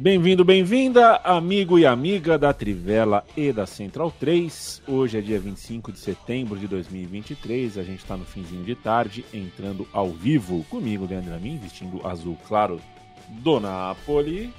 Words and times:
Bem-vindo, 0.00 0.46
bem-vinda, 0.46 1.16
amigo 1.16 1.78
e 1.78 1.84
amiga 1.84 2.38
da 2.38 2.54
Trivela 2.54 3.22
e 3.36 3.52
da 3.52 3.66
Central 3.66 4.10
3. 4.10 4.80
Hoje 4.88 5.18
é 5.18 5.20
dia 5.20 5.38
25 5.38 5.92
de 5.92 5.98
setembro 5.98 6.58
de 6.58 6.66
2023, 6.66 7.76
a 7.76 7.82
gente 7.82 7.98
está 7.98 8.16
no 8.16 8.24
finzinho 8.24 8.64
de 8.64 8.74
tarde, 8.74 9.26
entrando 9.30 9.86
ao 9.92 10.08
vivo 10.08 10.64
comigo, 10.70 11.06
Leandro 11.06 11.34
Amin, 11.34 11.58
vestindo 11.58 12.00
azul 12.08 12.34
claro 12.48 12.80
do 13.28 13.60
Napoli, 13.60 14.50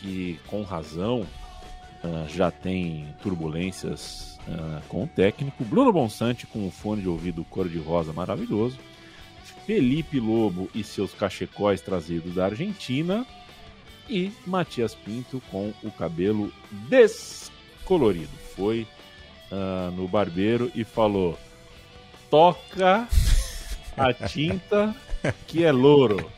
que 0.00 0.36
com 0.48 0.64
razão 0.64 1.20
uh, 1.20 2.28
já 2.28 2.50
tem 2.50 3.06
turbulências 3.22 4.36
uh, 4.48 4.82
com 4.88 5.04
o 5.04 5.06
técnico. 5.06 5.64
Bruno 5.64 5.92
Bonsante 5.92 6.44
com 6.48 6.66
o 6.66 6.72
fone 6.72 7.02
de 7.02 7.08
ouvido 7.08 7.44
cor-de-rosa 7.44 8.12
maravilhoso. 8.12 8.80
Felipe 9.64 10.18
Lobo 10.18 10.68
e 10.74 10.82
seus 10.82 11.14
cachecóis 11.14 11.80
trazidos 11.80 12.34
da 12.34 12.46
Argentina 12.46 13.24
e 14.10 14.32
Matias 14.46 14.94
Pinto 14.94 15.40
com 15.50 15.72
o 15.82 15.90
cabelo 15.90 16.52
descolorido. 16.88 18.28
Foi 18.56 18.86
uh, 19.50 19.90
no 19.92 20.08
barbeiro 20.08 20.70
e 20.74 20.84
falou: 20.84 21.38
toca 22.28 23.08
a 23.96 24.12
tinta 24.12 24.94
que 25.46 25.64
é 25.64 25.70
louro. 25.70 26.30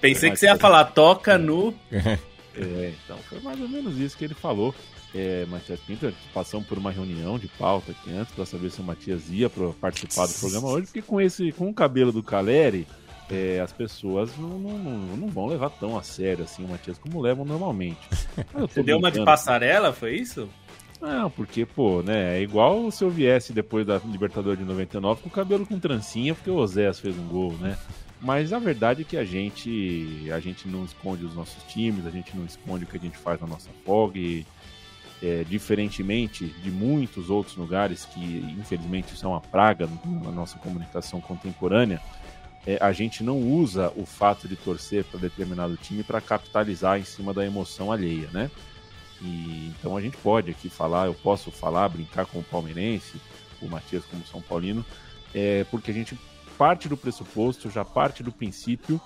Pensei 0.00 0.30
que 0.30 0.36
você 0.36 0.46
ia 0.46 0.56
falar 0.56 0.84
toca 0.84 1.38
no. 1.38 1.74
É, 2.56 2.92
então 3.04 3.18
foi 3.28 3.40
mais 3.40 3.60
ou 3.60 3.68
menos 3.68 3.98
isso 3.98 4.16
que 4.16 4.24
ele 4.24 4.32
falou. 4.32 4.72
É, 5.12 5.44
Matias 5.46 5.80
Pinto, 5.80 6.14
passamos 6.32 6.68
por 6.68 6.78
uma 6.78 6.92
reunião 6.92 7.36
de 7.36 7.48
pauta 7.48 7.90
aqui 7.90 8.12
antes 8.12 8.32
para 8.32 8.46
saber 8.46 8.70
se 8.70 8.80
o 8.80 8.84
Matias 8.84 9.28
ia 9.28 9.50
participar 9.80 10.28
do 10.28 10.34
programa 10.34 10.68
hoje, 10.68 10.86
porque 10.86 11.02
com 11.02 11.20
esse 11.20 11.50
com 11.50 11.68
o 11.68 11.74
cabelo 11.74 12.12
do 12.12 12.22
Caleri, 12.22 12.86
é, 13.30 13.60
as 13.60 13.72
pessoas 13.72 14.36
não, 14.36 14.58
não, 14.58 14.78
não, 14.78 15.28
vão 15.28 15.46
levar 15.46 15.70
tão 15.70 15.96
a 15.96 16.02
sério 16.02 16.44
assim 16.44 16.64
o 16.64 16.68
Matias 16.68 16.98
como 16.98 17.20
levam 17.20 17.44
normalmente. 17.44 18.00
Você 18.52 18.82
deu 18.82 18.98
uma 18.98 19.10
de 19.10 19.24
passarela, 19.24 19.92
foi 19.92 20.16
isso? 20.16 20.48
Não, 21.00 21.30
porque, 21.30 21.66
pô, 21.66 22.02
né, 22.02 22.38
é 22.38 22.42
igual 22.42 22.90
se 22.90 23.04
eu 23.04 23.10
viesse 23.10 23.52
depois 23.52 23.86
da 23.86 23.98
Libertadores 23.98 24.58
de 24.58 24.64
99 24.64 25.22
com 25.22 25.28
o 25.28 25.32
cabelo 25.32 25.66
com 25.66 25.78
trancinha, 25.78 26.34
porque 26.34 26.50
o 26.50 26.56
Osés 26.56 26.98
fez 26.98 27.18
um 27.18 27.28
gol, 27.28 27.52
né? 27.54 27.76
Mas 28.20 28.54
a 28.54 28.58
verdade 28.58 29.02
é 29.02 29.04
que 29.04 29.16
a 29.18 29.24
gente, 29.24 30.30
a 30.32 30.40
gente 30.40 30.66
não 30.66 30.84
esconde 30.84 31.24
os 31.26 31.34
nossos 31.34 31.62
times, 31.64 32.06
a 32.06 32.10
gente 32.10 32.34
não 32.34 32.46
esconde 32.46 32.84
o 32.84 32.86
que 32.86 32.96
a 32.96 33.00
gente 33.00 33.18
faz 33.18 33.38
na 33.38 33.46
nossa 33.46 33.68
e, 34.14 34.46
é, 35.22 35.44
diferentemente 35.44 36.46
de 36.46 36.70
muitos 36.70 37.28
outros 37.28 37.54
lugares 37.56 38.06
que, 38.06 38.38
infelizmente, 38.58 39.12
é 39.22 39.26
uma 39.26 39.40
praga 39.40 39.88
na 40.22 40.30
nossa 40.30 40.58
comunicação 40.58 41.20
contemporânea, 41.20 42.00
é, 42.66 42.78
a 42.80 42.92
gente 42.92 43.22
não 43.22 43.38
usa 43.38 43.92
o 43.96 44.06
fato 44.06 44.48
de 44.48 44.56
torcer 44.56 45.04
para 45.04 45.20
determinado 45.20 45.76
time 45.76 46.02
para 46.02 46.20
capitalizar 46.20 46.98
em 46.98 47.04
cima 47.04 47.34
da 47.34 47.44
emoção 47.44 47.92
alheia, 47.92 48.28
né? 48.32 48.50
E, 49.20 49.72
então 49.78 49.96
a 49.96 50.00
gente 50.00 50.16
pode 50.16 50.50
aqui 50.50 50.68
falar, 50.68 51.06
eu 51.06 51.14
posso 51.14 51.50
falar, 51.50 51.88
brincar 51.88 52.26
com 52.26 52.38
o 52.38 52.44
palmeirense, 52.44 53.20
o 53.60 53.68
Matias 53.68 54.04
como 54.04 54.26
São 54.26 54.40
Paulino, 54.40 54.84
é, 55.34 55.64
porque 55.70 55.90
a 55.90 55.94
gente 55.94 56.18
parte 56.56 56.88
do 56.88 56.96
pressuposto, 56.96 57.70
já 57.70 57.84
parte 57.84 58.22
do 58.22 58.32
princípio 58.32 59.00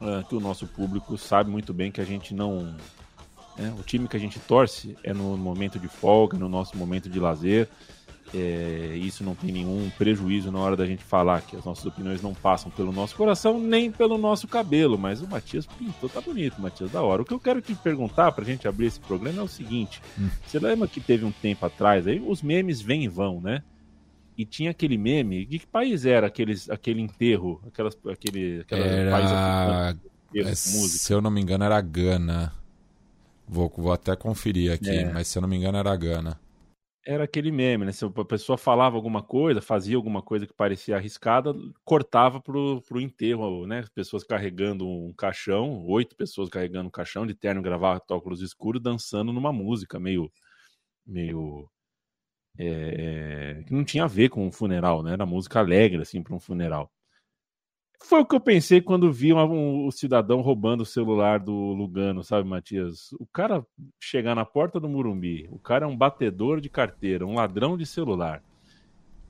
uh, 0.00 0.26
que 0.28 0.34
o 0.34 0.40
nosso 0.40 0.66
público 0.66 1.16
sabe 1.16 1.50
muito 1.50 1.72
bem 1.72 1.90
que 1.90 2.00
a 2.00 2.04
gente 2.04 2.34
não. 2.34 2.74
Né, 3.56 3.74
o 3.78 3.82
time 3.82 4.08
que 4.08 4.16
a 4.16 4.20
gente 4.20 4.38
torce 4.40 4.96
é 5.02 5.12
no 5.12 5.36
momento 5.36 5.78
de 5.78 5.88
folga, 5.88 6.38
no 6.38 6.48
nosso 6.48 6.76
momento 6.76 7.08
de 7.08 7.20
lazer. 7.20 7.68
É, 8.34 8.96
isso 8.96 9.22
não 9.22 9.34
tem 9.34 9.52
nenhum 9.52 9.90
prejuízo 9.98 10.50
na 10.50 10.58
hora 10.58 10.74
da 10.74 10.86
gente 10.86 11.04
falar 11.04 11.42
que 11.42 11.54
as 11.54 11.64
nossas 11.64 11.84
opiniões 11.84 12.22
não 12.22 12.32
passam 12.32 12.70
pelo 12.70 12.90
nosso 12.90 13.14
coração 13.14 13.60
nem 13.60 13.90
pelo 13.90 14.16
nosso 14.16 14.48
cabelo, 14.48 14.96
mas 14.96 15.20
o 15.20 15.28
Matias 15.28 15.66
pintou, 15.66 16.08
tá 16.08 16.18
bonito, 16.18 16.60
Matias, 16.60 16.90
da 16.90 17.02
hora. 17.02 17.20
O 17.20 17.24
que 17.26 17.34
eu 17.34 17.40
quero 17.40 17.60
te 17.60 17.74
perguntar 17.74 18.32
pra 18.32 18.44
gente 18.44 18.66
abrir 18.66 18.86
esse 18.86 19.00
programa 19.00 19.40
é 19.40 19.42
o 19.42 19.48
seguinte: 19.48 20.00
hum. 20.18 20.30
você 20.46 20.58
lembra 20.58 20.88
que 20.88 20.98
teve 20.98 21.26
um 21.26 21.32
tempo 21.32 21.66
atrás 21.66 22.06
aí, 22.06 22.22
os 22.26 22.40
memes 22.40 22.80
vêm 22.80 23.04
e 23.04 23.08
vão, 23.08 23.38
né? 23.38 23.62
E 24.36 24.46
tinha 24.46 24.70
aquele 24.70 24.96
meme, 24.96 25.44
de 25.44 25.58
que 25.58 25.66
país 25.66 26.06
era 26.06 26.26
aqueles, 26.26 26.70
aquele 26.70 27.02
enterro, 27.02 27.60
aquelas, 27.66 27.98
aquele, 28.10 28.60
aquela 28.60 28.84
era... 28.86 29.10
país 29.10 29.30
africano, 29.30 30.00
é, 30.34 30.54
Se 30.54 31.12
eu 31.12 31.20
não 31.20 31.30
me 31.30 31.42
engano, 31.42 31.64
era 31.64 31.78
Gana. 31.82 32.50
Vou, 33.46 33.70
vou 33.76 33.92
até 33.92 34.16
conferir 34.16 34.72
aqui, 34.72 34.88
é. 34.88 35.12
mas 35.12 35.28
se 35.28 35.36
eu 35.36 35.42
não 35.42 35.48
me 35.48 35.56
engano, 35.56 35.76
era 35.76 35.94
Gana 35.94 36.40
era 37.04 37.24
aquele 37.24 37.50
meme, 37.50 37.84
né? 37.84 37.92
Se 37.92 38.04
a 38.04 38.24
pessoa 38.24 38.56
falava 38.56 38.96
alguma 38.96 39.22
coisa, 39.22 39.60
fazia 39.60 39.96
alguma 39.96 40.22
coisa 40.22 40.46
que 40.46 40.54
parecia 40.54 40.96
arriscada, 40.96 41.52
cortava 41.84 42.40
pro, 42.40 42.80
pro 42.82 43.00
enterro, 43.00 43.66
né? 43.66 43.84
Pessoas 43.94 44.24
carregando 44.24 44.86
um 44.86 45.12
caixão, 45.12 45.84
oito 45.86 46.16
pessoas 46.16 46.48
carregando 46.48 46.88
um 46.88 46.90
caixão 46.90 47.26
de 47.26 47.34
terno, 47.34 47.62
gravata, 47.62 48.14
óculos 48.14 48.40
escuros, 48.40 48.82
dançando 48.82 49.32
numa 49.32 49.52
música 49.52 49.98
meio. 49.98 50.30
meio. 51.06 51.68
É, 52.58 53.64
que 53.66 53.72
não 53.72 53.84
tinha 53.84 54.04
a 54.04 54.06
ver 54.08 54.28
com 54.30 54.46
um 54.46 54.52
funeral, 54.52 55.02
né? 55.02 55.12
Era 55.14 55.26
música 55.26 55.60
alegre, 55.60 56.02
assim, 56.02 56.22
para 56.22 56.34
um 56.34 56.40
funeral. 56.40 56.90
Foi 58.04 58.20
o 58.20 58.26
que 58.26 58.34
eu 58.34 58.40
pensei 58.40 58.80
quando 58.80 59.12
vi 59.12 59.32
um, 59.32 59.86
um, 59.86 59.90
cidadão 59.90 60.40
roubando 60.40 60.82
o 60.82 60.86
celular 60.86 61.38
do 61.38 61.52
Lugano, 61.52 62.22
sabe, 62.22 62.48
Matias? 62.48 63.12
O 63.18 63.26
cara 63.26 63.64
chegar 64.00 64.34
na 64.34 64.44
porta 64.44 64.78
do 64.78 64.88
Murumbi, 64.88 65.48
o 65.50 65.58
cara 65.58 65.86
é 65.86 65.88
um 65.88 65.96
batedor 65.96 66.60
de 66.60 66.68
carteira, 66.68 67.26
um 67.26 67.34
ladrão 67.34 67.76
de 67.76 67.86
celular 67.86 68.42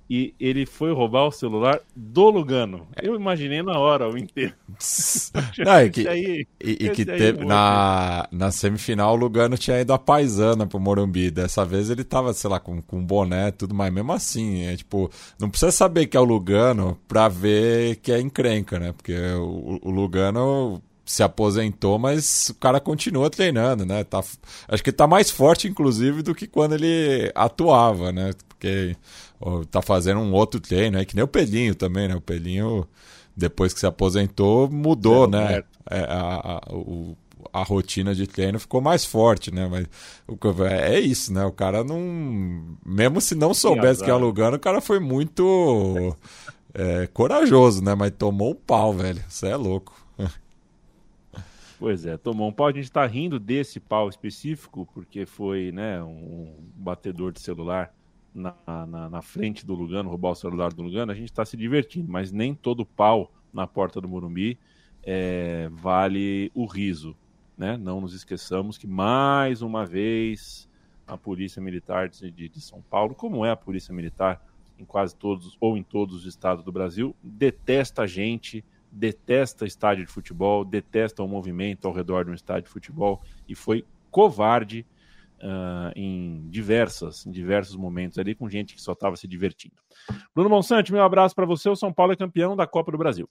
e 0.09 0.35
ele 0.39 0.67
foi 0.67 0.93
roubar 0.93 1.27
o 1.27 1.33
celular 1.33 1.81
do 1.95 2.29
Lugano. 2.31 2.87
Eu 3.01 3.15
imaginei 3.15 3.63
na 3.63 3.79
hora 3.79 4.09
o 4.09 4.19
inteiro. 4.19 4.55
Não, 5.65 5.83
e 5.83 5.91
que, 5.91 6.09
aí, 6.09 6.47
e, 6.63 6.71
e 6.71 6.91
que 6.91 7.05
teve, 7.05 7.45
na, 7.45 8.29
na 8.31 8.51
semifinal 8.51 9.15
o 9.15 9.17
Lugano 9.17 9.57
tinha 9.57 9.81
ido 9.81 9.93
a 9.93 9.99
paisana 9.99 10.67
pro 10.67 10.81
Morumbi. 10.81 11.31
Dessa 11.31 11.65
vez 11.65 11.89
ele 11.91 12.05
tava, 12.05 12.33
sei 12.35 12.51
lá, 12.51 12.61
com, 12.61 12.83
com 12.83 13.05
boné 13.05 13.51
tudo, 13.51 13.75
mas 13.75 13.93
mesmo 13.93 14.13
assim, 14.13 14.67
é 14.67 14.77
tipo, 14.77 15.11
não 15.39 15.49
precisa 15.49 15.73
saber 15.73 16.07
que 16.07 16.17
é 16.17 16.21
o 16.21 16.25
Lugano 16.25 16.99
pra 17.09 17.29
ver 17.29 17.97
que 17.97 18.13
é 18.13 18.21
encrenca, 18.21 18.79
né? 18.79 18.93
Porque 18.93 19.17
o, 19.17 19.81
o 19.83 19.91
Lugano 19.91 20.83
se 21.05 21.23
aposentou, 21.23 21.99
mas 21.99 22.49
o 22.51 22.55
cara 22.55 22.81
continua 22.81 23.29
treinando, 23.29 23.85
né? 23.85 24.05
Tá, 24.05 24.23
acho 24.69 24.83
que 24.83 24.93
tá 24.93 25.07
mais 25.07 25.31
forte, 25.31 25.69
inclusive, 25.69 26.23
do 26.23 26.35
que 26.35 26.47
quando 26.47 26.75
ele 26.75 27.31
atuava, 27.35 28.13
né? 28.13 28.31
Porque 28.63 28.97
tá 29.73 29.83
fazendo 29.83 30.21
um 30.21 30.33
outro 30.33 30.61
treino, 30.61 30.97
é 30.97 31.05
que 31.05 31.17
nem 31.17 31.25
o 31.25 31.29
Pelinho 31.29 31.75
também, 31.75 32.07
né? 32.07 32.15
O 32.15 32.21
Pelinho, 32.21 32.87
depois 33.37 33.75
que 33.75 33.81
se 33.81 33.87
aposentou, 33.87 34.71
mudou, 34.71 35.25
é, 35.25 35.29
né? 35.29 35.65
É, 35.91 36.01
a, 36.05 36.61
a, 36.69 36.73
o, 36.73 37.17
a 37.53 37.65
rotina 37.65 38.15
de 38.15 38.25
treino 38.25 38.61
ficou 38.61 38.81
mais 38.81 39.05
forte, 39.05 39.53
né? 39.53 39.69
Mas 39.69 39.89
é 40.71 41.01
isso, 41.01 41.33
né? 41.33 41.45
O 41.45 41.51
cara 41.51 41.83
não. 41.83 42.79
Mesmo 42.87 43.21
se 43.21 43.35
não 43.35 43.53
soubesse 43.53 44.05
que 44.05 44.09
ia 44.09 44.15
alugando, 44.15 44.59
o 44.59 44.61
cara 44.61 44.81
foi 44.81 45.01
muito 45.01 46.17
é, 46.73 47.09
corajoso, 47.09 47.83
né? 47.83 47.97
Mas 47.97 48.13
tomou 48.17 48.53
um 48.53 48.55
pau, 48.55 48.93
velho. 48.93 49.21
Isso 49.29 49.45
é 49.45 49.57
louco. 49.57 49.93
Pois 51.81 52.07
é, 52.07 52.17
tomou 52.17 52.49
um 52.49 52.53
pau. 52.53 52.69
A 52.69 52.73
gente 52.73 52.85
está 52.85 53.05
rindo 53.05 53.41
desse 53.41 53.81
pau 53.81 54.09
específico, 54.09 54.89
porque 54.95 55.27
foi 55.27 55.73
né, 55.73 56.01
um 56.01 56.55
batedor 56.77 57.33
de 57.33 57.41
celular 57.41 57.93
na, 58.35 58.55
na, 58.67 59.09
na, 59.09 59.23
frente 59.23 59.65
do 59.67 59.75
Lugano, 59.75 60.09
roubar 60.09 60.31
o 60.31 60.35
celular 60.35 60.73
do 60.73 60.83
Lugano, 60.83 61.13
a 61.13 61.15
gente 61.15 61.31
está 61.31 61.45
se 61.45 61.57
divertindo, 61.57 62.11
mas 62.11 62.33
nem 62.33 62.55
todo 62.55 62.87
pau 62.87 63.33
na 63.53 63.67
porta 63.67 64.01
do 64.01 64.09
Morumbi 64.09 64.59
é, 65.03 65.69
vale 65.71 66.51
o 66.55 66.65
riso. 66.65 67.17
Né? 67.57 67.77
Não 67.77 68.01
nos 68.01 68.15
esqueçamos 68.15 68.79
que, 68.79 68.87
mais 68.87 69.61
uma 69.61 69.85
vez, 69.85 70.69
a 71.07 71.17
Polícia 71.17 71.61
Militar 71.61 72.09
de, 72.09 72.31
de 72.31 72.61
São 72.61 72.83
Paulo, 72.83 73.15
como 73.15 73.45
é 73.45 73.51
a 73.51 73.57
Polícia 73.57 73.95
Militar 73.95 74.43
em 74.79 74.85
quase 74.85 75.15
todos 75.15 75.57
ou 75.61 75.77
em 75.77 75.83
todos 75.83 76.15
os 76.17 76.27
estados 76.27 76.65
do 76.65 76.73
Brasil, 76.73 77.15
detesta 77.23 78.03
a 78.03 78.07
gente, 78.07 78.65
detesta 78.91 79.67
estádio 79.67 80.05
de 80.05 80.11
futebol, 80.11 80.65
detesta 80.65 81.23
o 81.23 81.29
movimento 81.29 81.87
ao 81.87 81.95
redor 81.95 82.25
de 82.25 82.31
um 82.31 82.35
estádio 82.35 82.65
de 82.65 82.71
futebol 82.71 83.23
e 83.49 83.55
foi 83.55 83.85
covarde 84.11 84.85
uh, 85.43 85.93
em 85.97 86.49
diversas, 86.49 87.27
em 87.27 87.31
diversos 87.31 87.77
momentos 87.77 88.19
ali 88.19 88.35
com 88.35 88.49
gente 88.49 88.75
que 88.75 88.81
só 88.81 88.93
estava 88.93 89.17
se 89.17 89.27
divertindo. 89.27 89.75
Bruno 90.35 90.51
Monsante, 90.51 90.93
meu 90.93 91.03
abraço 91.03 91.35
para 91.35 91.47
você. 91.47 91.69
O 91.69 91.77
São 91.77 91.93
Paulo 91.93 92.13
é 92.13 92.17
campeão 92.17 92.57
da 92.57 92.67
Copa 92.67 92.93
do 92.93 92.99
Brasil. 92.99 93.29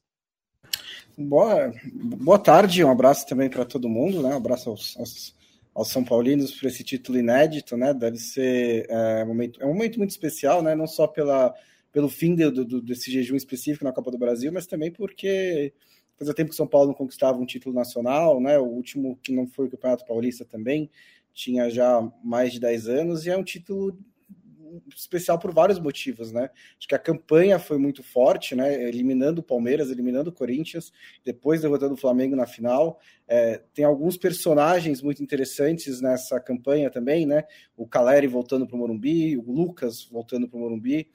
Boa, 1.17 1.73
boa 1.93 2.39
tarde, 2.39 2.83
um 2.83 2.91
abraço 2.91 3.27
também 3.27 3.49
para 3.49 3.65
todo 3.65 3.89
mundo, 3.89 4.21
né? 4.21 4.29
Um 4.29 4.37
abraço 4.37 4.69
aos, 4.69 4.97
aos, 4.97 5.35
aos 5.73 5.89
São 5.89 6.03
Paulinos 6.03 6.51
por 6.51 6.67
esse 6.67 6.83
título 6.83 7.17
inédito, 7.17 7.75
né? 7.75 7.93
Deve 7.93 8.17
ser 8.17 8.85
é, 8.89 9.25
momento, 9.25 9.61
é 9.61 9.65
um 9.65 9.73
momento 9.73 9.97
muito 9.97 10.11
especial, 10.11 10.61
né? 10.61 10.73
Não 10.73 10.87
só 10.87 11.07
pela, 11.07 11.53
pelo 11.91 12.09
fim 12.09 12.33
de, 12.35 12.49
do, 12.49 12.81
desse 12.81 13.11
jejum 13.11 13.35
específico 13.35 13.83
na 13.83 13.91
Copa 13.91 14.09
do 14.09 14.17
Brasil, 14.17 14.51
mas 14.51 14.65
também 14.65 14.91
porque 14.91 15.73
fazia 16.17 16.33
tempo 16.33 16.51
que 16.51 16.55
São 16.55 16.67
Paulo 16.67 16.87
não 16.87 16.93
conquistava 16.93 17.37
um 17.37 17.45
título 17.45 17.75
nacional, 17.75 18.39
né? 18.39 18.57
O 18.57 18.65
último 18.65 19.19
que 19.21 19.33
não 19.33 19.47
foi 19.47 19.67
o 19.67 19.69
Campeonato 19.69 20.05
Paulista 20.05 20.45
também 20.45 20.89
tinha 21.33 21.69
já 21.69 22.01
mais 22.23 22.53
de 22.53 22.59
10 22.59 22.87
anos 22.87 23.25
e 23.25 23.29
é 23.29 23.37
um 23.37 23.43
título 23.43 23.97
especial 24.95 25.37
por 25.37 25.53
vários 25.53 25.79
motivos, 25.79 26.31
né? 26.31 26.49
Acho 26.77 26.87
que 26.87 26.95
a 26.95 26.99
campanha 26.99 27.59
foi 27.59 27.77
muito 27.77 28.03
forte, 28.03 28.55
né? 28.55 28.87
Eliminando 28.87 29.41
o 29.41 29.43
Palmeiras, 29.43 29.89
eliminando 29.89 30.29
o 30.29 30.33
Corinthians, 30.33 30.91
depois 31.25 31.61
derrotando 31.61 31.95
o 31.95 31.97
Flamengo 31.97 32.35
na 32.35 32.45
final. 32.45 32.99
É, 33.27 33.61
tem 33.73 33.83
alguns 33.83 34.17
personagens 34.17 35.01
muito 35.01 35.21
interessantes 35.21 36.01
nessa 36.01 36.39
campanha 36.39 36.89
também, 36.89 37.25
né? 37.25 37.43
O 37.75 37.87
Caleri 37.87 38.27
voltando 38.27 38.67
para 38.67 38.75
o 38.75 38.79
Morumbi, 38.79 39.37
o 39.37 39.51
Lucas 39.51 40.03
voltando 40.03 40.47
para 40.47 40.57
o 40.57 40.61
Morumbi. 40.61 41.09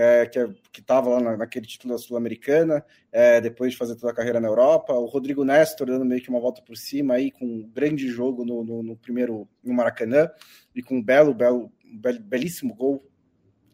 É, 0.00 0.26
que 0.26 0.38
é, 0.38 0.48
estava 0.78 1.10
lá 1.10 1.20
na, 1.20 1.36
naquele 1.36 1.66
título 1.66 1.92
da 1.92 1.98
Sul-Americana, 1.98 2.84
é, 3.10 3.40
depois 3.40 3.72
de 3.72 3.76
fazer 3.76 3.96
toda 3.96 4.12
a 4.12 4.14
carreira 4.14 4.38
na 4.38 4.46
Europa. 4.46 4.92
O 4.92 5.06
Rodrigo 5.06 5.44
Nestor 5.44 5.88
dando 5.88 6.04
meio 6.04 6.22
que 6.22 6.30
uma 6.30 6.38
volta 6.38 6.62
por 6.62 6.76
cima 6.76 7.14
aí, 7.14 7.32
com 7.32 7.44
um 7.44 7.68
grande 7.68 8.06
jogo 8.06 8.44
no, 8.44 8.62
no, 8.62 8.82
no 8.82 8.96
primeiro 8.96 9.48
no 9.62 9.74
Maracanã, 9.74 10.30
e 10.72 10.82
com 10.82 10.98
um 10.98 11.02
belo, 11.02 11.34
belo 11.34 11.72
belíssimo 12.20 12.74
gol 12.76 13.04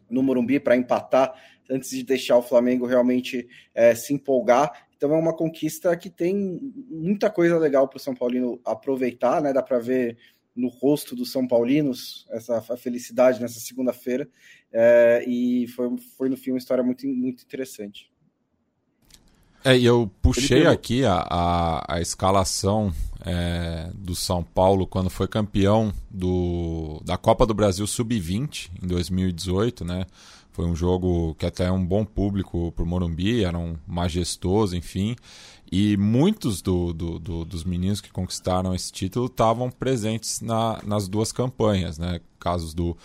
no 0.09 0.23
Morumbi 0.23 0.59
para 0.59 0.75
empatar 0.75 1.33
antes 1.69 1.91
de 1.91 2.03
deixar 2.03 2.37
o 2.37 2.43
Flamengo 2.43 2.85
realmente 2.85 3.47
é, 3.73 3.93
se 3.93 4.13
empolgar. 4.13 4.87
Então 4.97 5.13
é 5.13 5.17
uma 5.17 5.35
conquista 5.35 5.95
que 5.95 6.09
tem 6.09 6.59
muita 6.89 7.29
coisa 7.29 7.57
legal 7.59 7.87
para 7.87 7.97
o 7.97 7.99
São 7.99 8.15
Paulino 8.15 8.59
aproveitar, 8.65 9.41
né? 9.41 9.51
Dá 9.51 9.61
para 9.61 9.77
ver 9.77 10.17
no 10.55 10.67
rosto 10.67 11.15
dos 11.15 11.31
São 11.31 11.47
Paulinos 11.47 12.25
essa 12.29 12.61
felicidade 12.77 13.41
nessa 13.41 13.59
segunda-feira. 13.59 14.27
É, 14.71 15.23
e 15.27 15.67
foi, 15.67 15.97
foi 16.17 16.29
no 16.29 16.37
fim 16.37 16.51
uma 16.51 16.57
história 16.57 16.83
muito, 16.83 17.05
muito 17.07 17.43
interessante. 17.43 18.11
É, 19.63 19.75
e 19.75 19.83
eu 19.83 20.11
puxei 20.21 20.67
aqui 20.67 21.03
a, 21.03 21.25
a, 21.27 21.95
a 21.95 22.01
escalação 22.01 22.93
é, 23.25 23.89
do 23.95 24.15
São 24.15 24.43
Paulo 24.43 24.85
quando 24.85 25.09
foi 25.09 25.27
campeão 25.27 25.91
do, 26.11 27.01
da 27.03 27.17
Copa 27.17 27.47
do 27.47 27.53
Brasil 27.55 27.87
Sub-20 27.87 28.69
em 28.83 28.87
2018, 28.87 29.83
né? 29.83 30.05
Foi 30.51 30.65
um 30.65 30.75
jogo 30.75 31.35
que 31.35 31.45
até 31.45 31.65
é 31.65 31.71
um 31.71 31.83
bom 31.83 32.05
público 32.05 32.71
para 32.73 32.83
o 32.83 32.87
Morumbi, 32.87 33.43
era 33.43 33.57
um 33.57 33.75
majestoso, 33.87 34.77
enfim. 34.77 35.15
E 35.71 35.97
muitos 35.97 36.61
do, 36.61 36.93
do, 36.93 37.19
do, 37.19 37.45
dos 37.45 37.63
meninos 37.63 38.01
que 38.01 38.11
conquistaram 38.11 38.73
esse 38.73 38.91
título 38.91 39.25
estavam 39.25 39.69
presentes 39.69 40.41
na, 40.41 40.79
nas 40.85 41.07
duas 41.07 41.31
campanhas, 41.31 41.97
né? 41.97 42.21
Casos 42.39 42.73
do 42.73 42.95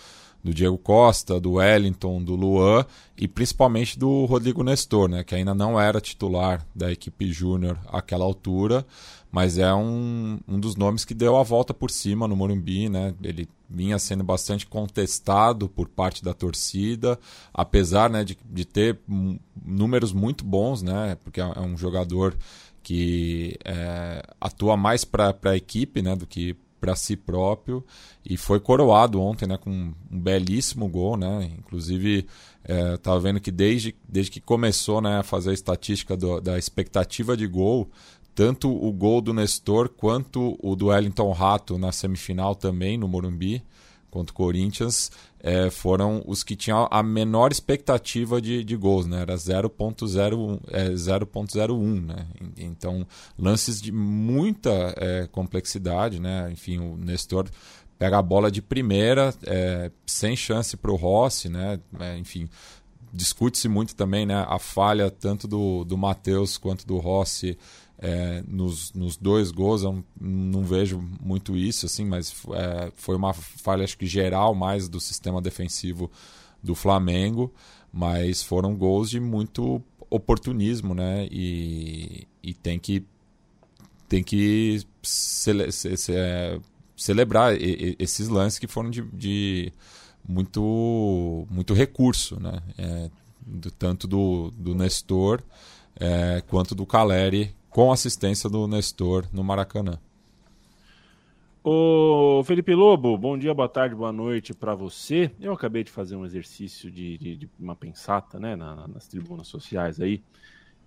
do 0.43 0.53
Diego 0.53 0.77
Costa, 0.77 1.39
do 1.39 1.53
Wellington, 1.53 2.23
do 2.23 2.35
Luan 2.35 2.85
e 3.17 3.27
principalmente 3.27 3.97
do 3.97 4.25
Rodrigo 4.25 4.63
Nestor, 4.63 5.07
né, 5.07 5.23
que 5.23 5.35
ainda 5.35 5.53
não 5.53 5.79
era 5.79 6.01
titular 6.01 6.65
da 6.73 6.91
equipe 6.91 7.31
júnior 7.31 7.77
àquela 7.87 8.25
altura, 8.25 8.85
mas 9.31 9.57
é 9.57 9.73
um, 9.73 10.39
um 10.47 10.59
dos 10.59 10.75
nomes 10.75 11.05
que 11.05 11.13
deu 11.13 11.37
a 11.37 11.43
volta 11.43 11.73
por 11.73 11.89
cima 11.89 12.27
no 12.27 12.35
Morumbi, 12.35 12.89
né? 12.89 13.15
Ele 13.23 13.47
vinha 13.69 13.97
sendo 13.97 14.23
bastante 14.23 14.67
contestado 14.67 15.69
por 15.69 15.87
parte 15.87 16.23
da 16.23 16.33
torcida, 16.33 17.17
apesar 17.53 18.09
né, 18.09 18.25
de, 18.25 18.37
de 18.43 18.65
ter 18.65 18.99
números 19.65 20.11
muito 20.11 20.43
bons, 20.43 20.81
né? 20.81 21.17
Porque 21.23 21.39
é, 21.39 21.43
é 21.43 21.61
um 21.61 21.77
jogador 21.77 22.35
que 22.83 23.57
é, 23.63 24.21
atua 24.39 24.75
mais 24.75 25.05
para 25.05 25.33
a 25.43 25.55
equipe 25.55 26.01
né, 26.01 26.15
do 26.15 26.27
que 26.27 26.57
para 26.81 26.95
si 26.95 27.15
próprio 27.15 27.85
e 28.25 28.35
foi 28.35 28.59
coroado 28.59 29.21
ontem 29.21 29.47
né, 29.47 29.55
com 29.55 29.69
um 29.69 30.19
belíssimo 30.19 30.89
gol. 30.89 31.15
Né? 31.15 31.51
Inclusive, 31.59 32.25
estava 32.95 33.19
é, 33.19 33.21
vendo 33.21 33.39
que 33.39 33.51
desde, 33.51 33.95
desde 34.09 34.31
que 34.31 34.41
começou 34.41 34.99
né, 34.99 35.19
a 35.19 35.23
fazer 35.23 35.51
a 35.51 35.53
estatística 35.53 36.17
do, 36.17 36.41
da 36.41 36.57
expectativa 36.57 37.37
de 37.37 37.45
gol, 37.45 37.87
tanto 38.33 38.69
o 38.69 38.91
gol 38.91 39.21
do 39.21 39.33
Nestor 39.33 39.89
quanto 39.89 40.57
o 40.61 40.75
do 40.75 40.87
Wellington 40.87 41.31
Rato 41.31 41.77
na 41.77 41.91
semifinal 41.91 42.55
também 42.55 42.97
no 42.97 43.07
Morumbi 43.07 43.63
contra 44.09 44.31
o 44.31 44.35
Corinthians 44.35 45.11
é, 45.43 45.69
foram 45.69 46.21
os 46.27 46.43
que 46.43 46.55
tinham 46.55 46.87
a 46.91 47.01
menor 47.01 47.51
expectativa 47.51 48.39
de, 48.39 48.63
de 48.63 48.75
gols, 48.75 49.07
né? 49.07 49.21
Era 49.21 49.35
0.01, 49.35 50.59
é, 50.67 50.89
0.01, 50.89 52.05
né? 52.05 52.27
Então, 52.57 53.07
lances 53.39 53.81
de 53.81 53.91
muita 53.91 54.93
é, 54.97 55.27
complexidade, 55.31 56.19
né? 56.19 56.49
Enfim, 56.51 56.77
o 56.77 56.95
Nestor 56.95 57.49
pega 57.97 58.19
a 58.19 58.21
bola 58.21 58.51
de 58.51 58.61
primeira, 58.61 59.33
é, 59.45 59.91
sem 60.05 60.35
chance 60.35 60.77
para 60.77 60.91
o 60.91 60.95
Rossi, 60.95 61.49
né? 61.49 61.79
É, 61.99 62.17
enfim, 62.17 62.47
discute-se 63.11 63.67
muito 63.67 63.95
também 63.95 64.25
né, 64.25 64.45
a 64.47 64.59
falha 64.59 65.09
tanto 65.09 65.47
do, 65.47 65.83
do 65.83 65.97
Matheus 65.97 66.57
quanto 66.57 66.85
do 66.85 66.97
Rossi 66.97 67.57
é, 68.01 68.43
nos, 68.47 68.91
nos 68.93 69.15
dois 69.15 69.51
gols 69.51 69.83
eu 69.83 69.93
não, 69.93 70.03
não, 70.19 70.63
vejo 70.63 70.99
muito 71.21 71.55
isso, 71.55 71.85
assim, 71.85 72.03
mas 72.03 72.33
é, 72.51 72.91
foi 72.95 73.15
uma 73.15 73.31
falha 73.31 73.83
acho 73.83 73.95
que 73.95 74.07
geral 74.07 74.55
mais 74.55 74.89
do 74.89 74.99
sistema 74.99 75.39
defensivo 75.39 76.09
do 76.63 76.73
Flamengo, 76.73 77.53
mas 77.93 78.41
foram 78.41 78.75
gols 78.75 79.11
de 79.11 79.19
muito 79.19 79.79
oportunismo, 80.09 80.95
né? 80.95 81.27
E, 81.31 82.27
e 82.41 82.55
tem 82.55 82.79
que 82.79 83.05
tem 84.09 84.23
que 84.23 84.81
cele, 85.03 85.71
ce, 85.71 85.95
ce, 85.95 86.11
é, 86.13 86.59
celebrar 86.97 87.55
esses 87.61 88.27
lances 88.27 88.57
que 88.57 88.67
foram 88.67 88.89
de, 88.89 89.03
de 89.13 89.71
muito 90.27 91.45
muito 91.51 91.73
recurso, 91.75 92.39
né? 92.39 92.63
É, 92.79 93.11
do, 93.45 93.69
tanto 93.69 94.07
do, 94.07 94.51
do 94.51 94.73
Nestor 94.73 95.43
é, 95.99 96.41
quanto 96.47 96.73
do 96.73 96.85
Caleri 96.85 97.55
com 97.71 97.89
assistência 97.89 98.49
do 98.49 98.67
Nestor 98.67 99.25
no 99.31 99.43
Maracanã. 99.43 99.97
Ô 101.63 102.43
Felipe 102.43 102.75
Lobo, 102.75 103.17
bom 103.17 103.37
dia, 103.37 103.53
boa 103.53 103.69
tarde, 103.69 103.95
boa 103.95 104.11
noite 104.11 104.53
para 104.53 104.75
você. 104.75 105.31
Eu 105.39 105.53
acabei 105.53 105.83
de 105.83 105.91
fazer 105.91 106.17
um 106.17 106.25
exercício 106.25 106.91
de, 106.91 107.17
de, 107.17 107.37
de 107.37 107.49
uma 107.57 107.75
pensata 107.75 108.39
né, 108.39 108.55
na, 108.55 108.87
nas 108.87 109.07
tribunas 109.07 109.47
sociais 109.47 110.01
aí. 110.01 110.21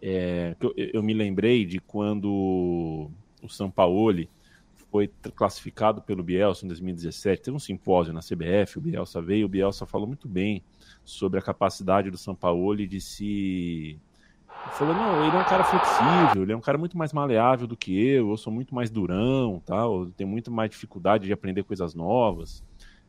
É, 0.03 0.55
eu, 0.61 0.75
eu, 0.77 1.03
me 1.03 1.15
lembrei 1.15 1.65
de 1.65 1.79
quando 1.79 3.09
o 3.43 3.49
Sampaoli 3.49 4.29
foi 4.91 5.11
classificado 5.35 6.03
pelo 6.03 6.23
Bielsa 6.23 6.67
em 6.67 6.69
2017. 6.69 7.43
Teve 7.45 7.57
um 7.57 7.61
simpósio 7.61 8.13
na 8.13 8.21
CBF, 8.21 8.77
o 8.77 8.83
Bielsa 8.83 9.23
veio, 9.23 9.47
o 9.47 9.49
Bielsa 9.49 9.87
falou 9.87 10.07
muito 10.07 10.29
bem 10.29 10.63
sobre 11.03 11.39
a 11.39 11.43
capacidade 11.43 12.11
do 12.11 12.19
Sampaoli 12.19 12.87
de 12.87 13.01
se 13.01 13.99
falou, 14.75 14.95
não, 14.95 15.25
ele 15.25 15.37
é 15.37 15.41
um 15.41 15.45
cara 15.45 15.65
flexível, 15.65 16.43
ele 16.43 16.53
é 16.53 16.57
um 16.57 16.61
cara 16.61 16.77
muito 16.77 16.99
mais 16.99 17.13
maleável 17.13 17.67
do 17.67 17.77
que 17.77 17.97
eu, 17.97 18.31
eu 18.31 18.37
sou 18.37 18.53
muito 18.53 18.75
mais 18.75 18.91
durão, 18.91 19.63
tal, 19.65 20.07
tenho 20.07 20.29
muito 20.29 20.51
mais 20.51 20.71
dificuldade 20.71 21.27
de 21.27 21.33
aprender 21.33 21.63
coisas 21.63 21.95
novas. 21.95 22.63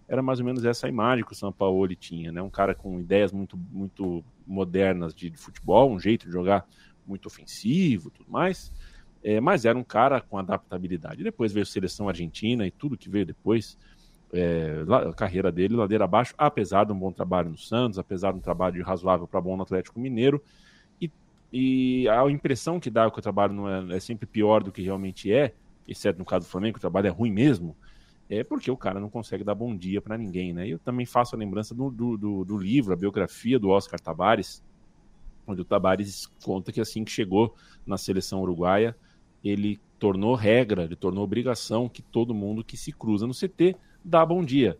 Era 0.07 0.21
mais 0.21 0.39
ou 0.39 0.45
menos 0.45 0.63
essa 0.63 0.87
imagem 0.87 1.25
que 1.25 1.31
o 1.31 1.35
São 1.35 1.51
Paulo 1.51 1.95
tinha, 1.95 2.31
né? 2.31 2.39
Um 2.41 2.49
cara 2.49 2.75
com 2.75 2.99
ideias 2.99 3.31
muito, 3.31 3.57
muito 3.71 4.23
modernas 4.45 5.15
de, 5.15 5.31
de 5.31 5.37
futebol, 5.37 5.91
um 5.91 5.99
jeito 5.99 6.27
de 6.27 6.31
jogar 6.31 6.67
muito 7.07 7.25
ofensivo, 7.25 8.11
tudo 8.11 8.29
mais. 8.29 8.71
É, 9.23 9.41
mas 9.41 9.65
era 9.65 9.75
um 9.75 9.83
cara 9.83 10.21
com 10.21 10.37
adaptabilidade. 10.37 11.23
Depois 11.23 11.51
veio 11.51 11.63
a 11.63 11.65
seleção 11.65 12.07
argentina 12.07 12.67
e 12.67 12.71
tudo 12.71 12.95
que 12.95 13.09
veio 13.09 13.25
depois. 13.25 13.77
É, 14.31 14.83
a 15.09 15.13
carreira 15.13 15.51
dele 15.51 15.75
ladeira 15.75 16.03
abaixo, 16.03 16.35
apesar 16.37 16.85
de 16.85 16.91
um 16.91 16.99
bom 16.99 17.11
trabalho 17.11 17.49
no 17.49 17.57
Santos, 17.57 17.97
apesar 17.97 18.31
de 18.31 18.37
um 18.37 18.41
trabalho 18.41 18.83
razoável 18.83 19.27
para 19.27 19.41
bom 19.41 19.55
no 19.55 19.63
Atlético 19.63 19.99
Mineiro, 19.99 20.43
e 21.51 22.07
a 22.09 22.29
impressão 22.29 22.79
que 22.79 22.89
dá 22.89 23.09
que 23.09 23.19
o 23.19 23.21
trabalho 23.21 23.53
não 23.53 23.69
é, 23.69 23.97
é, 23.97 23.99
sempre 23.99 24.25
pior 24.25 24.63
do 24.63 24.71
que 24.71 24.81
realmente 24.81 25.31
é, 25.31 25.53
exceto 25.87 26.19
no 26.19 26.25
caso 26.25 26.45
do 26.45 26.49
Flamengo, 26.49 26.73
que 26.73 26.79
o 26.79 26.81
trabalho 26.81 27.07
é 27.07 27.11
ruim 27.11 27.31
mesmo, 27.31 27.75
é 28.29 28.43
porque 28.43 28.69
o 28.71 28.77
cara 28.77 28.99
não 28.99 29.09
consegue 29.09 29.43
dar 29.43 29.53
bom 29.53 29.75
dia 29.75 30.01
para 30.01 30.17
ninguém, 30.17 30.51
né? 30.51 30.67
Eu 30.67 30.79
também 30.79 31.05
faço 31.05 31.35
a 31.35 31.39
lembrança 31.39 31.75
do, 31.75 31.91
do, 31.91 32.43
do, 32.43 32.57
livro, 32.57 32.91
a 32.91 32.95
biografia 32.95 33.59
do 33.59 33.69
Oscar 33.69 33.99
Tabares, 33.99 34.63
onde 35.45 35.61
o 35.61 35.65
Tabares 35.65 36.27
conta 36.43 36.71
que 36.71 36.81
assim 36.81 37.03
que 37.03 37.11
chegou 37.11 37.55
na 37.85 37.97
seleção 37.97 38.41
uruguaia, 38.41 38.95
ele 39.43 39.79
tornou 39.99 40.33
regra, 40.33 40.83
ele 40.83 40.95
tornou 40.95 41.23
obrigação 41.23 41.87
que 41.87 42.01
todo 42.01 42.33
mundo 42.33 42.63
que 42.63 42.75
se 42.75 42.91
cruza 42.91 43.27
no 43.27 43.33
CT 43.33 43.75
dá 44.03 44.25
bom 44.25 44.43
dia. 44.43 44.77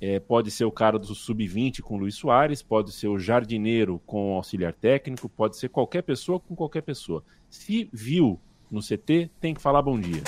É, 0.00 0.20
pode 0.20 0.50
ser 0.50 0.64
o 0.64 0.72
cara 0.72 0.98
do 0.98 1.14
sub-20 1.14 1.80
com 1.80 1.94
o 1.96 1.98
Luiz 1.98 2.14
Soares, 2.14 2.62
pode 2.62 2.92
ser 2.92 3.08
o 3.08 3.18
jardineiro 3.18 4.00
com 4.04 4.32
o 4.32 4.36
auxiliar 4.36 4.72
técnico, 4.72 5.28
pode 5.28 5.56
ser 5.56 5.70
qualquer 5.70 6.02
pessoa 6.02 6.38
com 6.38 6.54
qualquer 6.54 6.82
pessoa. 6.82 7.24
Se 7.48 7.88
viu 7.92 8.38
no 8.70 8.80
CT, 8.80 9.30
tem 9.40 9.54
que 9.54 9.62
falar 9.62 9.80
bom 9.80 9.98
dia. 9.98 10.22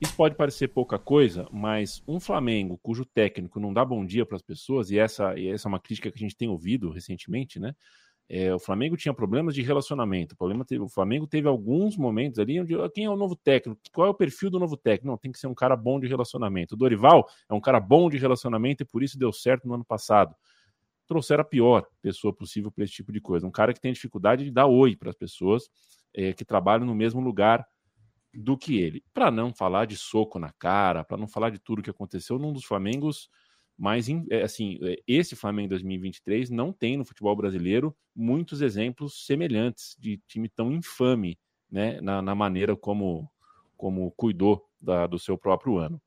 Isso 0.00 0.16
pode 0.16 0.34
parecer 0.34 0.68
pouca 0.68 0.98
coisa, 0.98 1.48
mas 1.52 2.02
um 2.06 2.18
Flamengo 2.18 2.78
cujo 2.82 3.04
técnico 3.04 3.60
não 3.60 3.72
dá 3.72 3.84
bom 3.84 4.04
dia 4.04 4.26
para 4.26 4.36
as 4.36 4.42
pessoas, 4.42 4.90
e 4.90 4.98
essa, 4.98 5.38
e 5.38 5.48
essa 5.48 5.68
é 5.68 5.70
uma 5.70 5.80
crítica 5.80 6.10
que 6.10 6.18
a 6.18 6.20
gente 6.20 6.36
tem 6.36 6.48
ouvido 6.48 6.90
recentemente, 6.90 7.58
né? 7.58 7.74
É, 8.28 8.54
o 8.54 8.58
Flamengo 8.58 8.96
tinha 8.96 9.12
problemas 9.12 9.54
de 9.54 9.62
relacionamento. 9.62 10.34
O, 10.34 10.38
problema 10.38 10.64
teve, 10.64 10.82
o 10.82 10.88
Flamengo 10.88 11.26
teve 11.26 11.46
alguns 11.46 11.96
momentos 11.96 12.38
ali 12.38 12.58
onde 12.58 12.74
ah, 12.74 12.88
quem 12.92 13.04
é 13.04 13.10
o 13.10 13.16
novo 13.16 13.36
técnico? 13.36 13.78
Qual 13.92 14.06
é 14.06 14.10
o 14.10 14.14
perfil 14.14 14.50
do 14.50 14.58
novo 14.58 14.76
técnico? 14.76 15.08
Não, 15.08 15.18
tem 15.18 15.30
que 15.30 15.38
ser 15.38 15.46
um 15.46 15.54
cara 15.54 15.76
bom 15.76 16.00
de 16.00 16.06
relacionamento. 16.06 16.74
O 16.74 16.78
Dorival 16.78 17.28
é 17.48 17.54
um 17.54 17.60
cara 17.60 17.78
bom 17.78 18.08
de 18.08 18.16
relacionamento 18.16 18.82
e 18.82 18.86
por 18.86 19.02
isso 19.02 19.18
deu 19.18 19.32
certo 19.32 19.68
no 19.68 19.74
ano 19.74 19.84
passado. 19.84 20.34
Trouxeram 21.06 21.42
a 21.42 21.44
pior 21.44 21.86
pessoa 22.00 22.34
possível 22.34 22.72
para 22.72 22.84
esse 22.84 22.94
tipo 22.94 23.12
de 23.12 23.20
coisa. 23.20 23.46
Um 23.46 23.50
cara 23.50 23.74
que 23.74 23.80
tem 23.80 23.92
dificuldade 23.92 24.44
de 24.44 24.50
dar 24.50 24.66
oi 24.66 24.96
para 24.96 25.10
as 25.10 25.16
pessoas 25.16 25.68
é, 26.14 26.32
que 26.32 26.46
trabalham 26.46 26.86
no 26.86 26.94
mesmo 26.94 27.20
lugar 27.20 27.66
do 28.32 28.56
que 28.56 28.78
ele. 28.78 29.04
Para 29.12 29.30
não 29.30 29.52
falar 29.52 29.84
de 29.84 29.96
soco 29.96 30.38
na 30.38 30.50
cara, 30.52 31.04
para 31.04 31.18
não 31.18 31.28
falar 31.28 31.50
de 31.50 31.58
tudo 31.58 31.82
que 31.82 31.90
aconteceu 31.90 32.38
num 32.38 32.54
dos 32.54 32.64
Flamengos 32.64 33.28
mas, 33.76 34.08
é, 34.30 34.42
assim, 34.42 34.78
é, 34.82 34.96
esse 35.06 35.34
Flamengo 35.34 35.70
2023 35.70 36.50
não 36.50 36.72
tem 36.72 36.96
no 36.96 37.04
futebol 37.04 37.34
brasileiro 37.34 37.94
muitos 38.14 38.62
exemplos 38.62 39.26
semelhantes 39.26 39.96
de 39.98 40.18
time 40.28 40.48
tão 40.48 40.72
infame, 40.72 41.38
né, 41.70 42.00
na, 42.00 42.22
na 42.22 42.34
maneira 42.34 42.76
como, 42.76 43.28
como 43.76 44.10
cuidou 44.12 44.64
da, 44.80 45.06
do 45.06 45.18
seu 45.18 45.36
próprio 45.36 45.78
ano. 45.78 46.00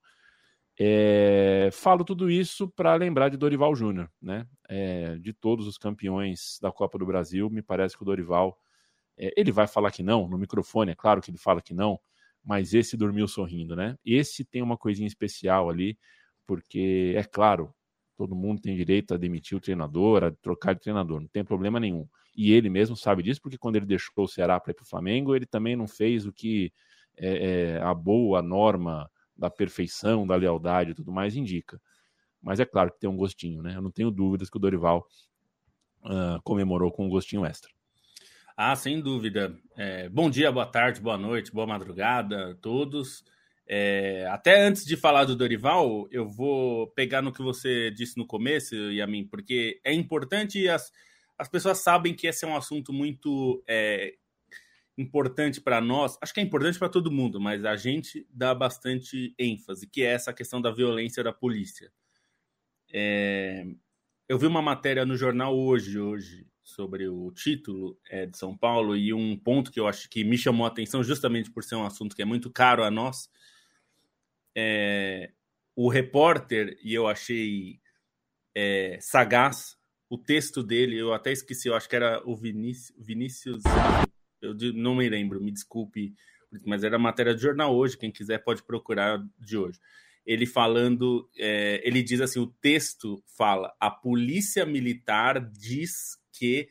É, 0.79 1.69
falo 1.74 2.05
tudo 2.05 2.29
isso 2.29 2.69
para 2.69 2.93
lembrar 2.93 3.29
de 3.29 3.38
Dorival 3.38 3.75
Júnior, 3.75 4.12
né? 4.21 4.47
É, 4.69 5.17
de 5.17 5.33
todos 5.33 5.65
os 5.65 5.75
campeões 5.75 6.59
da 6.62 6.71
Copa 6.71 7.00
do 7.00 7.05
Brasil, 7.05 7.50
me 7.50 7.63
parece 7.63 7.97
que 7.97 8.03
o 8.03 8.05
Dorival 8.05 8.55
é, 9.17 9.33
ele 9.36 9.51
vai 9.51 9.67
falar 9.67 9.91
que 9.91 10.03
não 10.03 10.27
no 10.27 10.38
microfone, 10.38 10.91
é 10.91 10.95
claro 10.95 11.19
que 11.19 11.31
ele 11.31 11.38
fala 11.39 11.62
que 11.62 11.74
não, 11.74 12.00
mas 12.45 12.74
esse 12.75 12.95
dormiu 12.95 13.27
sorrindo, 13.27 13.75
né? 13.75 13.97
Esse 14.05 14.45
tem 14.45 14.62
uma 14.62 14.77
coisinha 14.77 15.07
especial 15.07 15.69
ali 15.69 15.97
porque, 16.47 17.13
é 17.15 17.23
claro, 17.23 17.75
todo 18.15 18.35
mundo 18.35 18.61
tem 18.61 18.75
direito 18.75 19.13
a 19.13 19.17
demitir 19.17 19.57
o 19.57 19.61
treinador, 19.61 20.23
a 20.23 20.31
trocar 20.31 20.73
de 20.73 20.81
treinador, 20.81 21.21
não 21.21 21.27
tem 21.27 21.43
problema 21.43 21.79
nenhum. 21.79 22.07
E 22.35 22.51
ele 22.51 22.69
mesmo 22.69 22.95
sabe 22.95 23.21
disso, 23.21 23.41
porque 23.41 23.57
quando 23.57 23.75
ele 23.75 23.85
deixou 23.85 24.25
o 24.25 24.27
Ceará 24.27 24.59
para 24.59 24.71
ir 24.71 24.75
para 24.75 24.83
o 24.83 24.87
Flamengo, 24.87 25.35
ele 25.35 25.45
também 25.45 25.75
não 25.75 25.87
fez 25.87 26.25
o 26.25 26.33
que 26.33 26.71
é, 27.17 27.75
é, 27.75 27.81
a 27.81 27.93
boa 27.93 28.41
norma 28.41 29.09
da 29.35 29.49
perfeição, 29.49 30.25
da 30.25 30.35
lealdade 30.35 30.91
e 30.91 30.93
tudo 30.95 31.11
mais 31.11 31.35
indica. 31.35 31.79
Mas 32.41 32.59
é 32.59 32.65
claro 32.65 32.91
que 32.91 32.99
tem 32.99 33.09
um 33.09 33.17
gostinho, 33.17 33.61
né? 33.61 33.75
Eu 33.75 33.81
não 33.81 33.91
tenho 33.91 34.09
dúvidas 34.09 34.49
que 34.49 34.57
o 34.57 34.59
Dorival 34.59 35.05
uh, 36.03 36.41
comemorou 36.43 36.91
com 36.91 37.05
um 37.05 37.09
gostinho 37.09 37.45
extra. 37.45 37.71
Ah, 38.55 38.75
sem 38.75 38.99
dúvida. 38.99 39.55
É, 39.75 40.09
bom 40.09 40.29
dia, 40.29 40.51
boa 40.51 40.65
tarde, 40.65 41.01
boa 41.01 41.17
noite, 41.17 41.51
boa 41.51 41.67
madrugada 41.67 42.51
a 42.51 42.55
todos. 42.55 43.23
É, 43.69 44.25
até 44.29 44.65
antes 44.65 44.86
de 44.86 44.95
falar 44.95 45.25
do 45.25 45.36
Dorival, 45.36 46.07
eu 46.09 46.25
vou 46.25 46.88
pegar 46.91 47.21
no 47.21 47.33
que 47.33 47.41
você 47.41 47.91
disse 47.91 48.17
no 48.17 48.25
começo, 48.25 48.74
Yamin, 48.75 49.27
porque 49.27 49.81
é 49.83 49.93
importante 49.93 50.57
e 50.57 50.69
as, 50.69 50.89
as 51.38 51.50
pessoas 51.50 51.79
sabem 51.79 52.13
que 52.13 52.27
esse 52.27 52.45
é 52.45 52.47
um 52.47 52.55
assunto 52.55 52.93
muito 52.93 53.62
é, 53.67 54.15
importante 54.97 55.59
para 55.59 55.81
nós. 55.81 56.17
Acho 56.21 56.33
que 56.33 56.39
é 56.39 56.43
importante 56.43 56.79
para 56.79 56.88
todo 56.88 57.12
mundo, 57.12 57.41
mas 57.41 57.65
a 57.65 57.75
gente 57.75 58.25
dá 58.29 58.55
bastante 58.55 59.36
ênfase, 59.38 59.86
que 59.86 60.01
é 60.01 60.13
essa 60.13 60.31
questão 60.31 60.62
da 60.62 60.71
violência 60.71 61.21
da 61.21 61.33
polícia. 61.33 61.91
É, 62.93 63.65
eu 64.29 64.39
vi 64.39 64.47
uma 64.47 64.62
matéria 64.62 65.05
no 65.05 65.17
jornal 65.17 65.57
hoje, 65.57 66.00
hoje 66.00 66.47
sobre 66.63 67.07
o 67.09 67.31
título 67.31 68.00
é, 68.09 68.25
de 68.25 68.38
São 68.38 68.57
Paulo 68.57 68.95
e 68.95 69.13
um 69.13 69.38
ponto 69.38 69.71
que 69.71 69.79
eu 69.79 69.88
acho 69.88 70.09
que 70.09 70.24
me 70.24 70.38
chamou 70.38 70.65
a 70.65 70.69
atenção 70.69 71.03
justamente 71.03 71.51
por 71.51 71.65
ser 71.65 71.75
um 71.75 71.86
assunto 71.86 72.15
que 72.15 72.21
é 72.21 72.25
muito 72.25 72.50
caro 72.50 72.83
a 72.83 72.91
nós 72.91 73.29
é, 74.57 75.29
o 75.75 75.87
repórter, 75.87 76.75
e 76.83 76.91
eu 76.91 77.07
achei 77.07 77.79
é, 78.55 78.97
sagaz, 78.99 79.77
o 80.09 80.17
texto 80.17 80.63
dele, 80.63 80.97
eu 80.97 81.13
até 81.13 81.31
esqueci, 81.31 81.67
eu 81.67 81.75
acho 81.75 81.87
que 81.87 81.95
era 81.95 82.23
o 82.25 82.35
Vinícius, 82.35 82.97
Vinícius 82.97 83.61
eu 84.41 84.55
não 84.73 84.95
me 84.95 85.07
lembro, 85.07 85.39
me 85.39 85.51
desculpe, 85.51 86.15
mas 86.65 86.83
era 86.83 86.97
matéria 86.97 87.35
de 87.35 87.41
jornal 87.41 87.75
hoje, 87.75 87.97
quem 87.97 88.11
quiser 88.11 88.39
pode 88.39 88.63
procurar 88.63 89.23
de 89.37 89.57
hoje. 89.57 89.79
Ele 90.25 90.45
falando, 90.45 91.29
é, 91.37 91.81
ele 91.87 92.01
diz 92.01 92.19
assim: 92.19 92.39
o 92.39 92.47
texto 92.47 93.23
fala, 93.37 93.73
a 93.79 93.89
polícia 93.89 94.65
militar 94.65 95.39
diz 95.39 96.17
que 96.33 96.67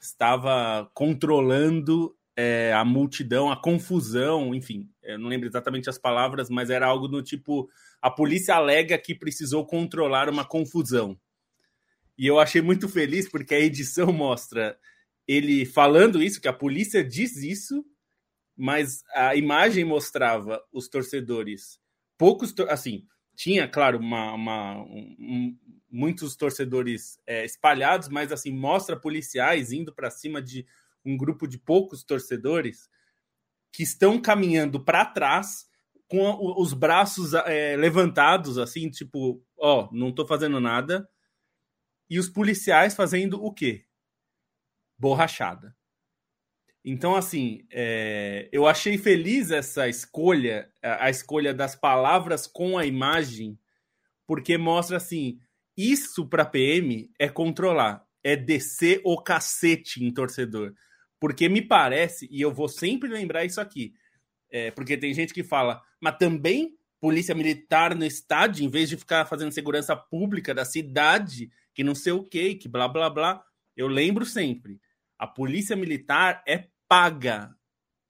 estava 0.00 0.90
controlando 0.94 2.16
é, 2.42 2.72
a 2.72 2.82
multidão, 2.86 3.50
a 3.50 3.60
confusão, 3.60 4.54
enfim, 4.54 4.88
eu 5.02 5.18
não 5.18 5.28
lembro 5.28 5.46
exatamente 5.46 5.90
as 5.90 5.98
palavras, 5.98 6.48
mas 6.48 6.70
era 6.70 6.86
algo 6.86 7.06
do 7.06 7.22
tipo: 7.22 7.68
a 8.00 8.10
polícia 8.10 8.54
alega 8.54 8.96
que 8.96 9.14
precisou 9.14 9.66
controlar 9.66 10.26
uma 10.30 10.42
confusão. 10.42 11.20
E 12.16 12.26
eu 12.26 12.38
achei 12.38 12.62
muito 12.62 12.88
feliz 12.88 13.28
porque 13.28 13.54
a 13.54 13.60
edição 13.60 14.10
mostra 14.10 14.78
ele 15.28 15.66
falando 15.66 16.22
isso, 16.22 16.40
que 16.40 16.48
a 16.48 16.52
polícia 16.52 17.04
diz 17.04 17.36
isso, 17.36 17.84
mas 18.56 19.04
a 19.14 19.36
imagem 19.36 19.84
mostrava 19.84 20.62
os 20.72 20.88
torcedores, 20.88 21.78
poucos, 22.16 22.54
assim, 22.70 23.06
tinha, 23.36 23.68
claro, 23.68 23.98
uma, 23.98 24.32
uma 24.32 24.82
um, 24.82 25.56
muitos 25.90 26.36
torcedores 26.36 27.18
é, 27.26 27.44
espalhados, 27.44 28.08
mas 28.08 28.32
assim, 28.32 28.50
mostra 28.50 28.98
policiais 28.98 29.72
indo 29.72 29.92
para 29.94 30.10
cima 30.10 30.40
de 30.40 30.66
um 31.04 31.16
grupo 31.16 31.46
de 31.46 31.58
poucos 31.58 32.04
torcedores 32.04 32.88
que 33.72 33.82
estão 33.82 34.20
caminhando 34.20 34.84
para 34.84 35.04
trás 35.04 35.68
com 36.08 36.36
os 36.60 36.72
braços 36.72 37.34
é, 37.34 37.76
levantados, 37.76 38.58
assim, 38.58 38.90
tipo, 38.90 39.44
ó, 39.56 39.88
não 39.92 40.08
estou 40.08 40.26
fazendo 40.26 40.60
nada. 40.60 41.08
E 42.08 42.18
os 42.18 42.28
policiais 42.28 42.96
fazendo 42.96 43.42
o 43.42 43.52
quê? 43.52 43.86
Borrachada. 44.98 45.76
Então, 46.84 47.14
assim, 47.14 47.64
é, 47.70 48.48
eu 48.50 48.66
achei 48.66 48.98
feliz 48.98 49.50
essa 49.50 49.88
escolha, 49.88 50.68
a, 50.82 51.06
a 51.06 51.10
escolha 51.10 51.54
das 51.54 51.76
palavras 51.76 52.46
com 52.46 52.76
a 52.76 52.86
imagem, 52.86 53.56
porque 54.26 54.58
mostra 54.58 54.96
assim: 54.96 55.38
isso 55.76 56.28
para 56.28 56.44
PM 56.44 57.08
é 57.18 57.28
controlar, 57.28 58.04
é 58.24 58.34
descer 58.34 59.00
o 59.04 59.22
cacete 59.22 60.02
em 60.02 60.12
torcedor. 60.12 60.74
Porque 61.20 61.48
me 61.48 61.60
parece, 61.60 62.26
e 62.30 62.40
eu 62.40 62.52
vou 62.52 62.68
sempre 62.68 63.08
lembrar 63.08 63.44
isso 63.44 63.60
aqui, 63.60 63.94
é, 64.50 64.70
porque 64.70 64.96
tem 64.96 65.14
gente 65.14 65.32
que 65.32 65.44
fala, 65.44 65.82
mas 66.00 66.16
também 66.16 66.76
polícia 67.00 67.34
militar 67.34 67.94
no 67.94 68.04
estádio, 68.04 68.64
em 68.64 68.68
vez 68.68 68.88
de 68.88 68.96
ficar 68.96 69.26
fazendo 69.26 69.52
segurança 69.52 69.94
pública 69.94 70.54
da 70.54 70.64
cidade, 70.64 71.50
que 71.74 71.84
não 71.84 71.94
sei 71.94 72.12
o 72.12 72.24
que, 72.24 72.54
que 72.56 72.68
blá 72.68 72.88
blá 72.88 73.08
blá. 73.08 73.44
Eu 73.76 73.86
lembro 73.86 74.26
sempre, 74.26 74.80
a 75.18 75.26
polícia 75.26 75.76
militar 75.76 76.42
é 76.46 76.68
paga 76.88 77.54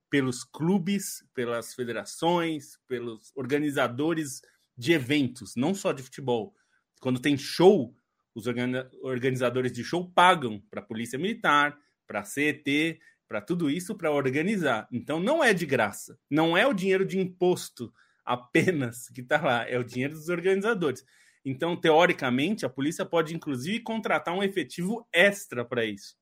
pelos 0.08 0.42
clubes, 0.42 1.24
pelas 1.34 1.74
federações, 1.74 2.78
pelos 2.88 3.30
organizadores 3.36 4.40
de 4.76 4.92
eventos, 4.92 5.54
não 5.54 5.74
só 5.74 5.92
de 5.92 6.02
futebol. 6.02 6.54
Quando 7.00 7.20
tem 7.20 7.36
show, 7.36 7.94
os 8.34 8.46
organizadores 8.46 9.72
de 9.72 9.84
show 9.84 10.10
pagam 10.10 10.60
para 10.70 10.80
a 10.80 10.84
polícia 10.84 11.18
militar, 11.18 11.78
para 12.10 12.24
CET, 12.24 12.98
para 13.28 13.40
tudo 13.40 13.70
isso, 13.70 13.94
para 13.94 14.10
organizar. 14.10 14.88
Então 14.90 15.20
não 15.20 15.44
é 15.44 15.54
de 15.54 15.64
graça. 15.64 16.18
Não 16.28 16.56
é 16.56 16.66
o 16.66 16.74
dinheiro 16.74 17.06
de 17.06 17.20
imposto 17.20 17.92
apenas 18.24 19.08
que 19.10 19.20
está 19.20 19.40
lá, 19.40 19.68
é 19.68 19.78
o 19.78 19.84
dinheiro 19.84 20.14
dos 20.14 20.28
organizadores. 20.28 21.04
Então, 21.44 21.76
teoricamente, 21.76 22.66
a 22.66 22.68
polícia 22.68 23.06
pode 23.06 23.32
inclusive 23.32 23.78
contratar 23.78 24.34
um 24.34 24.42
efetivo 24.42 25.06
extra 25.12 25.64
para 25.64 25.84
isso. 25.84 26.16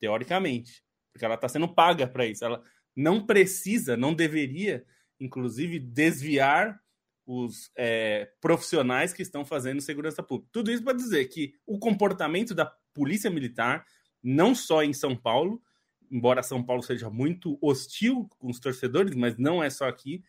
Teoricamente. 0.00 0.82
Porque 1.12 1.26
ela 1.26 1.34
está 1.34 1.46
sendo 1.46 1.68
paga 1.68 2.06
para 2.06 2.24
isso. 2.24 2.42
Ela 2.42 2.62
não 2.96 3.26
precisa, 3.26 3.98
não 3.98 4.14
deveria, 4.14 4.82
inclusive, 5.20 5.78
desviar 5.78 6.80
os 7.26 7.70
é, 7.76 8.32
profissionais 8.40 9.12
que 9.12 9.20
estão 9.20 9.44
fazendo 9.44 9.82
segurança 9.82 10.22
pública. 10.22 10.48
Tudo 10.50 10.72
isso 10.72 10.82
para 10.82 10.96
dizer 10.96 11.26
que 11.26 11.52
o 11.66 11.78
comportamento 11.78 12.54
da 12.54 12.64
polícia 12.94 13.30
militar 13.30 13.84
não 14.22 14.54
só 14.54 14.82
em 14.82 14.92
São 14.92 15.16
Paulo, 15.16 15.62
embora 16.10 16.42
São 16.42 16.62
Paulo 16.62 16.82
seja 16.82 17.10
muito 17.10 17.58
hostil 17.60 18.28
com 18.38 18.50
os 18.50 18.58
torcedores, 18.58 19.14
mas 19.14 19.36
não 19.36 19.62
é 19.62 19.70
só 19.70 19.88
aqui. 19.88 20.22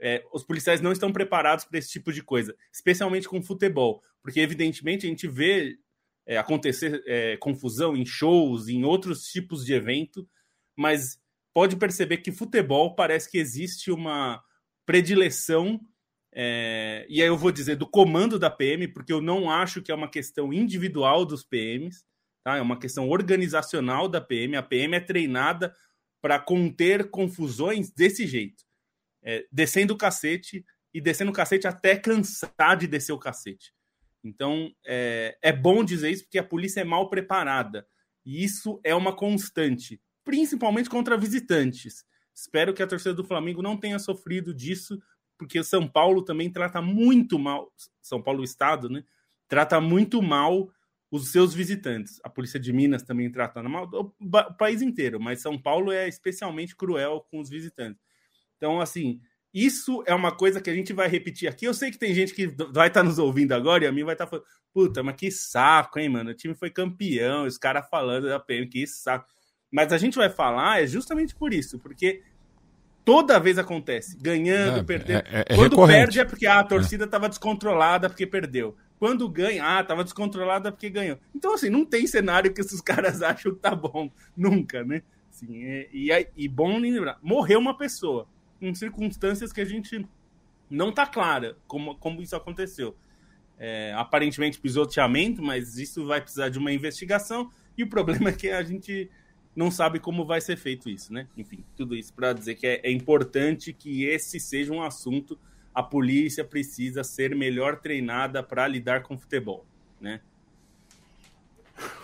É, 0.00 0.24
os 0.32 0.44
policiais 0.44 0.80
não 0.80 0.92
estão 0.92 1.12
preparados 1.12 1.64
para 1.64 1.78
esse 1.78 1.90
tipo 1.90 2.12
de 2.12 2.22
coisa, 2.22 2.54
especialmente 2.72 3.28
com 3.28 3.42
futebol, 3.42 4.02
porque 4.22 4.40
evidentemente 4.40 5.06
a 5.06 5.08
gente 5.08 5.28
vê 5.28 5.78
é, 6.26 6.36
acontecer 6.36 7.02
é, 7.06 7.36
confusão 7.36 7.96
em 7.96 8.04
shows, 8.04 8.68
em 8.68 8.84
outros 8.84 9.24
tipos 9.28 9.64
de 9.64 9.72
evento, 9.72 10.28
mas 10.76 11.18
pode 11.52 11.76
perceber 11.76 12.18
que 12.18 12.32
futebol 12.32 12.94
parece 12.94 13.30
que 13.30 13.38
existe 13.38 13.90
uma 13.90 14.42
predileção, 14.84 15.80
é, 16.32 17.06
e 17.08 17.22
aí 17.22 17.28
eu 17.28 17.38
vou 17.38 17.52
dizer 17.52 17.76
do 17.76 17.88
comando 17.88 18.38
da 18.38 18.50
PM, 18.50 18.88
porque 18.88 19.12
eu 19.12 19.20
não 19.20 19.48
acho 19.48 19.80
que 19.80 19.92
é 19.92 19.94
uma 19.94 20.10
questão 20.10 20.52
individual 20.52 21.24
dos 21.24 21.44
PMs, 21.44 22.04
Tá? 22.44 22.58
É 22.58 22.60
uma 22.60 22.78
questão 22.78 23.08
organizacional 23.08 24.06
da 24.06 24.20
PM. 24.20 24.54
A 24.56 24.62
PM 24.62 24.94
é 24.94 25.00
treinada 25.00 25.74
para 26.20 26.38
conter 26.38 27.10
confusões 27.10 27.90
desse 27.90 28.26
jeito, 28.26 28.62
é, 29.22 29.46
descendo 29.50 29.94
o 29.94 29.96
cacete 29.96 30.64
e 30.92 31.00
descendo 31.00 31.30
o 31.30 31.34
cacete 31.34 31.66
até 31.66 31.96
cansar 31.96 32.76
de 32.78 32.86
descer 32.86 33.12
o 33.12 33.18
cacete. 33.18 33.72
Então, 34.22 34.70
é, 34.86 35.36
é 35.42 35.52
bom 35.52 35.82
dizer 35.82 36.10
isso 36.10 36.24
porque 36.24 36.38
a 36.38 36.44
polícia 36.44 36.80
é 36.80 36.84
mal 36.84 37.08
preparada. 37.08 37.86
E 38.24 38.44
isso 38.44 38.80
é 38.84 38.94
uma 38.94 39.14
constante, 39.14 40.00
principalmente 40.22 40.88
contra 40.88 41.16
visitantes. 41.16 42.04
Espero 42.34 42.72
que 42.72 42.82
a 42.82 42.86
torcida 42.86 43.14
do 43.14 43.24
Flamengo 43.24 43.62
não 43.62 43.76
tenha 43.76 43.98
sofrido 43.98 44.54
disso, 44.54 44.98
porque 45.38 45.58
o 45.58 45.64
São 45.64 45.86
Paulo 45.86 46.22
também 46.22 46.50
trata 46.50 46.80
muito 46.80 47.38
mal, 47.38 47.70
São 48.00 48.22
Paulo 48.22 48.42
Estado, 48.42 48.88
né? 48.88 49.04
Trata 49.46 49.80
muito 49.80 50.22
mal 50.22 50.70
os 51.16 51.28
seus 51.28 51.54
visitantes. 51.54 52.20
A 52.24 52.28
polícia 52.28 52.58
de 52.58 52.72
Minas 52.72 53.04
também 53.04 53.30
trata 53.30 53.62
mal, 53.62 53.88
o, 53.92 54.12
o 54.20 54.54
país 54.54 54.82
inteiro, 54.82 55.20
mas 55.20 55.40
São 55.40 55.56
Paulo 55.56 55.92
é 55.92 56.08
especialmente 56.08 56.74
cruel 56.74 57.24
com 57.30 57.38
os 57.38 57.48
visitantes. 57.48 58.02
Então, 58.56 58.80
assim, 58.80 59.20
isso 59.52 60.02
é 60.06 60.14
uma 60.14 60.32
coisa 60.32 60.60
que 60.60 60.68
a 60.68 60.74
gente 60.74 60.92
vai 60.92 61.06
repetir 61.06 61.48
aqui. 61.48 61.66
Eu 61.66 61.74
sei 61.74 61.92
que 61.92 61.98
tem 61.98 62.12
gente 62.12 62.34
que 62.34 62.48
vai 62.72 62.88
estar 62.88 63.00
tá 63.00 63.04
nos 63.04 63.20
ouvindo 63.20 63.52
agora 63.52 63.84
e 63.84 63.86
a 63.86 63.92
mim 63.92 64.02
vai 64.02 64.14
estar 64.14 64.24
tá 64.24 64.30
falando: 64.30 64.46
puta, 64.72 65.04
mas 65.04 65.14
que 65.14 65.30
saco, 65.30 66.00
hein, 66.00 66.08
mano? 66.08 66.30
O 66.30 66.34
time 66.34 66.54
foi 66.54 66.68
campeão, 66.68 67.46
os 67.46 67.56
caras 67.56 67.88
falando 67.88 68.28
da 68.28 68.40
PM, 68.40 68.66
que 68.66 68.84
saco. 68.84 69.26
Mas 69.70 69.92
a 69.92 69.98
gente 69.98 70.16
vai 70.16 70.28
falar 70.28 70.82
é 70.82 70.86
justamente 70.86 71.34
por 71.34 71.54
isso, 71.54 71.78
porque 71.78 72.22
toda 73.04 73.38
vez 73.38 73.56
acontece, 73.56 74.18
ganhando, 74.20 74.80
é, 74.80 74.82
perdendo. 74.82 75.26
É, 75.28 75.40
é, 75.40 75.40
é 75.48 75.54
Quando 75.54 75.72
recorrente. 75.72 75.98
perde 76.00 76.20
é 76.20 76.24
porque 76.24 76.46
ah, 76.46 76.58
a 76.58 76.64
torcida 76.64 77.04
estava 77.04 77.28
descontrolada 77.28 78.08
porque 78.08 78.26
perdeu. 78.26 78.76
Quando 78.98 79.28
ganha, 79.28 79.64
ah, 79.64 79.80
estava 79.80 80.04
descontrolada 80.04 80.70
porque 80.70 80.88
ganhou. 80.88 81.18
Então, 81.34 81.54
assim, 81.54 81.68
não 81.68 81.84
tem 81.84 82.06
cenário 82.06 82.52
que 82.52 82.60
esses 82.60 82.80
caras 82.82 83.22
acham 83.22 83.52
que 83.52 83.60
tá 83.60 83.74
bom. 83.74 84.10
Nunca, 84.36 84.84
né? 84.84 85.02
Assim, 85.30 85.52
e, 85.52 86.12
e, 86.12 86.28
e 86.36 86.48
bom 86.48 86.78
lembrar, 86.78 87.18
morreu 87.22 87.58
uma 87.58 87.76
pessoa 87.76 88.28
em 88.60 88.74
circunstâncias 88.74 89.52
que 89.52 89.60
a 89.60 89.64
gente 89.64 90.06
não 90.70 90.90
está 90.90 91.06
clara 91.06 91.56
como, 91.66 91.96
como 91.96 92.22
isso 92.22 92.36
aconteceu. 92.36 92.96
É, 93.58 93.92
aparentemente 93.96 94.60
pisoteamento, 94.60 95.42
mas 95.42 95.78
isso 95.78 96.06
vai 96.06 96.20
precisar 96.20 96.48
de 96.48 96.58
uma 96.58 96.72
investigação 96.72 97.50
e 97.76 97.84
o 97.84 97.88
problema 97.90 98.30
é 98.30 98.32
que 98.32 98.50
a 98.50 98.62
gente 98.62 99.10
não 99.54 99.70
sabe 99.70 100.00
como 100.00 100.24
vai 100.24 100.40
ser 100.40 100.56
feito 100.56 100.88
isso, 100.88 101.12
né? 101.12 101.28
Enfim, 101.36 101.64
tudo 101.76 101.94
isso 101.94 102.12
para 102.12 102.32
dizer 102.32 102.56
que 102.56 102.66
é, 102.66 102.80
é, 102.82 102.90
importante 102.90 103.72
que 103.72 104.04
esse 104.04 104.40
seja 104.40 104.72
um 104.72 104.82
assunto. 104.82 105.38
A 105.74 105.82
polícia 105.82 106.44
precisa 106.44 107.02
ser 107.02 107.34
melhor 107.34 107.80
treinada 107.80 108.42
para 108.42 108.66
lidar 108.68 109.02
com 109.02 109.18
futebol, 109.18 109.66
né? 110.00 110.20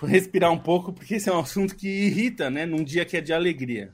Vou 0.00 0.10
respirar 0.10 0.50
um 0.50 0.58
pouco 0.58 0.92
porque 0.92 1.14
esse 1.14 1.28
é 1.28 1.32
um 1.32 1.38
assunto 1.38 1.76
que 1.76 1.88
irrita, 1.88 2.50
né? 2.50 2.66
Num 2.66 2.82
dia 2.82 3.04
que 3.04 3.16
é 3.16 3.20
de 3.20 3.32
alegria. 3.32 3.92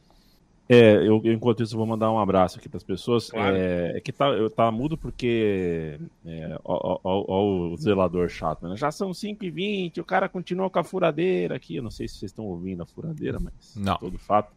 É, 0.69 0.97
eu, 1.07 1.23
enquanto 1.25 1.63
isso, 1.63 1.77
vou 1.77 1.87
mandar 1.87 2.11
um 2.11 2.19
abraço 2.19 2.59
aqui 2.59 2.69
para 2.69 2.79
as 2.79 2.83
pessoas. 2.83 3.31
Claro. 3.31 3.57
É, 3.57 3.99
é, 3.99 4.01
que 4.01 4.11
tá, 4.11 4.29
eu 4.31 4.51
tá 4.51 4.71
mudo 4.71 4.99
porque. 4.99 5.99
É, 6.25 6.59
ó, 6.65 6.99
ó, 7.05 7.25
ó, 7.29 7.73
o 7.73 7.77
zelador 7.77 8.29
chato, 8.29 8.67
né? 8.67 8.77
Já 8.77 8.91
são 8.91 9.11
5h20, 9.11 9.99
o 9.99 10.05
cara 10.05 10.29
continua 10.29 10.69
com 10.69 10.79
a 10.79 10.85
furadeira 10.85 11.55
aqui. 11.55 11.77
Eu 11.77 11.85
não 11.85 11.91
sei 11.91 12.09
se 12.09 12.17
vocês 12.17 12.33
estão 12.33 12.47
ouvindo 12.47 12.83
a 12.83 12.87
furadeira, 12.87 13.39
mas. 13.39 13.77
Não. 13.77 13.97
Todo 13.97 14.19
fato. 14.19 14.51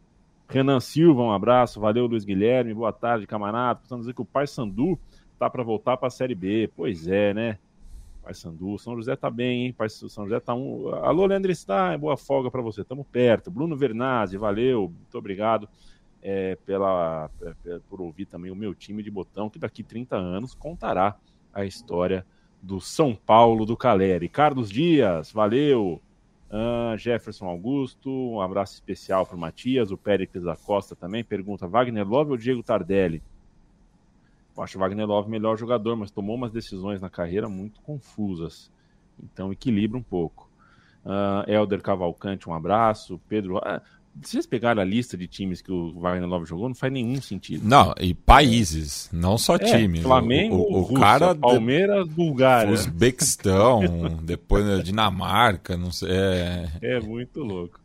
Renan 0.47 0.79
Silva, 0.79 1.21
um 1.21 1.31
abraço. 1.31 1.79
Valeu, 1.79 2.07
Luiz 2.07 2.25
Guilherme. 2.25 2.73
Boa 2.73 2.91
tarde, 2.91 3.27
camarada. 3.27 3.75
Precisamos 3.75 4.05
dizer 4.05 4.15
que 4.15 4.21
o 4.21 4.25
Pai 4.25 4.47
Sandu 4.47 4.97
tá 5.39 5.49
para 5.49 5.63
voltar 5.63 5.97
para 5.97 6.07
a 6.07 6.11
Série 6.11 6.35
B. 6.35 6.69
Pois 6.75 7.07
é, 7.07 7.33
né? 7.33 7.57
Pai 8.21 8.33
Sandu. 8.33 8.77
São 8.77 8.95
José 8.95 9.15
tá 9.15 9.29
bem, 9.29 9.65
hein? 9.65 9.73
Pai 9.73 9.89
São 9.89 10.25
José 10.25 10.39
tá 10.39 10.53
um. 10.53 10.93
Alô, 10.93 11.25
Leandro 11.25 11.53
Stein, 11.55 11.97
boa 11.97 12.17
folga 12.17 12.51
para 12.51 12.61
você. 12.61 12.83
Tamo 12.83 13.05
perto. 13.05 13.49
Bruno 13.49 13.75
Vernazzi, 13.75 14.37
valeu. 14.37 14.91
Muito 14.93 15.17
obrigado 15.17 15.67
é, 16.21 16.55
pela, 16.65 17.29
é, 17.65 17.79
por 17.89 18.01
ouvir 18.01 18.25
também 18.25 18.51
o 18.51 18.55
meu 18.55 18.75
time 18.75 19.01
de 19.01 19.09
botão, 19.09 19.49
que 19.49 19.57
daqui 19.57 19.81
30 19.81 20.15
anos 20.15 20.53
contará 20.53 21.15
a 21.53 21.65
história 21.65 22.25
do 22.61 22.81
São 22.81 23.15
Paulo 23.15 23.65
do 23.65 23.77
Caleri. 23.77 24.27
Carlos 24.27 24.69
Dias, 24.69 25.31
valeu! 25.31 26.01
Uh, 26.51 26.97
Jefferson 26.97 27.45
Augusto, 27.45 28.09
um 28.09 28.41
abraço 28.41 28.73
especial 28.73 29.23
para 29.23 29.37
Matias, 29.37 29.91
o 29.91 29.97
Péricles 29.97 30.43
da 30.43 30.55
Costa 30.55 30.95
também, 30.95 31.23
pergunta, 31.23 31.67
Wagner 31.67 32.07
Love 32.07 32.31
ou 32.31 32.37
Diego 32.37 32.63
Tardelli? 32.63 33.21
Acho 34.57 34.77
o 34.77 34.81
Wagner 34.81 35.07
Love 35.07 35.29
melhor 35.29 35.57
jogador, 35.57 35.95
mas 35.95 36.11
tomou 36.11 36.35
umas 36.35 36.51
decisões 36.51 36.99
na 36.99 37.09
carreira 37.09 37.47
muito 37.47 37.79
confusas, 37.81 38.69
então 39.23 39.51
equilibra 39.53 39.97
um 39.97 40.03
pouco. 40.03 40.49
Uh, 41.05 41.49
Helder 41.49 41.81
Cavalcante, 41.81 42.49
um 42.49 42.53
abraço. 42.53 43.19
Pedro. 43.27 43.57
Uh, 43.57 43.81
se 44.21 44.31
vocês 44.31 44.45
pegaram 44.45 44.81
a 44.81 44.85
lista 44.85 45.15
de 45.15 45.27
times 45.27 45.61
que 45.61 45.71
o 45.71 45.97
Wagner 45.99 46.27
Love 46.27 46.45
jogou, 46.45 46.67
não 46.67 46.75
faz 46.75 46.91
nenhum 46.91 47.21
sentido. 47.21 47.65
Não, 47.65 47.93
e 47.99 48.13
países, 48.13 49.09
não 49.13 49.37
só 49.37 49.55
é, 49.55 49.59
times. 49.59 50.01
Flamengo, 50.01 50.55
o, 50.55 50.59
o, 50.59 50.77
o 50.77 50.81
Rússia, 50.81 50.99
cara 50.99 51.35
Palmeiras, 51.35 52.07
Bulgária. 52.07 52.73
Uzbequistão, 52.73 53.81
depois 54.23 54.83
Dinamarca, 54.83 55.77
não 55.77 55.91
sei. 55.91 56.09
É... 56.11 56.69
é 56.81 56.99
muito 56.99 57.41
louco. 57.41 57.79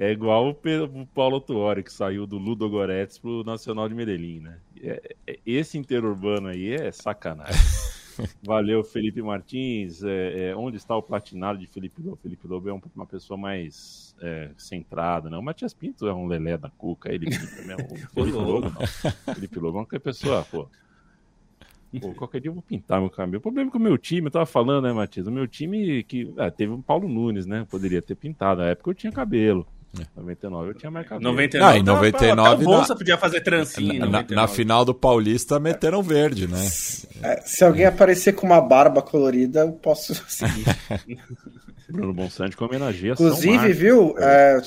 É 0.00 0.12
igual 0.12 0.50
o 0.50 1.06
Paulo 1.06 1.40
Tuori, 1.40 1.82
que 1.82 1.92
saiu 1.92 2.24
do 2.24 2.38
Ludo 2.38 2.70
Goretz 2.70 3.18
pro 3.18 3.42
Nacional 3.42 3.88
de 3.88 3.96
Medellín, 3.96 4.38
né? 4.38 4.60
É, 4.80 5.16
é, 5.26 5.38
esse 5.44 5.76
interurbano 5.76 6.46
aí 6.46 6.72
é 6.72 6.92
sacanagem. 6.92 7.56
Valeu, 8.46 8.84
Felipe 8.84 9.20
Martins. 9.20 10.04
É, 10.04 10.50
é, 10.50 10.56
onde 10.56 10.76
está 10.76 10.96
o 10.96 11.02
platinado 11.02 11.58
de 11.58 11.66
Felipe 11.66 12.00
Lobo? 12.00 12.16
Felipe 12.22 12.46
Lobo 12.46 12.68
é 12.68 12.80
uma 12.94 13.06
pessoa 13.06 13.36
mais 13.36 14.14
é, 14.22 14.50
centrada, 14.56 15.28
né? 15.28 15.36
O 15.36 15.42
Matias 15.42 15.74
Pinto 15.74 16.06
é 16.06 16.14
um 16.14 16.28
lelé 16.28 16.56
da 16.56 16.70
cuca, 16.70 17.12
ele 17.12 17.26
pinta 17.26 17.62
mesmo. 17.62 17.92
O 17.92 17.96
Felipe 18.14 18.38
Lobo 18.38 18.70
não. 18.70 19.34
Felipe 19.34 19.58
Lobo 19.58 19.78
é 19.78 19.80
uma 19.80 20.00
pessoa, 20.00 20.44
pô. 20.44 20.68
Pô, 22.00 22.14
qualquer 22.14 22.40
dia 22.40 22.50
eu 22.50 22.54
vou 22.54 22.62
pintar 22.62 23.00
meu 23.00 23.10
cabelo. 23.10 23.38
O 23.38 23.40
problema 23.40 23.68
é 23.68 23.70
que 23.72 23.76
o 23.76 23.80
meu 23.80 23.98
time, 23.98 24.28
eu 24.28 24.30
tava 24.30 24.46
falando, 24.46 24.84
né, 24.84 24.92
Matias? 24.92 25.26
O 25.26 25.32
meu 25.32 25.48
time 25.48 26.04
que. 26.04 26.32
Ah, 26.38 26.52
teve 26.52 26.72
o 26.72 26.82
Paulo 26.82 27.08
Nunes, 27.08 27.46
né? 27.46 27.66
Poderia 27.68 28.00
ter 28.00 28.14
pintado. 28.14 28.60
Na 28.60 28.68
época 28.68 28.90
eu 28.90 28.94
tinha 28.94 29.10
cabelo. 29.10 29.66
99 30.16 30.66
é. 30.66 30.70
eu 30.70 30.74
tinha 30.74 30.90
mais 30.90 31.06
cabelo. 31.06 31.30
99, 31.30 31.72
ah, 31.72 31.78
em 31.78 31.82
99 31.82 32.48
a 32.48 32.66
bolsa 32.66 32.92
na, 32.92 32.98
podia 32.98 33.16
fazer 33.16 33.40
trancinha. 33.40 34.06
Na, 34.06 34.22
na, 34.22 34.48
final 34.48 34.84
do 34.84 34.94
Paulista 34.94 35.58
meteram 35.58 36.02
verde, 36.02 36.46
né? 36.46 36.66
É, 37.22 37.40
se 37.44 37.64
alguém 37.64 37.86
aparecer 37.86 38.34
com 38.34 38.46
uma 38.46 38.60
barba 38.60 39.00
colorida, 39.00 39.60
eu 39.60 39.72
posso 39.72 40.14
seguir. 40.28 40.64
Bruno 41.90 42.12
Bonsante 42.12 42.54
com 42.54 42.66
homenageia 42.66 43.12
Inclusive, 43.12 43.72
viu? 43.72 44.14
É, 44.18 44.60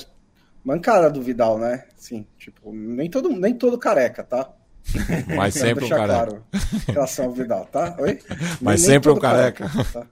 mancada 0.64 1.08
do 1.08 1.22
Vidal, 1.22 1.56
né? 1.56 1.84
Sim, 1.96 2.26
tipo, 2.36 2.72
nem 2.72 3.08
todo, 3.08 3.28
nem 3.28 3.54
todo 3.54 3.78
careca, 3.78 4.24
tá? 4.24 4.50
Mas 5.36 5.54
sempre 5.54 5.84
um 5.84 5.88
careca. 5.88 6.12
Claro, 6.12 6.44
em 6.88 6.92
relação 6.92 7.26
ao 7.26 7.32
Vidal, 7.32 7.64
tá? 7.66 7.94
Oi? 8.00 8.18
Mas 8.60 8.80
nem 8.82 8.90
sempre 8.90 9.10
um 9.12 9.18
careca. 9.18 9.68
careca 9.68 9.90
tá? 9.92 10.06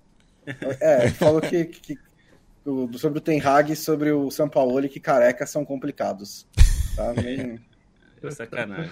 É, 0.81 1.03
ele 1.05 1.15
falou 1.15 1.41
que, 1.41 1.65
que 1.65 1.99
sobre 2.99 3.19
o 3.19 3.21
Ten 3.21 3.41
Hag 3.41 3.73
e 3.73 3.77
sobre 3.77 4.13
o 4.13 4.31
São 4.31 4.49
Paulo 4.49 4.89
que 4.89 5.01
careca 5.01 5.47
são 5.47 5.65
complicados. 5.65 6.47
Tá? 6.97 7.13
Nem... 7.21 7.61
É 8.23 8.31
sacanagem. 8.31 8.91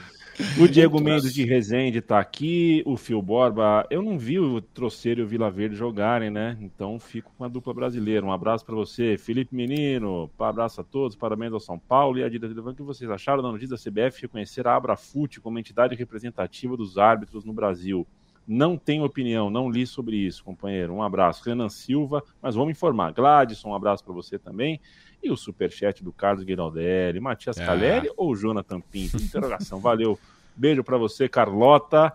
O 0.59 0.69
Diego 0.69 1.01
Mendes 1.01 1.35
de 1.35 1.45
Resende 1.45 2.01
tá 2.01 2.19
aqui, 2.19 2.83
o 2.87 2.97
Fio 2.97 3.21
Borba. 3.21 3.85
Eu 3.91 4.01
não 4.01 4.17
vi 4.17 4.39
o 4.39 4.61
Troceiro 4.61 5.21
e 5.21 5.25
o 5.25 5.27
Vila 5.27 5.51
Verde 5.51 5.75
jogarem, 5.75 6.31
né? 6.31 6.57
Então 6.61 6.99
fico 6.99 7.33
com 7.37 7.45
a 7.45 7.49
dupla 7.49 7.75
brasileira. 7.75 8.25
Um 8.25 8.33
abraço 8.33 8.65
para 8.65 8.75
você, 8.75 9.19
Felipe 9.19 9.55
Menino. 9.55 10.31
Um 10.39 10.45
abraço 10.45 10.81
a 10.81 10.85
todos, 10.85 11.17
parabéns 11.17 11.53
ao 11.53 11.61
São 11.61 11.79
Paulo 11.79 12.19
e 12.19 12.25
a 12.25 12.29
diretoria. 12.29 12.63
O 12.63 12.75
que 12.75 12.83
vocês 12.83 13.11
acharam 13.11 13.43
da 13.43 13.51
notícia 13.51 13.77
da 13.77 13.83
CBF 13.83 14.23
reconhecer 14.23 14.67
a 14.67 14.77
Abrafute 14.77 15.41
como 15.41 15.59
entidade 15.59 15.97
representativa 15.97 16.77
dos 16.77 16.97
árbitros 16.97 17.45
no 17.45 17.53
Brasil? 17.53 18.07
Não 18.51 18.79
tenho 18.79 19.05
opinião, 19.05 19.51
não 19.51 19.71
li 19.71 19.87
sobre 19.87 20.17
isso, 20.17 20.43
companheiro. 20.43 20.95
Um 20.95 21.03
abraço. 21.03 21.45
Renan 21.45 21.69
Silva, 21.69 22.25
mas 22.41 22.55
vamos 22.55 22.71
informar. 22.71 23.13
Gladson, 23.13 23.69
um 23.69 23.75
abraço 23.75 24.03
para 24.03 24.15
você 24.15 24.39
também. 24.39 24.81
E 25.23 25.31
o 25.31 25.37
superchat 25.37 26.03
do 26.03 26.11
Carlos 26.11 26.45
Guiraldelli, 26.45 27.21
Matias 27.21 27.59
é. 27.59 27.67
Caleri 27.67 28.11
ou 28.17 28.35
Jonathan 28.35 28.81
Pinto? 28.81 29.19
Interrogação. 29.19 29.81
Valeu. 29.81 30.19
Beijo 30.57 30.83
para 30.83 30.97
você, 30.97 31.29
Carlota. 31.29 32.11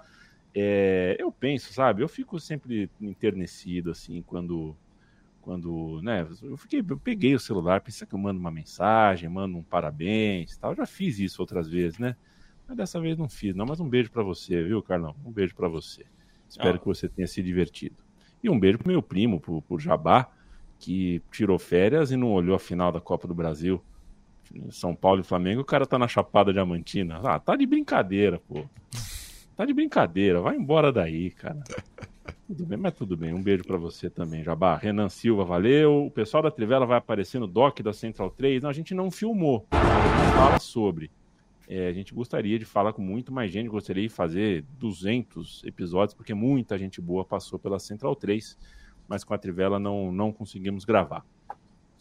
É, 0.56 1.16
eu 1.20 1.32
penso, 1.32 1.72
sabe? 1.72 2.02
Eu 2.02 2.08
fico 2.08 2.40
sempre 2.40 2.90
enternecido, 3.00 3.92
assim, 3.92 4.24
quando. 4.24 4.76
Quando, 5.42 6.02
né, 6.02 6.26
eu, 6.42 6.56
fiquei, 6.56 6.80
eu 6.80 6.98
peguei 6.98 7.36
o 7.36 7.40
celular, 7.40 7.82
pensei 7.82 8.08
que 8.08 8.16
eu 8.16 8.20
mando 8.20 8.40
uma 8.40 8.50
mensagem, 8.50 9.28
mando 9.28 9.58
um 9.58 9.62
parabéns 9.62 10.56
tal. 10.56 10.72
Eu 10.72 10.78
já 10.78 10.86
fiz 10.86 11.20
isso 11.20 11.42
outras 11.42 11.68
vezes, 11.68 12.00
né? 12.00 12.16
Mas 12.66 12.78
dessa 12.78 12.98
vez 13.00 13.18
não 13.18 13.28
fiz, 13.28 13.54
não. 13.54 13.66
Mas 13.66 13.82
um 13.82 13.90
beijo 13.90 14.10
para 14.10 14.24
você, 14.24 14.64
viu, 14.64 14.82
Carlão? 14.82 15.14
Um 15.26 15.32
beijo 15.32 15.54
para 15.54 15.68
você. 15.68 16.06
Espero 16.54 16.76
ah. 16.76 16.80
que 16.80 16.86
você 16.86 17.10
tenha 17.10 17.28
se 17.28 17.42
divertido. 17.42 17.96
E 18.44 18.50
um 18.50 18.60
beijo 18.60 18.78
pro 18.78 18.88
meu 18.88 19.02
primo, 19.02 19.40
pro, 19.40 19.62
pro 19.64 19.80
Jabá, 19.80 20.30
que 20.78 21.20
tirou 21.32 21.58
férias 21.58 22.12
e 22.12 22.16
não 22.16 22.32
olhou 22.32 22.56
a 22.56 22.60
final 22.60 22.92
da 22.92 23.02
Copa 23.02 23.28
do 23.28 23.34
Brasil. 23.34 23.82
São 24.70 24.94
Paulo 24.94 25.22
e 25.22 25.24
Flamengo, 25.24 25.62
o 25.62 25.66
cara 25.66 25.86
tá 25.86 25.98
na 25.98 26.08
Chapada 26.08 26.54
Diamantina. 26.54 27.20
Ah, 27.24 27.40
tá 27.40 27.56
de 27.56 27.66
brincadeira, 27.66 28.40
pô. 28.48 28.66
Tá 29.56 29.66
de 29.66 29.74
brincadeira, 29.74 30.42
vai 30.42 30.56
embora 30.56 30.92
daí, 30.92 31.32
cara. 31.32 31.64
Tudo 32.46 32.66
bem, 32.68 32.78
mas 32.78 32.94
tudo 32.94 33.18
bem. 33.18 33.34
Um 33.34 33.42
beijo 33.42 33.64
para 33.64 33.78
você 33.78 34.12
também, 34.12 34.44
Jabá. 34.44 34.76
Renan 34.78 35.10
Silva, 35.10 35.44
valeu. 35.44 36.06
O 36.06 36.12
pessoal 36.12 36.44
da 36.44 36.52
Trivela 36.52 36.86
vai 36.86 37.00
aparecer 37.00 37.40
no 37.40 37.48
doc 37.48 37.80
da 37.80 37.94
Central 37.94 38.30
3. 38.30 38.62
Não, 38.62 38.70
a 38.70 38.74
gente 38.74 38.94
não 38.94 39.10
filmou, 39.10 39.66
a 39.72 39.78
gente 39.78 40.36
fala 40.36 40.60
sobre. 40.60 41.10
É, 41.76 41.88
a 41.88 41.92
gente 41.92 42.14
gostaria 42.14 42.60
de 42.60 42.66
falar 42.66 42.94
com 42.94 43.02
muito 43.02 43.34
mais 43.34 43.52
gente, 43.52 43.68
gostaria 43.68 44.04
de 44.04 44.14
fazer 44.14 44.64
200 44.78 45.64
episódios, 45.64 46.14
porque 46.14 46.32
muita 46.32 46.78
gente 46.78 47.02
boa 47.02 47.26
passou 47.26 47.58
pela 47.58 47.80
Central 47.80 48.16
3, 48.16 48.56
mas 49.08 49.24
com 49.24 49.34
a 49.34 49.40
Trivela 49.40 49.80
não, 49.80 50.12
não 50.12 50.32
conseguimos 50.32 50.86
gravar. 50.86 51.26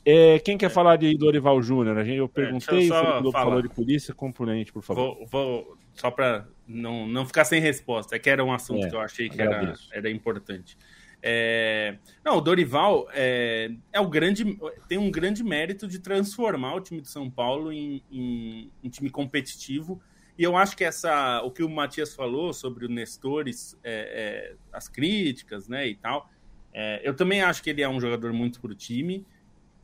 É, 0.04 0.38
quem 0.40 0.58
quer 0.58 0.68
falar 0.68 0.96
de 0.96 1.16
Dorival 1.16 1.62
Júnior? 1.62 2.06
Eu 2.06 2.28
perguntei, 2.28 2.90
é, 2.90 3.20
o 3.20 3.32
falou 3.32 3.62
de 3.62 3.70
polícia, 3.70 4.12
componente, 4.12 4.70
por 4.70 4.82
favor. 4.82 5.16
Vou, 5.16 5.26
vou 5.26 5.78
só 5.94 6.10
para 6.10 6.46
não, 6.68 7.06
não 7.06 7.24
ficar 7.24 7.46
sem 7.46 7.58
resposta, 7.58 8.14
é 8.14 8.18
que 8.18 8.28
era 8.28 8.44
um 8.44 8.52
assunto 8.52 8.84
é, 8.84 8.90
que 8.90 8.94
eu 8.94 9.00
achei 9.00 9.30
que 9.30 9.40
era, 9.40 9.72
era 9.90 10.10
importante. 10.10 10.76
É... 11.22 11.96
Não, 12.24 12.38
o 12.38 12.40
Dorival 12.40 13.06
é, 13.12 13.70
é 13.92 14.00
o 14.00 14.08
grande, 14.08 14.58
tem 14.88 14.98
um 14.98 15.10
grande 15.10 15.44
mérito 15.44 15.86
de 15.86 16.00
transformar 16.00 16.74
o 16.74 16.80
time 16.80 17.00
de 17.00 17.08
São 17.08 17.30
Paulo 17.30 17.72
em, 17.72 18.02
em 18.10 18.70
um 18.82 18.90
time 18.90 19.08
competitivo. 19.08 20.02
E 20.36 20.42
eu 20.42 20.56
acho 20.56 20.76
que 20.76 20.82
essa, 20.82 21.40
o 21.42 21.50
que 21.50 21.62
o 21.62 21.68
Matias 21.68 22.14
falou 22.14 22.52
sobre 22.52 22.86
o 22.86 22.88
Nestores, 22.88 23.78
é, 23.84 24.52
é, 24.52 24.56
as 24.72 24.88
críticas, 24.88 25.68
né, 25.68 25.86
e 25.86 25.94
tal, 25.94 26.28
é, 26.72 27.00
eu 27.04 27.14
também 27.14 27.42
acho 27.42 27.62
que 27.62 27.70
ele 27.70 27.82
é 27.82 27.88
um 27.88 28.00
jogador 28.00 28.32
muito 28.32 28.60
para 28.60 28.72
o 28.72 28.74
time. 28.74 29.24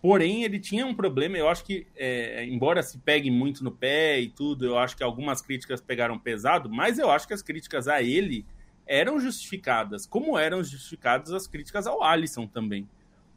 Porém, 0.01 0.45
ele 0.45 0.59
tinha 0.59 0.87
um 0.87 0.95
problema. 0.95 1.37
Eu 1.37 1.49
acho 1.49 1.65
que, 1.65 1.87
é, 1.97 2.45
embora 2.45 2.83
se 2.83 2.99
pegue 2.99 3.31
muito 3.31 3.63
no 3.63 3.71
pé 3.71 4.21
e 4.21 4.29
tudo, 4.29 4.65
eu 4.65 4.79
acho 4.79 4.97
que 4.97 5.03
algumas 5.03 5.43
críticas 5.43 5.81
pegaram 5.81 6.19
pesado, 6.19 6.71
mas 6.71 6.99
eu 6.99 7.11
acho 7.11 7.27
que 7.27 7.35
as 7.35 7.43
críticas 7.43 7.89
a 7.89 8.03
ele 8.03 8.47
eram 8.89 9.21
justificadas, 9.21 10.07
como 10.07 10.39
eram 10.39 10.65
justificadas 10.65 11.31
as 11.33 11.47
críticas 11.47 11.87
ao 11.87 12.03
Alisson 12.03 12.47
também. 12.47 12.89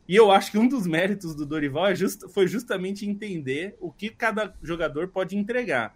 E 0.08 0.16
eu 0.16 0.32
acho 0.32 0.52
que 0.52 0.58
um 0.58 0.68
dos 0.68 0.88
méritos 0.88 1.36
do 1.36 1.46
Dorival 1.46 1.88
é 1.88 1.96
just, 1.96 2.28
foi 2.30 2.48
justamente 2.48 3.06
entender 3.06 3.76
o 3.80 3.92
que 3.92 4.10
cada 4.10 4.56
jogador 4.64 5.10
pode 5.10 5.38
entregar. 5.38 5.94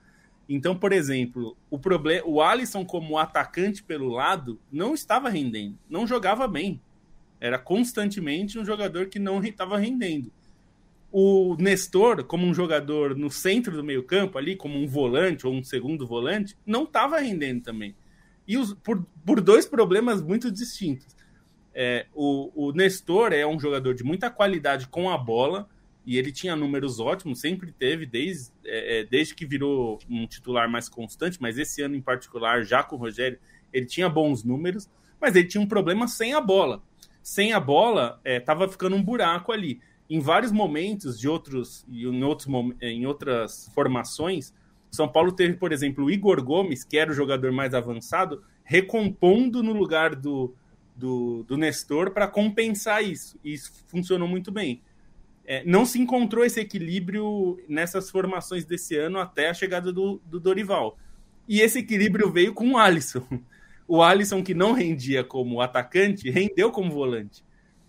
Então, 0.48 0.76
por 0.76 0.92
exemplo, 0.92 1.58
o 1.72 1.80
o 2.26 2.42
Alisson 2.42 2.86
como 2.86 3.18
atacante 3.18 3.82
pelo 3.82 4.10
lado 4.10 4.60
não 4.72 4.94
estava 4.94 5.30
rendendo, 5.30 5.78
não 5.90 6.06
jogava 6.06 6.48
bem. 6.48 6.80
Era 7.40 7.58
constantemente 7.58 8.60
um 8.60 8.66
jogador 8.66 9.08
que 9.08 9.20
não 9.20 9.44
estava 9.44 9.78
rendendo. 9.78 10.32
O 11.12 11.56
Nestor, 11.58 12.24
como 12.26 12.46
um 12.46 12.54
jogador 12.54 13.16
no 13.16 13.32
centro 13.32 13.76
do 13.76 13.84
meio-campo 13.84 14.38
ali, 14.38 14.56
como 14.56 14.78
um 14.78 14.86
volante 14.86 15.48
ou 15.48 15.54
um 15.54 15.64
segundo 15.64 16.06
volante, 16.06 16.58
não 16.66 16.84
estava 16.84 17.20
rendendo 17.20 17.64
também 17.64 17.96
e 18.48 18.58
os, 18.58 18.74
por, 18.74 19.06
por 19.26 19.42
dois 19.42 19.66
problemas 19.66 20.22
muito 20.22 20.52
distintos. 20.52 21.16
É, 21.74 22.06
o, 22.14 22.70
o 22.70 22.72
Nestor 22.72 23.34
é 23.34 23.46
um 23.46 23.60
jogador 23.60 23.94
de 23.94 24.04
muita 24.04 24.30
qualidade 24.30 24.88
com 24.88 25.10
a 25.10 25.18
bola 25.18 25.68
e 26.06 26.18
ele 26.18 26.32
tinha 26.32 26.56
números 26.56 27.00
ótimos, 27.00 27.42
sempre 27.42 27.72
teve, 27.72 28.06
desde, 28.06 28.52
é, 28.64 29.00
é, 29.00 29.04
desde 29.04 29.34
que 29.34 29.46
virou 29.46 30.00
um 30.10 30.28
titular 30.28 30.70
mais 30.70 30.88
constante, 30.88 31.42
mas 31.42 31.58
esse 31.58 31.82
ano 31.82 31.96
em 31.96 32.02
particular, 32.02 32.64
já 32.64 32.84
com 32.84 32.96
o 32.96 33.00
Rogério, 33.00 33.40
ele 33.74 33.86
tinha 33.86 34.08
bons 34.08 34.44
números, 34.44 34.88
mas 35.20 35.36
ele 35.36 35.48
tinha 35.48 35.62
um 35.62 35.68
problema 35.68 36.08
sem 36.08 36.34
a 36.34 36.40
bola. 36.40 36.82
Sem 37.24 37.54
a 37.54 37.60
bola, 37.60 38.22
estava 38.24 38.66
é, 38.66 38.70
ficando 38.70 38.96
um 38.96 39.04
buraco 39.04 39.52
ali. 39.52 39.82
Em 40.08 40.20
vários 40.20 40.52
momentos 40.52 41.20
de 41.20 41.28
outros, 41.28 41.84
em, 41.90 42.24
outros, 42.24 42.48
em 42.80 43.08
outras 43.08 43.70
formações, 43.74 44.54
são 44.96 45.08
Paulo 45.08 45.32
teve, 45.32 45.56
por 45.56 45.72
exemplo, 45.72 46.06
o 46.06 46.12
Igor 46.12 46.44
Gomes, 46.44 46.84
que 46.84 46.98
era 46.98 47.12
o 47.12 47.14
jogador 47.14 47.52
mais 47.52 47.74
avançado, 47.74 48.44
recompondo 48.64 49.62
no 49.62 49.74
lugar 49.74 50.16
do, 50.16 50.56
do, 50.96 51.44
do 51.44 51.58
Nestor 51.58 52.12
para 52.12 52.28
compensar 52.28 53.04
isso. 53.04 53.40
E 53.44 53.54
isso 53.54 53.72
funcionou 53.88 54.28
muito 54.28 54.52
bem. 54.52 54.82
É, 55.46 55.64
não 55.64 55.86
se 55.86 56.00
encontrou 56.00 56.44
esse 56.44 56.60
equilíbrio 56.60 57.60
nessas 57.70 58.10
formações 58.10 58.66
desse 58.66 58.98
ano 58.98 59.20
até 59.20 59.50
a 59.50 59.54
chegada 59.54 59.94
do, 59.94 60.20
do 60.26 60.40
Dorival. 60.40 60.98
E 61.48 61.62
esse 61.62 61.80
equilíbrio 61.80 62.32
veio 62.32 62.54
com 62.54 62.72
o 62.72 62.78
Alisson. 62.78 63.26
O 63.88 64.02
Alisson, 64.02 64.42
que 64.42 64.56
não 64.56 64.72
rendia 64.72 65.24
como 65.24 65.62
atacante, 65.62 66.28
rendeu 66.32 66.72
como 66.72 66.90
volante. 66.90 67.44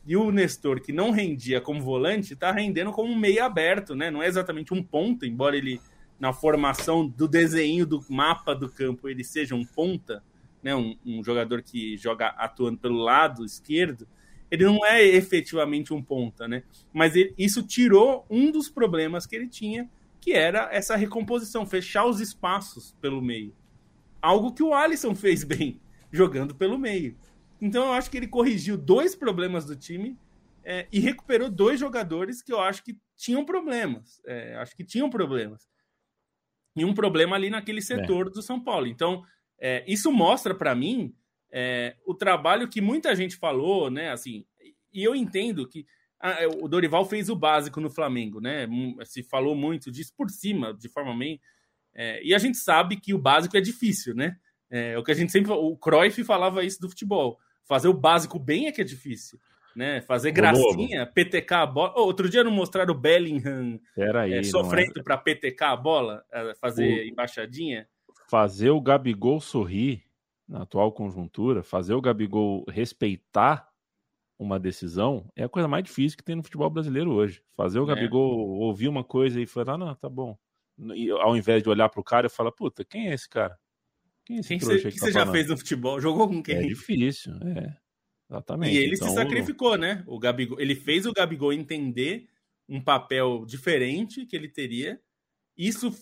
E 0.07 0.15
o 0.15 0.31
Nestor, 0.31 0.79
que 0.79 0.93
não 0.93 1.11
rendia 1.11 1.59
como 1.59 1.81
volante, 1.81 2.35
está 2.35 2.53
rendendo 2.53 2.93
como 2.93 3.17
meio 3.17 3.43
aberto, 3.43 3.95
né? 3.95 4.11
Não 4.11 4.23
é 4.23 4.27
exatamente 4.27 4.75
um 4.75 4.83
ponto, 4.83 5.25
embora 5.25 5.57
ele 5.57 5.81
na 6.19 6.33
formação 6.33 7.07
do 7.07 7.29
desenho 7.29 7.87
do 7.87 8.05
mapa 8.09 8.55
do 8.55 8.69
campo 8.69 9.09
ele 9.09 9.23
seja 9.23 9.55
um 9.55 9.65
ponta, 9.65 10.23
né, 10.63 10.75
um, 10.75 10.97
um, 11.05 11.23
jogador 11.23 11.63
que 11.63 11.97
joga 11.97 12.29
atuando 12.29 12.79
pelo 12.79 12.99
lado 12.99 13.45
esquerdo, 13.45 14.07
ele 14.51 14.65
não 14.65 14.85
é 14.85 15.05
efetivamente 15.05 15.93
um 15.93 16.03
ponta, 16.03 16.47
né? 16.47 16.63
Mas 16.93 17.17
ele, 17.17 17.35
isso 17.37 17.63
tirou 17.63 18.25
um 18.31 18.51
dos 18.51 18.69
problemas 18.69 19.27
que 19.27 19.35
ele 19.35 19.49
tinha, 19.49 19.91
que 20.21 20.33
era 20.33 20.69
essa 20.73 20.97
recomposição, 20.97 21.67
fechar 21.67 22.07
os 22.07 22.21
espaços 22.21 22.97
pelo 23.01 23.21
meio. 23.21 23.55
Algo 24.23 24.53
que 24.53 24.63
o 24.63 24.73
Alisson 24.73 25.15
fez 25.15 25.45
bem, 25.45 25.81
jogando 26.13 26.55
pelo 26.55 26.79
meio. 26.79 27.17
Então 27.61 27.87
eu 27.87 27.93
acho 27.93 28.11
que 28.11 28.17
ele 28.17 28.29
corrigiu 28.29 28.77
dois 28.77 29.15
problemas 29.15 29.65
do 29.65 29.77
time 29.77 30.17
é, 30.65 30.87
e 30.93 31.01
recuperou 31.01 31.51
dois 31.51 31.79
jogadores 31.79 32.43
que 32.43 32.53
eu 32.53 32.61
acho 32.61 32.83
que 32.85 32.97
tinham 33.17 33.45
problemas. 33.45 34.21
É, 34.27 34.57
acho 34.57 34.77
que 34.77 34.85
tinham 34.85 35.11
problemas 35.11 35.67
e 36.77 36.85
um 36.85 36.95
problema 36.95 37.37
ali 37.37 37.51
naquele 37.51 37.79
é. 37.79 37.83
setor 37.83 38.27
é. 38.27 38.31
do 38.31 38.43
São 38.43 38.61
Paulo. 38.61 38.87
Então, 38.87 39.25
é, 39.59 39.85
isso 39.87 40.13
mostra 40.13 40.55
para 40.55 40.75
mim 40.75 41.15
é, 41.51 41.97
o 42.07 42.15
trabalho 42.15 42.69
que 42.69 42.81
muita 42.81 43.15
gente 43.17 43.37
falou, 43.37 43.91
né? 43.91 44.11
Assim, 44.11 44.45
e 44.93 45.03
eu 45.03 45.15
entendo 45.15 45.67
que 45.67 45.87
a, 46.21 46.43
é, 46.43 46.47
o 46.47 46.69
Dorival 46.69 47.05
fez 47.07 47.29
o 47.29 47.37
básico 47.37 47.81
no 47.81 47.91
Flamengo, 47.91 48.41
né? 48.41 48.69
Se 49.05 49.23
falou 49.23 49.55
muito 49.55 49.91
disso 49.91 50.13
por 50.17 50.29
cima, 50.31 50.75
de 50.75 50.89
forma 50.89 51.17
meio. 51.17 51.41
É, 51.95 52.23
e 52.23 52.35
a 52.35 52.39
gente 52.39 52.59
sabe 52.59 53.01
que 53.01 53.15
o 53.15 53.19
básico 53.19 53.57
é 53.57 53.61
difícil, 53.61 54.15
né? 54.15 54.37
É 54.71 54.99
o 54.99 55.03
que 55.03 55.13
a 55.13 55.15
gente 55.15 55.33
sempre. 55.33 55.53
O 55.53 55.77
Cruyff 55.77 56.23
falava 56.25 56.65
isso 56.65 56.81
do 56.81 56.89
futebol. 56.89 57.39
Fazer 57.65 57.89
o 57.89 57.95
básico 57.95 58.39
bem 58.39 58.67
é 58.67 58.73
que 58.73 58.81
é 58.81 58.85
difícil 58.85 59.39
né? 59.77 60.01
Fazer 60.01 60.33
gracinha, 60.33 61.07
PTK 61.07 61.55
a 61.55 61.67
bola. 61.67 61.93
Oh, 61.95 62.05
outro 62.05 62.31
dia 62.31 62.43
não 62.43 62.51
mostraram 62.51 62.95
o 62.95 62.99
Bellingham 62.99 63.79
aí, 64.15 64.33
é, 64.33 64.43
sofrendo 64.43 65.01
é... 65.01 65.03
para 65.03 65.19
PTK 65.19 65.65
a 65.65 65.77
bola, 65.77 66.25
é, 66.33 66.55
fazer 66.55 67.05
o... 67.05 67.09
embaixadinha. 67.09 67.87
Fazer 68.29 68.71
o 68.71 68.81
Gabigol 68.81 69.39
sorrir 69.39 70.03
na 70.49 70.63
atual 70.63 70.91
conjuntura, 70.91 71.63
fazer 71.63 71.95
o 71.95 72.01
Gabigol 72.01 72.65
respeitar 72.69 73.69
uma 74.39 74.59
decisão 74.59 75.31
é 75.35 75.45
a 75.45 75.49
coisa 75.49 75.69
mais 75.69 75.85
difícil 75.85 76.17
que 76.17 76.25
tem 76.25 76.37
no 76.37 76.43
futebol 76.43 76.71
brasileiro 76.71 77.13
hoje. 77.13 77.43
Fazer 77.55 77.79
o 77.79 77.85
é. 77.85 77.95
Gabigol 77.95 78.49
ouvir 78.59 78.89
uma 78.89 79.05
coisa 79.05 79.41
e 79.41 79.47
falar, 79.47 79.75
ah, 79.75 79.79
não, 79.79 79.95
tá 79.95 80.09
bom. 80.09 80.39
E, 80.95 81.11
ao 81.11 81.37
invés 81.37 81.63
de 81.63 81.69
olhar 81.69 81.89
pro 81.89 82.03
cara 82.03 82.27
e 82.27 82.31
falar, 82.31 82.53
puta, 82.53 82.85
quem 82.85 83.09
é 83.09 83.15
esse 83.15 83.29
cara? 83.29 83.59
Quem 84.25 84.39
é 84.39 84.41
esse 84.41 84.49
quem 84.49 84.59
você, 84.59 84.91
que 84.91 84.99
tá 84.99 85.11
já 85.11 85.27
fez 85.27 85.49
no 85.49 85.57
futebol? 85.57 86.01
Jogou 86.01 86.29
com 86.29 86.43
quem? 86.43 86.57
É 86.57 86.63
difícil, 86.63 87.33
é. 87.43 87.77
Exatamente. 88.29 88.75
E 88.75 88.79
ele 88.79 88.97
então, 88.97 89.09
se 89.09 89.15
sacrificou, 89.15 89.77
né? 89.77 90.03
O 90.07 90.19
Gabigol, 90.19 90.61
ele 90.61 90.75
fez 90.75 91.07
o 91.07 91.13
Gabigol 91.13 91.53
entender 91.53 92.29
um 92.69 92.81
papel 92.81 93.45
diferente 93.47 94.27
que 94.27 94.35
ele 94.35 94.49
teria. 94.49 95.01
Isso 95.57 95.93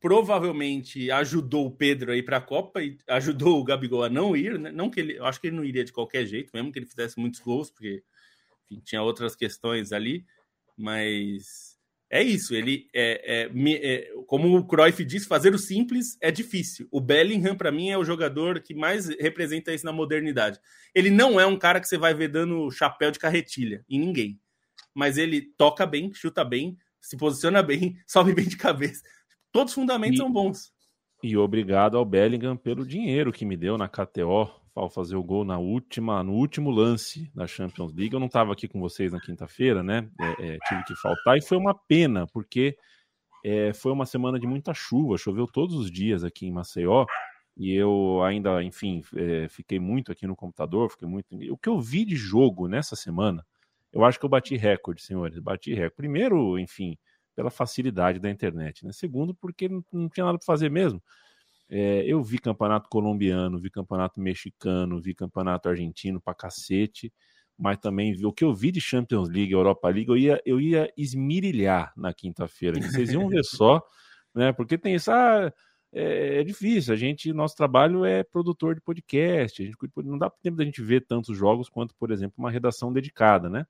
provavelmente 0.00 1.10
ajudou 1.10 1.66
o 1.66 1.70
Pedro 1.70 2.12
a 2.12 2.16
ir 2.16 2.22
para 2.22 2.36
a 2.38 2.40
Copa 2.40 2.82
e 2.82 2.96
ajudou 3.08 3.60
o 3.60 3.64
Gabigol 3.64 4.04
a 4.04 4.08
não 4.08 4.36
ir, 4.36 4.58
né? 4.58 4.70
Não 4.70 4.88
que 4.90 5.00
ele, 5.00 5.18
eu 5.18 5.26
acho 5.26 5.40
que 5.40 5.48
ele 5.48 5.56
não 5.56 5.64
iria 5.64 5.84
de 5.84 5.92
qualquer 5.92 6.24
jeito, 6.24 6.50
mesmo 6.54 6.72
que 6.72 6.78
ele 6.78 6.86
fizesse 6.86 7.18
muitos 7.18 7.40
gols, 7.40 7.70
porque 7.70 8.02
enfim, 8.70 8.80
tinha 8.84 9.02
outras 9.02 9.34
questões 9.34 9.92
ali, 9.92 10.24
mas 10.76 11.67
é 12.10 12.22
isso, 12.22 12.54
ele 12.54 12.88
é, 12.94 13.48
é, 13.48 13.50
é, 13.64 14.10
como 14.26 14.56
o 14.56 14.66
Cruyff 14.66 15.04
disse, 15.04 15.28
fazer 15.28 15.54
o 15.54 15.58
simples 15.58 16.16
é 16.22 16.30
difícil. 16.30 16.88
O 16.90 17.02
Bellingham, 17.02 17.54
para 17.54 17.70
mim, 17.70 17.90
é 17.90 17.98
o 17.98 18.04
jogador 18.04 18.60
que 18.60 18.74
mais 18.74 19.08
representa 19.20 19.74
isso 19.74 19.84
na 19.84 19.92
modernidade. 19.92 20.58
Ele 20.94 21.10
não 21.10 21.38
é 21.38 21.44
um 21.44 21.58
cara 21.58 21.80
que 21.80 21.86
você 21.86 21.98
vai 21.98 22.14
ver 22.14 22.28
dando 22.28 22.70
chapéu 22.70 23.10
de 23.10 23.18
carretilha 23.18 23.84
em 23.88 23.98
ninguém. 23.98 24.40
Mas 24.94 25.18
ele 25.18 25.42
toca 25.58 25.84
bem, 25.84 26.10
chuta 26.14 26.42
bem, 26.44 26.78
se 26.98 27.14
posiciona 27.16 27.62
bem, 27.62 27.96
sobe 28.08 28.32
bem 28.32 28.48
de 28.48 28.56
cabeça. 28.56 29.02
Todos 29.52 29.72
os 29.72 29.74
fundamentos 29.74 30.16
e, 30.16 30.22
são 30.22 30.32
bons. 30.32 30.72
E 31.22 31.36
obrigado 31.36 31.98
ao 31.98 32.06
Bellingham 32.06 32.56
pelo 32.56 32.86
dinheiro 32.86 33.32
que 33.32 33.44
me 33.44 33.56
deu 33.56 33.76
na 33.76 33.86
KTO 33.86 34.50
ao 34.78 34.88
fazer 34.88 35.16
o 35.16 35.22
gol 35.22 35.44
na 35.44 35.58
última, 35.58 36.22
no 36.22 36.32
último 36.32 36.70
lance 36.70 37.30
da 37.34 37.46
Champions 37.46 37.92
League. 37.92 38.14
Eu 38.14 38.20
não 38.20 38.26
estava 38.28 38.52
aqui 38.52 38.68
com 38.68 38.80
vocês 38.80 39.12
na 39.12 39.20
quinta-feira, 39.20 39.82
né? 39.82 40.08
É, 40.20 40.54
é, 40.54 40.58
tive 40.68 40.84
que 40.84 40.94
faltar 40.94 41.36
e 41.36 41.42
foi 41.42 41.56
uma 41.56 41.74
pena, 41.74 42.26
porque 42.28 42.76
é, 43.44 43.72
foi 43.72 43.92
uma 43.92 44.06
semana 44.06 44.38
de 44.38 44.46
muita 44.46 44.72
chuva, 44.72 45.18
choveu 45.18 45.46
todos 45.46 45.74
os 45.74 45.90
dias 45.90 46.24
aqui 46.24 46.46
em 46.46 46.52
Maceió. 46.52 47.06
E 47.56 47.74
eu 47.74 48.22
ainda, 48.22 48.62
enfim, 48.62 49.02
é, 49.16 49.48
fiquei 49.48 49.80
muito 49.80 50.12
aqui 50.12 50.26
no 50.26 50.36
computador, 50.36 50.90
fiquei 50.90 51.08
muito. 51.08 51.26
O 51.50 51.58
que 51.58 51.68
eu 51.68 51.80
vi 51.80 52.04
de 52.04 52.14
jogo 52.14 52.68
nessa 52.68 52.94
semana, 52.94 53.44
eu 53.92 54.04
acho 54.04 54.18
que 54.18 54.24
eu 54.24 54.30
bati 54.30 54.56
recorde, 54.56 55.02
senhores. 55.02 55.38
Bati 55.40 55.74
recorde. 55.74 55.96
Primeiro, 55.96 56.56
enfim, 56.56 56.96
pela 57.34 57.50
facilidade 57.50 58.20
da 58.20 58.30
internet, 58.30 58.84
né? 58.84 58.92
Segundo, 58.92 59.34
porque 59.34 59.68
não 59.92 60.08
tinha 60.08 60.24
nada 60.24 60.38
para 60.38 60.46
fazer 60.46 60.70
mesmo. 60.70 61.02
É, 61.70 62.02
eu 62.06 62.22
vi 62.22 62.38
campeonato 62.38 62.88
colombiano, 62.88 63.58
vi 63.58 63.70
campeonato 63.70 64.20
mexicano, 64.20 65.00
vi 65.00 65.14
campeonato 65.14 65.68
argentino 65.68 66.20
pra 66.20 66.34
cacete, 66.34 67.12
mas 67.58 67.76
também 67.78 68.12
vi 68.12 68.24
o 68.24 68.32
que 68.32 68.44
eu 68.44 68.54
vi 68.54 68.70
de 68.70 68.80
Champions 68.80 69.28
League, 69.28 69.52
Europa 69.52 69.88
League, 69.88 70.08
eu 70.08 70.16
ia, 70.16 70.40
eu 70.46 70.60
ia 70.60 70.90
esmirilhar 70.96 71.92
na 71.96 72.14
quinta-feira. 72.14 72.80
Vocês 72.80 73.10
iam 73.10 73.28
ver 73.28 73.44
só 73.44 73.82
né? 74.34 74.52
Porque 74.52 74.78
tem 74.78 74.94
isso, 74.94 75.10
ah, 75.10 75.52
é, 75.92 76.40
é, 76.40 76.44
difícil. 76.44 76.92
A 76.94 76.96
gente, 76.96 77.32
nosso 77.32 77.56
trabalho 77.56 78.04
é 78.04 78.22
produtor 78.22 78.74
de 78.74 78.80
podcast. 78.80 79.62
A 79.62 79.66
gente, 79.66 79.76
não 80.04 80.18
dá 80.18 80.30
tempo 80.30 80.56
da 80.56 80.64
gente 80.64 80.82
ver 80.82 81.06
tantos 81.06 81.36
jogos 81.36 81.68
quanto, 81.68 81.94
por 81.96 82.10
exemplo, 82.10 82.34
uma 82.38 82.50
redação 82.50 82.92
dedicada, 82.92 83.48
né? 83.50 83.66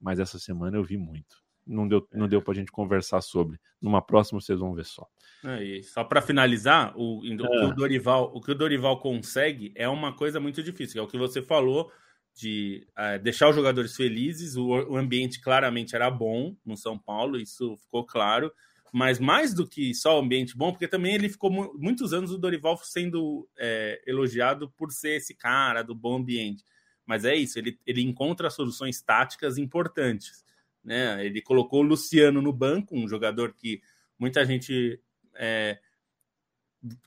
Mas 0.00 0.18
essa 0.18 0.38
semana 0.38 0.76
eu 0.76 0.84
vi 0.84 0.96
muito. 0.96 1.36
Não 1.70 1.86
deu, 1.86 2.06
não 2.12 2.28
deu 2.28 2.42
para 2.42 2.52
a 2.52 2.54
gente 2.56 2.72
conversar 2.72 3.20
sobre. 3.20 3.58
Numa 3.80 4.02
próxima 4.02 4.40
vocês 4.40 4.58
vão 4.58 4.74
ver 4.74 4.84
só. 4.84 5.06
É, 5.44 5.80
só 5.82 6.04
para 6.04 6.20
finalizar, 6.20 6.92
o, 6.96 7.18
o, 7.18 7.22
que 7.22 7.42
o 7.42 7.66
ah. 7.68 7.74
Dorival, 7.74 8.32
o 8.34 8.40
que 8.40 8.50
o 8.50 8.54
Dorival 8.54 9.00
consegue 9.00 9.72
é 9.74 9.88
uma 9.88 10.12
coisa 10.14 10.40
muito 10.40 10.62
difícil. 10.62 11.00
É 11.00 11.04
o 11.04 11.08
que 11.08 11.16
você 11.16 11.40
falou 11.40 11.90
de 12.34 12.86
é, 12.96 13.18
deixar 13.18 13.48
os 13.48 13.56
jogadores 13.56 13.94
felizes. 13.94 14.56
O, 14.56 14.66
o 14.66 14.96
ambiente 14.96 15.40
claramente 15.40 15.94
era 15.94 16.10
bom 16.10 16.56
no 16.64 16.76
São 16.76 16.98
Paulo, 16.98 17.38
isso 17.38 17.76
ficou 17.76 18.04
claro 18.04 18.52
mas 18.92 19.18
mais 19.18 19.54
do 19.54 19.66
que 19.66 19.94
só 19.94 20.16
o 20.16 20.22
ambiente 20.22 20.56
bom, 20.56 20.72
porque 20.72 20.88
também 20.88 21.14
ele 21.14 21.28
ficou 21.28 21.50
mu 21.50 21.72
muitos 21.78 22.12
anos 22.12 22.32
o 22.32 22.38
Dorival 22.38 22.76
sendo 22.78 23.48
é, 23.56 24.02
elogiado 24.06 24.70
por 24.70 24.90
ser 24.90 25.16
esse 25.16 25.34
cara 25.34 25.82
do 25.82 25.94
bom 25.94 26.16
ambiente. 26.16 26.64
Mas 27.06 27.24
é 27.24 27.34
isso, 27.34 27.58
ele, 27.58 27.78
ele 27.86 28.02
encontra 28.02 28.50
soluções 28.50 29.00
táticas 29.00 29.58
importantes. 29.58 30.44
Né? 30.84 31.24
Ele 31.24 31.42
colocou 31.42 31.80
o 31.80 31.86
Luciano 31.86 32.40
no 32.40 32.52
banco, 32.52 32.96
um 32.96 33.08
jogador 33.08 33.52
que 33.52 33.80
muita 34.18 34.44
gente 34.44 35.00
é, 35.34 35.78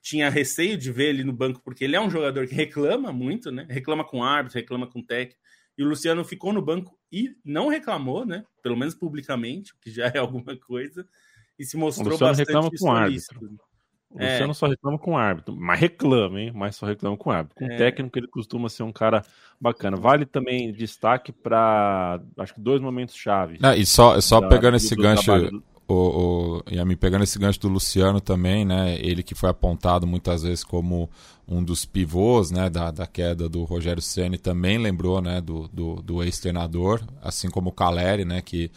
tinha 0.02 0.30
receio 0.30 0.78
de 0.78 0.92
ver 0.92 1.10
ele 1.10 1.24
no 1.24 1.34
banco, 1.34 1.62
porque 1.64 1.84
ele 1.84 1.96
é 1.96 2.02
um 2.02 2.10
jogador 2.10 2.48
que 2.48 2.56
reclama 2.56 3.12
muito, 3.12 3.52
né? 3.52 3.66
reclama 3.70 4.04
com 4.04 4.24
árbitro, 4.24 4.60
reclama 4.60 4.88
com 4.88 5.02
técnico. 5.02 5.42
E 5.78 5.84
o 5.84 5.88
Luciano 5.88 6.24
ficou 6.24 6.54
no 6.54 6.62
banco 6.62 7.00
e 7.12 7.36
não 7.44 7.68
reclamou, 7.68 8.26
né? 8.26 8.46
Pelo 8.62 8.78
menos 8.78 8.94
publicamente, 8.94 9.74
o 9.74 9.78
que 9.82 9.90
já 9.90 10.06
é 10.08 10.18
alguma 10.20 10.56
coisa 10.56 11.08
e 11.58 11.66
se 11.66 11.78
mostrou 11.78 12.18
bastante 12.18 12.48
reclama 12.48 12.70
com 12.78 12.92
árbitro. 12.92 13.58
O 14.14 14.22
é. 14.22 14.32
Luciano 14.32 14.54
só 14.54 14.68
reclama 14.68 15.00
com 15.00 15.18
árbitro, 15.18 15.56
mas 15.56 15.80
reclama, 15.80 16.40
hein? 16.40 16.52
Mas 16.54 16.76
só 16.76 16.86
reclama 16.86 17.18
com 17.18 17.32
árbitro. 17.32 17.58
Com 17.58 17.66
é. 17.66 17.76
técnico, 17.76 18.18
ele 18.18 18.28
costuma 18.28 18.70
ser 18.70 18.84
um 18.84 18.92
cara 18.92 19.24
bacana. 19.60 19.98
Vale 19.98 20.26
também 20.26 20.72
destaque 20.72 21.32
para 21.32 22.22
acho 22.38 22.54
que 22.54 22.62
dois 22.62 22.80
momentos 22.80 23.16
chave. 23.16 23.58
Ah, 23.64 23.76
e 23.76 23.86
só, 23.86 24.22
só 24.22 24.40
da, 24.40 24.50
pegando 24.50 24.78
esse 24.78 24.96
gancho, 24.96 25.50
do... 25.50 25.64
o, 25.88 25.94
o, 25.96 26.64
e 26.70 26.84
me 26.86 26.96
pegando 26.96 27.24
esse 27.24 27.40
gancho 27.40 27.60
do 27.60 27.70
Luciano 27.70 28.22
também, 28.22 28.64
né? 28.64 28.96
Ele 29.00 29.24
que 29.24 29.34
foi 29.34 29.50
apontado 29.50 30.06
muitas 30.06 30.44
vezes 30.44 30.64
como 30.64 31.10
um 31.48 31.64
dos 31.64 31.84
pivôs, 31.84 32.52
né? 32.52 32.70
Da, 32.70 32.92
da 32.92 33.08
queda 33.08 33.50
do 33.50 33.64
Rogério 33.64 34.02
Ceni 34.02 34.38
também 34.38 34.78
lembrou, 34.78 35.22
né? 35.22 35.42
Do, 35.42 35.68
do, 35.70 35.96
do 35.96 36.24
ex-treinador, 36.24 37.02
assim 37.20 37.50
como 37.50 37.70
o 37.70 37.74
Caleri, 37.74 38.26
né? 38.26 38.42
Que 38.42 38.70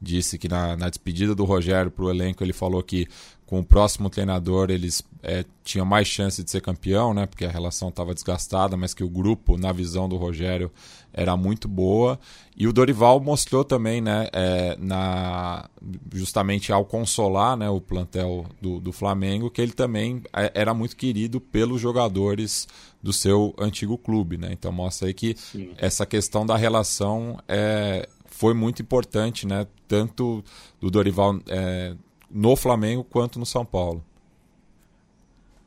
disse 0.00 0.38
que 0.38 0.48
na, 0.48 0.76
na 0.76 0.88
despedida 0.88 1.34
do 1.34 1.44
Rogério 1.44 1.90
para 1.90 2.04
o 2.04 2.10
elenco 2.10 2.44
ele 2.44 2.52
falou 2.52 2.82
que 2.82 3.08
com 3.46 3.60
o 3.60 3.64
próximo 3.64 4.08
treinador 4.08 4.70
eles 4.70 5.02
é, 5.22 5.44
tinham 5.62 5.86
mais 5.86 6.06
chance 6.06 6.42
de 6.42 6.50
ser 6.50 6.60
campeão, 6.60 7.14
né? 7.14 7.26
Porque 7.26 7.44
a 7.44 7.50
relação 7.50 7.88
estava 7.88 8.14
desgastada, 8.14 8.76
mas 8.76 8.92
que 8.92 9.02
o 9.02 9.08
grupo, 9.08 9.56
na 9.56 9.72
visão 9.72 10.08
do 10.08 10.16
Rogério, 10.16 10.70
era 11.12 11.36
muito 11.36 11.66
boa. 11.68 12.18
E 12.56 12.66
o 12.66 12.72
Dorival 12.72 13.20
mostrou 13.20 13.64
também, 13.64 14.00
né? 14.00 14.28
É, 14.32 14.76
na, 14.78 15.68
justamente 16.12 16.72
ao 16.72 16.84
consolar 16.84 17.56
né, 17.56 17.68
o 17.68 17.80
plantel 17.80 18.46
do, 18.60 18.80
do 18.80 18.92
Flamengo, 18.92 19.50
que 19.50 19.62
ele 19.62 19.72
também 19.72 20.22
é, 20.34 20.52
era 20.54 20.74
muito 20.74 20.96
querido 20.96 21.40
pelos 21.40 21.80
jogadores 21.80 22.66
do 23.02 23.12
seu 23.12 23.54
antigo 23.58 23.96
clube, 23.96 24.36
né? 24.36 24.48
Então 24.52 24.72
mostra 24.72 25.08
aí 25.08 25.14
que 25.14 25.34
Sim. 25.36 25.70
essa 25.76 26.04
questão 26.04 26.44
da 26.44 26.56
relação 26.56 27.38
é, 27.46 28.08
foi 28.26 28.52
muito 28.52 28.82
importante, 28.82 29.46
né? 29.46 29.66
Tanto 29.86 30.44
do 30.80 30.90
Dorival 30.90 31.38
é, 31.48 31.94
no 32.34 32.56
Flamengo 32.56 33.04
quanto 33.04 33.38
no 33.38 33.46
São 33.46 33.64
Paulo. 33.64 34.04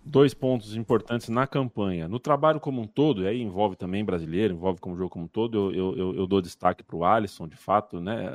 Dois 0.04 0.34
pontos 0.34 0.76
importantes 0.76 1.30
na 1.30 1.48
campanha. 1.48 2.10
No 2.10 2.20
trabalho 2.20 2.60
como 2.60 2.82
um 2.82 2.88
todo, 2.88 3.24
e 3.24 3.28
aí 3.28 3.42
envolve 3.42 3.78
também 3.78 4.04
brasileiro, 4.04 4.54
envolve 4.54 4.80
como 4.80 4.96
jogo 4.96 5.10
como 5.10 5.26
um 5.26 5.28
todo, 5.30 5.74
eu, 5.74 5.98
eu, 5.98 6.16
eu 6.16 6.28
dou 6.28 6.42
destaque 6.42 6.84
para 6.84 6.96
o 6.96 7.06
Alisson, 7.06 7.48
de 7.48 7.56
fato, 7.56 8.02
né? 8.02 8.30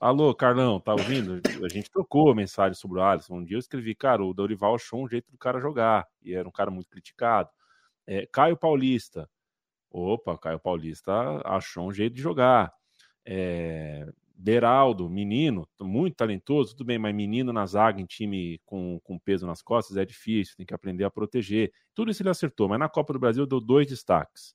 Alô, 0.00 0.34
Carlão, 0.34 0.78
tá 0.78 0.92
ouvindo? 0.92 1.40
A 1.64 1.68
gente 1.68 1.90
trocou 1.90 2.34
mensagem 2.34 2.74
sobre 2.74 2.98
o 2.98 3.02
Alisson. 3.02 3.36
Um 3.36 3.44
dia 3.44 3.56
eu 3.56 3.60
escrevi, 3.60 3.94
cara, 3.94 4.22
o 4.22 4.34
Dorival 4.34 4.74
achou 4.74 5.02
um 5.02 5.08
jeito 5.08 5.30
do 5.30 5.38
cara 5.38 5.58
jogar, 5.58 6.06
e 6.22 6.34
era 6.34 6.46
um 6.46 6.52
cara 6.52 6.70
muito 6.70 6.90
criticado. 6.90 7.48
É, 8.06 8.26
Caio 8.26 8.56
Paulista. 8.56 9.28
Opa, 9.90 10.36
Caio 10.36 10.58
Paulista 10.58 11.12
achou 11.44 11.88
um 11.88 11.92
jeito 11.92 12.14
de 12.14 12.22
jogar. 12.22 12.72
É, 13.24 14.06
Beraldo, 14.40 15.10
menino, 15.10 15.68
muito 15.80 16.14
talentoso, 16.14 16.70
tudo 16.70 16.86
bem, 16.86 16.96
mas 16.96 17.12
menino 17.12 17.52
na 17.52 17.66
zaga 17.66 18.00
em 18.00 18.06
time 18.06 18.60
com, 18.64 19.00
com 19.02 19.18
peso 19.18 19.44
nas 19.44 19.60
costas 19.60 19.96
é 19.96 20.04
difícil, 20.04 20.54
tem 20.56 20.64
que 20.64 20.72
aprender 20.72 21.02
a 21.02 21.10
proteger. 21.10 21.72
Tudo 21.92 22.12
isso 22.12 22.22
ele 22.22 22.30
acertou, 22.30 22.68
mas 22.68 22.78
na 22.78 22.88
Copa 22.88 23.12
do 23.12 23.18
Brasil 23.18 23.44
deu 23.44 23.60
dois 23.60 23.88
destaques. 23.88 24.54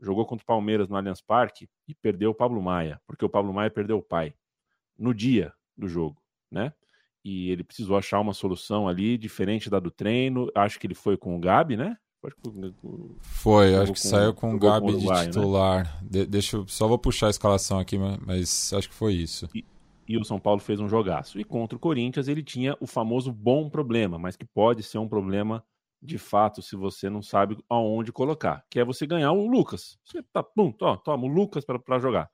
Jogou 0.00 0.26
contra 0.26 0.42
o 0.42 0.46
Palmeiras 0.46 0.88
no 0.88 0.96
Allianz 0.96 1.20
Parque 1.20 1.68
e 1.86 1.94
perdeu 1.94 2.30
o 2.30 2.34
Pablo 2.34 2.60
Maia, 2.60 3.00
porque 3.06 3.24
o 3.24 3.28
Pablo 3.28 3.54
Maia 3.54 3.70
perdeu 3.70 3.98
o 3.98 4.02
pai 4.02 4.34
no 4.98 5.14
dia 5.14 5.54
do 5.76 5.86
jogo, 5.86 6.20
né? 6.50 6.72
E 7.24 7.50
ele 7.50 7.62
precisou 7.62 7.96
achar 7.96 8.18
uma 8.18 8.34
solução 8.34 8.88
ali 8.88 9.16
diferente 9.16 9.70
da 9.70 9.78
do 9.78 9.92
treino. 9.92 10.50
Acho 10.56 10.80
que 10.80 10.88
ele 10.88 10.94
foi 10.96 11.16
com 11.16 11.36
o 11.36 11.38
Gabi, 11.38 11.76
né? 11.76 11.96
Foi, 13.20 13.74
acho 13.74 13.92
que 13.92 14.00
com, 14.00 14.08
saiu 14.08 14.32
com 14.32 14.54
o 14.54 14.58
Gabi 14.58 14.96
de 14.96 15.06
né? 15.06 15.24
titular. 15.24 15.84
Né? 15.84 16.08
De, 16.08 16.26
deixa 16.26 16.56
eu, 16.56 16.68
só 16.68 16.86
vou 16.86 16.98
puxar 16.98 17.26
a 17.26 17.30
escalação 17.30 17.78
aqui, 17.78 17.98
mas 17.98 18.72
acho 18.72 18.88
que 18.88 18.94
foi 18.94 19.14
isso. 19.14 19.48
E, 19.52 19.64
e, 20.06 20.16
o 20.16 20.24
São 20.24 20.38
Paulo 20.38 20.60
fez 20.60 20.78
um 20.78 20.88
jogaço. 20.88 21.40
E 21.40 21.44
contra 21.44 21.76
o 21.76 21.80
Corinthians 21.80 22.28
ele 22.28 22.42
tinha 22.42 22.76
o 22.80 22.86
famoso 22.86 23.32
bom 23.32 23.68
problema, 23.68 24.18
mas 24.18 24.36
que 24.36 24.44
pode 24.44 24.82
ser 24.82 24.98
um 24.98 25.08
problema 25.08 25.64
de 26.00 26.18
fato 26.18 26.62
se 26.62 26.74
você 26.76 27.08
não 27.10 27.22
sabe 27.22 27.56
aonde 27.68 28.12
colocar, 28.12 28.64
que 28.68 28.80
é 28.80 28.84
você 28.84 29.06
ganhar 29.06 29.32
o 29.32 29.46
Lucas. 29.46 29.98
Você 30.04 30.22
tá, 30.32 30.42
pum, 30.42 30.74
ó, 30.80 30.96
toma 30.96 31.24
o 31.24 31.28
Lucas 31.28 31.64
para 31.64 31.98
jogar. 31.98 32.30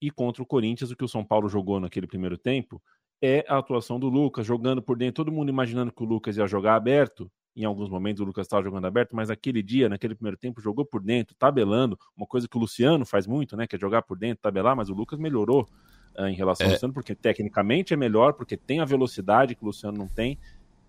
E 0.00 0.10
contra 0.10 0.42
o 0.42 0.46
Corinthians, 0.46 0.90
o 0.90 0.96
que 0.96 1.04
o 1.04 1.08
São 1.08 1.24
Paulo 1.24 1.48
jogou 1.48 1.80
naquele 1.80 2.06
primeiro 2.06 2.36
tempo 2.36 2.82
é 3.22 3.44
a 3.48 3.58
atuação 3.58 3.98
do 3.98 4.08
Lucas, 4.08 4.46
jogando 4.46 4.82
por 4.82 4.96
dentro, 4.96 5.24
todo 5.24 5.34
mundo 5.34 5.48
imaginando 5.48 5.92
que 5.92 6.02
o 6.02 6.06
Lucas 6.06 6.36
ia 6.36 6.46
jogar 6.46 6.76
aberto, 6.76 7.30
em 7.56 7.64
alguns 7.64 7.88
momentos 7.88 8.20
o 8.20 8.24
Lucas 8.24 8.44
estava 8.44 8.62
jogando 8.62 8.86
aberto, 8.86 9.16
mas 9.16 9.30
aquele 9.30 9.62
dia, 9.62 9.88
naquele 9.88 10.14
primeiro 10.14 10.36
tempo, 10.36 10.60
jogou 10.60 10.84
por 10.84 11.02
dentro, 11.02 11.34
tabelando, 11.38 11.98
uma 12.16 12.26
coisa 12.26 12.46
que 12.46 12.56
o 12.56 12.60
Luciano 12.60 13.06
faz 13.06 13.26
muito, 13.26 13.56
né? 13.56 13.66
Que 13.66 13.76
é 13.76 13.78
jogar 13.78 14.02
por 14.02 14.18
dentro, 14.18 14.42
tabelar, 14.42 14.76
mas 14.76 14.90
o 14.90 14.94
Lucas 14.94 15.18
melhorou 15.18 15.66
uh, 16.18 16.26
em 16.26 16.34
relação 16.34 16.66
é. 16.66 16.68
ao 16.68 16.74
Luciano, 16.74 16.92
porque 16.92 17.14
tecnicamente 17.14 17.94
é 17.94 17.96
melhor, 17.96 18.34
porque 18.34 18.56
tem 18.56 18.80
a 18.80 18.84
velocidade 18.84 19.54
que 19.54 19.62
o 19.62 19.66
Luciano 19.66 19.96
não 19.96 20.06
tem, 20.06 20.38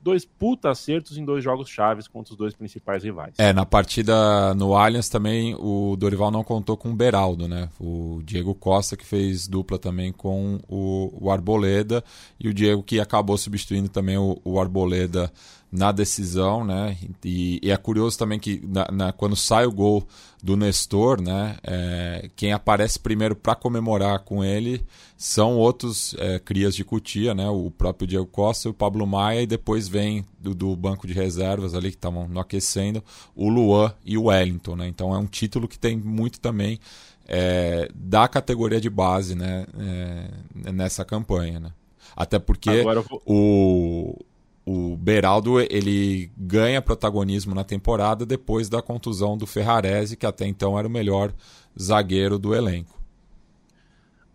dois 0.01 0.23
puta 0.25 0.69
acertos 0.69 1.17
em 1.17 1.25
dois 1.25 1.43
jogos 1.43 1.69
chaves 1.69 2.07
contra 2.07 2.31
os 2.33 2.37
dois 2.37 2.53
principais 2.53 3.03
rivais. 3.03 3.33
É, 3.37 3.51
na 3.51 3.65
partida 3.65 4.53
no 4.53 4.75
Allianz 4.75 5.09
também 5.09 5.55
o 5.55 5.95
Dorival 5.97 6.31
não 6.31 6.43
contou 6.43 6.77
com 6.77 6.89
o 6.89 6.95
Beraldo, 6.95 7.47
né? 7.47 7.69
O 7.79 8.21
Diego 8.23 8.53
Costa 8.55 8.95
que 8.95 9.05
fez 9.05 9.47
dupla 9.47 9.77
também 9.77 10.11
com 10.11 10.59
o, 10.67 11.25
o 11.25 11.31
Arboleda 11.31 12.03
e 12.39 12.47
o 12.47 12.53
Diego 12.53 12.83
que 12.83 12.99
acabou 12.99 13.37
substituindo 13.37 13.89
também 13.89 14.17
o, 14.17 14.39
o 14.43 14.59
Arboleda 14.59 15.31
na 15.71 15.91
decisão, 15.91 16.63
né? 16.63 16.97
E, 17.23 17.59
e, 17.61 17.71
é 17.71 17.77
curioso 17.77 18.17
também 18.17 18.39
que 18.39 18.61
na, 18.65 18.87
na, 18.91 19.11
quando 19.11 19.35
sai 19.35 19.65
o 19.65 19.71
gol 19.71 20.07
do 20.41 20.55
Nestor, 20.55 21.21
né? 21.21 21.57
É, 21.63 22.29
quem 22.35 22.53
aparece 22.53 22.97
primeiro 22.97 23.35
para 23.35 23.53
comemorar 23.53 24.19
com 24.19 24.43
ele 24.43 24.85
são 25.17 25.57
outros 25.57 26.15
é, 26.19 26.39
crias 26.39 26.73
de 26.73 26.85
Cutia, 26.85 27.35
né? 27.35 27.49
O 27.49 27.69
próprio 27.69 28.07
Diego 28.07 28.25
Costa 28.25 28.67
e 28.67 28.71
o 28.71 28.73
Pablo 28.73 29.05
Maia, 29.05 29.41
e 29.41 29.47
depois 29.47 29.87
vem 29.87 30.25
do, 30.39 30.55
do 30.55 30.75
banco 30.75 31.05
de 31.05 31.13
reservas 31.13 31.75
ali 31.75 31.89
que 31.89 31.97
estavam 31.97 32.27
no 32.27 32.39
aquecendo, 32.39 33.03
o 33.35 33.49
Luan 33.49 33.93
e 34.05 34.17
o 34.17 34.25
Wellington, 34.25 34.75
né? 34.77 34.87
Então 34.87 35.13
é 35.13 35.17
um 35.17 35.27
título 35.27 35.67
que 35.67 35.77
tem 35.77 35.97
muito 35.97 36.39
também 36.39 36.79
é, 37.27 37.89
da 37.93 38.25
categoria 38.27 38.79
de 38.79 38.89
base, 38.89 39.35
né? 39.35 39.65
É, 39.77 40.71
nessa 40.71 41.03
campanha, 41.03 41.59
né? 41.59 41.71
Até 42.15 42.39
porque 42.39 42.83
vou... 42.83 43.21
o 43.25 44.25
o 44.69 44.97
Beraldo 44.97 45.61
ele 45.61 46.29
ganha 46.35 46.81
protagonismo 46.81 47.55
na 47.55 47.63
temporada 47.63 48.25
depois 48.25 48.67
da 48.67 48.81
contusão 48.81 49.37
do 49.37 49.47
Ferrarese, 49.47 50.17
que 50.17 50.25
até 50.25 50.45
então 50.45 50.77
era 50.77 50.85
o 50.85 50.91
melhor 50.91 51.33
zagueiro 51.81 52.37
do 52.37 52.53
elenco. 52.53 53.01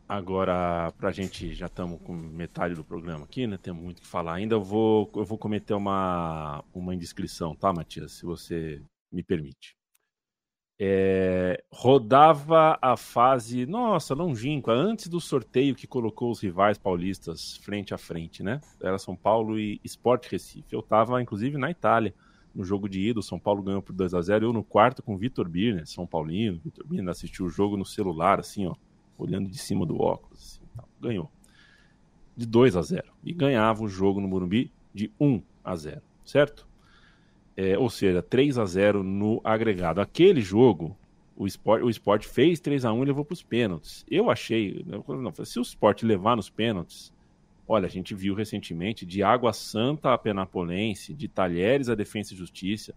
Agora, 0.08 0.90
para 0.96 1.10
a 1.10 1.12
gente, 1.12 1.52
já 1.52 1.66
estamos 1.66 2.00
com 2.00 2.14
metade 2.14 2.74
do 2.74 2.82
programa 2.82 3.24
aqui, 3.24 3.46
né? 3.46 3.58
Tem 3.58 3.74
muito 3.74 4.00
que 4.00 4.08
falar 4.08 4.36
ainda. 4.36 4.54
Eu 4.54 4.62
vou, 4.62 5.10
eu 5.14 5.24
vou 5.24 5.36
cometer 5.36 5.74
uma, 5.74 6.64
uma 6.72 6.94
indiscrição, 6.94 7.54
tá, 7.54 7.70
Matias? 7.70 8.12
Se 8.12 8.24
você 8.24 8.80
me 9.12 9.22
permite 9.22 9.76
é, 10.78 11.62
rodava 11.70 12.78
a 12.80 12.96
fase, 12.96 13.66
nossa, 13.66 14.14
longínqua, 14.14 14.72
antes 14.72 15.08
do 15.08 15.20
sorteio 15.20 15.74
que 15.74 15.86
colocou 15.86 16.30
os 16.30 16.40
rivais 16.40 16.76
paulistas 16.76 17.56
frente 17.58 17.94
a 17.94 17.98
frente, 17.98 18.42
né? 18.42 18.60
Era 18.82 18.98
São 18.98 19.14
Paulo 19.14 19.58
e 19.58 19.80
Sport 19.84 20.28
Recife. 20.30 20.74
Eu 20.74 20.80
estava, 20.80 21.22
inclusive, 21.22 21.56
na 21.56 21.70
Itália, 21.70 22.14
no 22.54 22.64
jogo 22.64 22.88
de 22.88 23.00
ida. 23.00 23.20
O 23.20 23.22
São 23.22 23.38
Paulo 23.38 23.62
ganhou 23.62 23.82
por 23.82 23.92
2 23.92 24.14
a 24.14 24.20
0 24.20 24.46
Eu 24.46 24.52
no 24.52 24.64
quarto 24.64 25.02
com 25.02 25.14
o 25.14 25.18
Vitor 25.18 25.48
Birner, 25.48 25.86
São 25.86 26.06
Paulino. 26.06 26.60
Vitor 26.64 26.86
Birner 26.86 27.10
assistiu 27.10 27.46
o 27.46 27.50
jogo 27.50 27.76
no 27.76 27.84
celular, 27.84 28.40
assim, 28.40 28.66
ó, 28.66 28.74
olhando 29.16 29.48
de 29.48 29.58
cima 29.58 29.86
do 29.86 30.00
óculos. 30.00 30.60
Assim, 30.76 30.86
ganhou. 31.00 31.30
De 32.36 32.46
2 32.46 32.76
a 32.76 32.82
0 32.82 33.12
E 33.22 33.32
ganhava 33.32 33.84
o 33.84 33.88
jogo 33.88 34.20
no 34.20 34.26
Morumbi 34.26 34.72
de 34.92 35.12
1 35.20 35.42
a 35.62 35.76
0, 35.76 36.02
certo? 36.24 36.66
É, 37.56 37.76
ou 37.76 37.90
seja, 37.90 38.22
3 38.22 38.58
a 38.58 38.64
0 38.64 39.02
no 39.02 39.40
agregado. 39.44 40.00
Aquele 40.00 40.40
jogo, 40.40 40.96
o 41.36 41.46
Sport, 41.46 41.82
o 41.82 41.90
Sport 41.90 42.26
fez 42.26 42.60
3 42.60 42.84
a 42.84 42.92
1 42.92 43.02
e 43.02 43.06
levou 43.06 43.24
para 43.24 43.34
os 43.34 43.42
pênaltis. 43.42 44.04
Eu 44.10 44.30
achei, 44.30 44.84
não, 44.86 45.32
se 45.44 45.58
o 45.58 45.62
Sport 45.62 46.02
levar 46.02 46.36
nos 46.36 46.48
pênaltis, 46.48 47.12
olha, 47.68 47.86
a 47.86 47.90
gente 47.90 48.14
viu 48.14 48.34
recentemente 48.34 49.04
de 49.04 49.22
Água 49.22 49.52
Santa 49.52 50.14
a 50.14 50.18
Penapolense, 50.18 51.12
de 51.12 51.28
Talheres 51.28 51.88
a 51.88 51.94
Defesa 51.94 52.32
e 52.32 52.36
Justiça, 52.36 52.94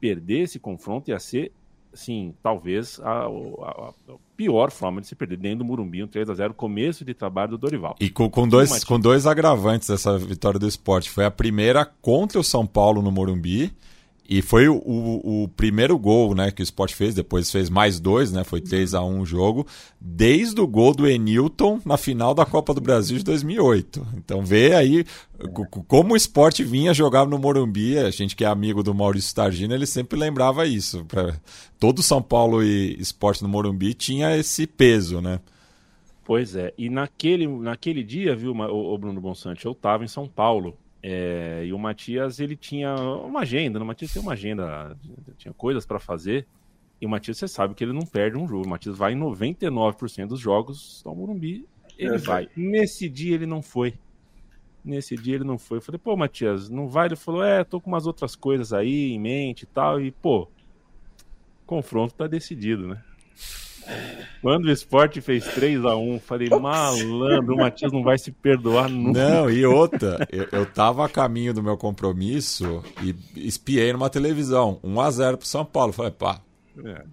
perder 0.00 0.42
esse 0.42 0.58
confronto 0.58 1.10
ia 1.10 1.18
ser 1.18 1.52
sim, 1.92 2.34
talvez 2.42 3.00
a, 3.00 3.24
a, 3.24 3.88
a, 3.88 3.92
pior 4.36 4.70
forma 4.70 5.00
de 5.00 5.06
se 5.06 5.14
perder 5.14 5.36
dentro 5.38 5.58
do 5.58 5.64
Murumbi, 5.64 6.02
um 6.02 6.06
3 6.06 6.30
a 6.30 6.34
0 6.34 6.54
começo 6.54 7.04
de 7.04 7.14
trabalho 7.14 7.52
do 7.52 7.58
Dorival. 7.58 7.96
E 8.00 8.08
com, 8.08 8.30
com 8.30 8.46
dois, 8.46 8.84
com 8.84 9.00
dois 9.00 9.26
agravantes 9.26 9.88
dessa 9.88 10.16
vitória 10.16 10.60
do 10.60 10.68
esporte. 10.68 11.10
Foi 11.10 11.24
a 11.24 11.30
primeira 11.30 11.84
contra 11.84 12.38
o 12.38 12.44
São 12.44 12.66
Paulo 12.66 13.02
no 13.02 13.10
Morumbi 13.10 13.72
e 14.28 14.42
foi 14.42 14.68
o, 14.68 14.76
o, 14.84 15.48
primeiro 15.56 15.98
gol 15.98 16.34
né, 16.34 16.50
que 16.50 16.60
o 16.60 16.62
Sport 16.62 16.92
fez, 16.92 17.14
depois 17.14 17.50
fez 17.50 17.70
mais 17.70 17.98
dois, 17.98 18.30
né? 18.30 18.44
Foi 18.44 18.60
3 18.60 18.92
a 18.92 19.02
1 19.02 19.20
o 19.20 19.24
jogo, 19.24 19.66
desde 19.98 20.60
o 20.60 20.66
gol 20.66 20.94
do 20.94 21.06
Enilton 21.06 21.80
na 21.82 21.96
final 21.96 22.34
da 22.34 22.44
Copa 22.44 22.74
do 22.74 22.80
Brasil 22.80 23.16
de 23.16 23.24
2008. 23.24 24.06
Então 24.18 24.44
vê 24.44 24.74
aí 24.74 25.06
como 25.86 26.12
o 26.12 26.16
Sport 26.16 26.60
vinha 26.60 26.92
jogar 26.92 27.24
no 27.24 27.38
Morumbi, 27.38 27.96
a 27.96 28.10
gente 28.10 28.36
que 28.36 28.44
é 28.44 28.48
amigo 28.48 28.82
do 28.82 28.92
Maurício 28.92 29.34
Targino, 29.34 29.72
ele 29.72 29.86
sempre 29.86 30.18
lembrava 30.18 30.66
isso. 30.66 31.06
Pra... 31.06 31.34
Todo 31.78 32.02
São 32.02 32.20
Paulo 32.20 32.62
e 32.62 33.00
Sport 33.00 33.40
no 33.40 33.48
Morumbi 33.48 33.94
tinha 33.94 34.36
esse 34.36 34.66
peso, 34.66 35.22
né? 35.22 35.40
Pois 36.22 36.54
é, 36.54 36.74
e 36.76 36.90
naquele, 36.90 37.46
naquele 37.46 38.02
dia, 38.02 38.36
viu, 38.36 38.52
o 38.52 38.98
Bruno 38.98 39.18
Bonsante, 39.22 39.64
eu 39.64 39.72
estava 39.72 40.04
em 40.04 40.08
São 40.08 40.28
Paulo 40.28 40.76
é, 41.10 41.64
e 41.64 41.72
o 41.72 41.78
Matias, 41.78 42.38
ele 42.38 42.54
tinha 42.54 42.94
uma 42.94 43.40
agenda, 43.40 43.78
né? 43.78 43.84
o 43.84 43.86
Matias 43.86 44.12
tem 44.12 44.20
uma 44.20 44.34
agenda, 44.34 44.94
tinha 45.38 45.54
coisas 45.54 45.86
para 45.86 45.98
fazer. 45.98 46.46
E 47.00 47.06
o 47.06 47.08
Matias, 47.08 47.38
você 47.38 47.48
sabe 47.48 47.74
que 47.74 47.82
ele 47.82 47.92
não 47.92 48.04
perde 48.04 48.36
um 48.36 48.46
jogo. 48.46 48.66
O 48.66 48.68
Matias 48.68 48.98
vai 48.98 49.12
em 49.12 49.18
99% 49.18 50.26
dos 50.26 50.40
jogos 50.40 51.02
ao 51.06 51.14
Morumbi, 51.14 51.66
ele 51.96 52.16
é, 52.16 52.18
vai. 52.18 52.48
Nesse 52.54 53.08
dia 53.08 53.34
ele 53.34 53.46
não 53.46 53.62
foi. 53.62 53.94
Nesse 54.84 55.16
dia 55.16 55.36
ele 55.36 55.44
não 55.44 55.58
foi. 55.58 55.78
Eu 55.78 55.82
falei, 55.82 55.98
pô, 55.98 56.16
Matias, 56.16 56.68
não 56.68 56.88
vai? 56.88 57.06
Ele 57.06 57.16
falou, 57.16 57.42
é, 57.42 57.64
tô 57.64 57.80
com 57.80 57.88
umas 57.90 58.06
outras 58.06 58.36
coisas 58.36 58.72
aí 58.72 59.12
em 59.12 59.18
mente 59.18 59.62
e 59.62 59.66
tal. 59.66 60.00
E, 60.00 60.10
pô, 60.10 60.48
confronto 61.66 62.14
tá 62.14 62.26
decidido, 62.26 62.86
né? 62.86 63.02
Quando 64.40 64.66
o 64.66 64.70
esporte 64.70 65.20
fez 65.20 65.44
3 65.44 65.84
a 65.84 65.96
1 65.96 66.20
falei, 66.20 66.48
malandro, 66.48 67.54
o 67.54 67.56
Matias 67.56 67.92
não 67.92 68.02
vai 68.02 68.18
se 68.18 68.30
perdoar 68.30 68.88
nunca. 68.88 69.28
Não, 69.28 69.50
e 69.50 69.66
outra, 69.66 70.26
eu, 70.30 70.46
eu 70.52 70.66
tava 70.66 71.04
a 71.04 71.08
caminho 71.08 71.52
do 71.52 71.62
meu 71.62 71.76
compromisso 71.76 72.82
e 73.02 73.14
espiei 73.36 73.92
numa 73.92 74.08
televisão, 74.08 74.78
1 74.82 75.00
a 75.00 75.10
0 75.10 75.38
pro 75.38 75.46
São 75.46 75.64
Paulo. 75.64 75.92
Falei, 75.92 76.12
pá. 76.12 76.40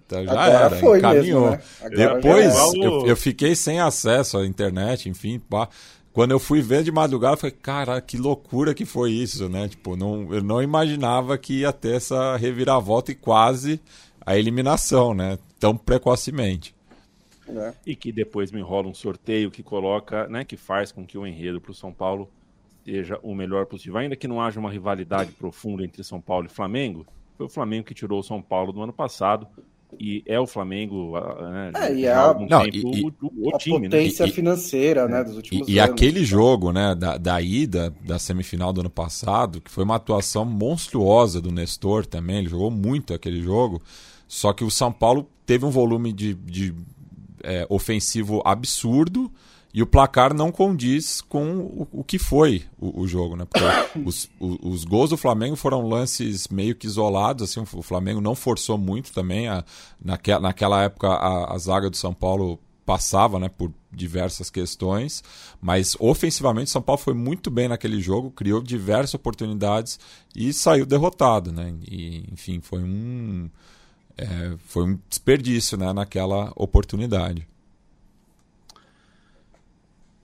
Então 0.06 0.24
já 0.24 0.30
Agora 0.30 0.66
era, 0.66 0.76
foi 0.76 0.98
encaminhou. 0.98 1.50
Mesmo, 1.50 1.60
né? 1.82 1.90
Depois 1.90 2.54
eu, 2.74 3.06
eu, 3.06 3.16
fiquei 3.16 3.56
sem 3.56 3.80
acesso 3.80 4.38
à 4.38 4.46
internet, 4.46 5.08
enfim, 5.08 5.38
pá. 5.38 5.68
Quando 6.12 6.30
eu 6.30 6.38
fui 6.38 6.62
ver 6.62 6.82
de 6.82 6.90
madrugada, 6.90 7.34
eu 7.34 7.38
falei, 7.38 7.56
cara, 7.60 8.00
que 8.00 8.16
loucura 8.16 8.72
que 8.72 8.86
foi 8.86 9.12
isso, 9.12 9.48
né? 9.50 9.68
Tipo, 9.68 9.96
não, 9.96 10.32
eu 10.32 10.42
não 10.42 10.62
imaginava 10.62 11.36
que 11.36 11.60
ia 11.60 11.72
ter 11.72 11.96
essa 11.96 12.36
reviravolta 12.36 13.12
e 13.12 13.14
quase 13.14 13.80
a 14.24 14.36
eliminação, 14.38 15.12
né? 15.12 15.38
Tão 15.58 15.76
precocemente. 15.76 16.74
É. 17.48 17.72
E 17.86 17.94
que 17.94 18.10
depois 18.10 18.50
me 18.50 18.60
enrola 18.60 18.88
um 18.88 18.94
sorteio 18.94 19.50
que 19.50 19.62
coloca, 19.62 20.26
né, 20.28 20.44
que 20.44 20.56
faz 20.56 20.90
com 20.90 21.06
que 21.06 21.16
o 21.16 21.26
enredo 21.26 21.60
para 21.60 21.70
o 21.70 21.74
São 21.74 21.92
Paulo 21.92 22.28
seja 22.84 23.18
o 23.22 23.34
melhor 23.34 23.66
possível. 23.66 23.98
Ainda 23.98 24.16
que 24.16 24.28
não 24.28 24.40
haja 24.40 24.58
uma 24.58 24.70
rivalidade 24.70 25.32
profunda 25.32 25.84
entre 25.84 26.02
São 26.02 26.20
Paulo 26.20 26.46
e 26.46 26.48
Flamengo, 26.48 27.06
foi 27.36 27.46
o 27.46 27.48
Flamengo 27.48 27.84
que 27.84 27.94
tirou 27.94 28.20
o 28.20 28.22
São 28.22 28.40
Paulo 28.42 28.72
do 28.72 28.82
ano 28.82 28.92
passado 28.92 29.46
e 29.98 30.22
é 30.26 30.38
o 30.38 30.46
Flamengo 30.46 31.12
né, 31.18 31.72
é, 31.74 31.94
e 31.94 32.04
é 32.04 32.12
a, 32.12 32.34
não, 32.34 32.64
tempo, 32.64 32.96
e, 32.96 33.04
o, 33.04 33.14
o, 33.22 33.54
o 33.54 33.58
time, 33.58 33.80
né? 33.80 33.96
potência 33.96 34.26
né? 34.26 34.32
financeira 34.32 35.06
né, 35.06 35.22
dos 35.22 35.36
últimos 35.36 35.68
e, 35.68 35.78
anos. 35.78 35.90
E 35.90 35.94
aquele 35.94 36.24
jogo 36.24 36.72
né, 36.72 36.94
da, 36.94 37.16
da 37.16 37.40
ida 37.40 37.94
da 38.04 38.18
semifinal 38.18 38.72
do 38.72 38.80
ano 38.80 38.90
passado, 38.90 39.60
que 39.60 39.70
foi 39.70 39.84
uma 39.84 39.96
atuação 39.96 40.44
monstruosa 40.44 41.40
do 41.40 41.52
Nestor 41.52 42.04
também, 42.04 42.38
ele 42.38 42.48
jogou 42.48 42.70
muito 42.70 43.14
aquele 43.14 43.40
jogo, 43.40 43.80
só 44.26 44.52
que 44.52 44.64
o 44.64 44.70
São 44.70 44.92
Paulo 44.92 45.28
teve 45.44 45.64
um 45.64 45.70
volume 45.70 46.12
de, 46.12 46.34
de 46.34 46.74
é, 47.42 47.66
ofensivo 47.68 48.42
absurdo 48.44 49.30
e 49.72 49.82
o 49.82 49.86
placar 49.86 50.32
não 50.32 50.50
condiz 50.50 51.20
com 51.20 51.58
o, 51.58 51.88
o 51.92 52.02
que 52.02 52.18
foi 52.18 52.64
o, 52.78 53.02
o, 53.02 53.06
jogo, 53.06 53.36
né? 53.36 53.44
Porque 53.44 53.64
os, 54.04 54.28
os, 54.40 54.58
os, 54.62 54.84
gols 54.84 55.10
do 55.10 55.18
Flamengo 55.18 55.54
foram 55.54 55.86
lances 55.86 56.48
meio 56.48 56.74
que 56.74 56.86
isolados, 56.86 57.50
assim, 57.50 57.60
o 57.60 57.82
Flamengo 57.82 58.20
não 58.20 58.34
forçou 58.34 58.78
muito 58.78 59.12
também. 59.12 59.48
A, 59.48 59.62
naque, 60.02 60.36
naquela 60.38 60.82
época 60.82 61.08
a, 61.08 61.54
a 61.54 61.58
zaga 61.58 61.90
do 61.90 61.96
São 61.96 62.14
Paulo 62.14 62.58
passava 62.86 63.38
né, 63.38 63.50
por 63.50 63.70
diversas 63.92 64.48
questões, 64.48 65.22
mas 65.60 65.96
ofensivamente 66.00 66.70
São 66.70 66.80
Paulo 66.80 67.02
foi 67.02 67.12
muito 67.12 67.50
bem 67.50 67.68
naquele 67.68 68.00
jogo, 68.00 68.30
criou 68.30 68.62
diversas 68.62 69.14
oportunidades 69.14 69.98
e 70.34 70.52
saiu 70.52 70.86
derrotado, 70.86 71.52
né? 71.52 71.74
E, 71.86 72.24
enfim, 72.32 72.60
foi 72.62 72.82
um 72.82 73.50
é, 74.16 74.56
foi 74.58 74.84
um 74.84 74.98
desperdício 75.08 75.76
né, 75.76 75.92
naquela 75.92 76.52
oportunidade. 76.56 77.46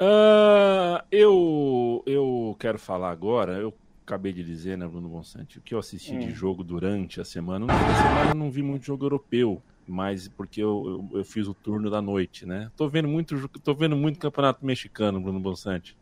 Uh, 0.00 1.04
eu, 1.12 2.02
eu 2.06 2.56
quero 2.58 2.78
falar 2.78 3.10
agora, 3.10 3.52
eu 3.52 3.72
acabei 4.04 4.32
de 4.32 4.42
dizer, 4.42 4.76
né, 4.76 4.86
Bruno 4.86 5.08
Bonsante, 5.08 5.58
o 5.58 5.60
que 5.60 5.74
eu 5.74 5.78
assisti 5.78 6.12
hum. 6.14 6.18
de 6.18 6.30
jogo 6.32 6.64
durante 6.64 7.20
a 7.20 7.24
semana. 7.24 7.66
Semana 7.68 8.30
eu 8.30 8.34
não 8.34 8.50
vi 8.50 8.62
muito 8.62 8.84
jogo 8.84 9.04
europeu, 9.04 9.62
mas 9.86 10.26
porque 10.26 10.60
eu, 10.60 11.08
eu, 11.12 11.18
eu, 11.18 11.24
fiz 11.24 11.46
o 11.46 11.54
turno 11.54 11.88
da 11.88 12.02
noite, 12.02 12.44
né? 12.44 12.70
Tô 12.76 12.88
vendo 12.88 13.06
muito, 13.06 13.48
tô 13.60 13.74
vendo 13.74 13.96
muito 13.96 14.18
campeonato 14.18 14.64
mexicano, 14.66 15.20
Bruno 15.20 15.38
Bonsante. 15.38 15.96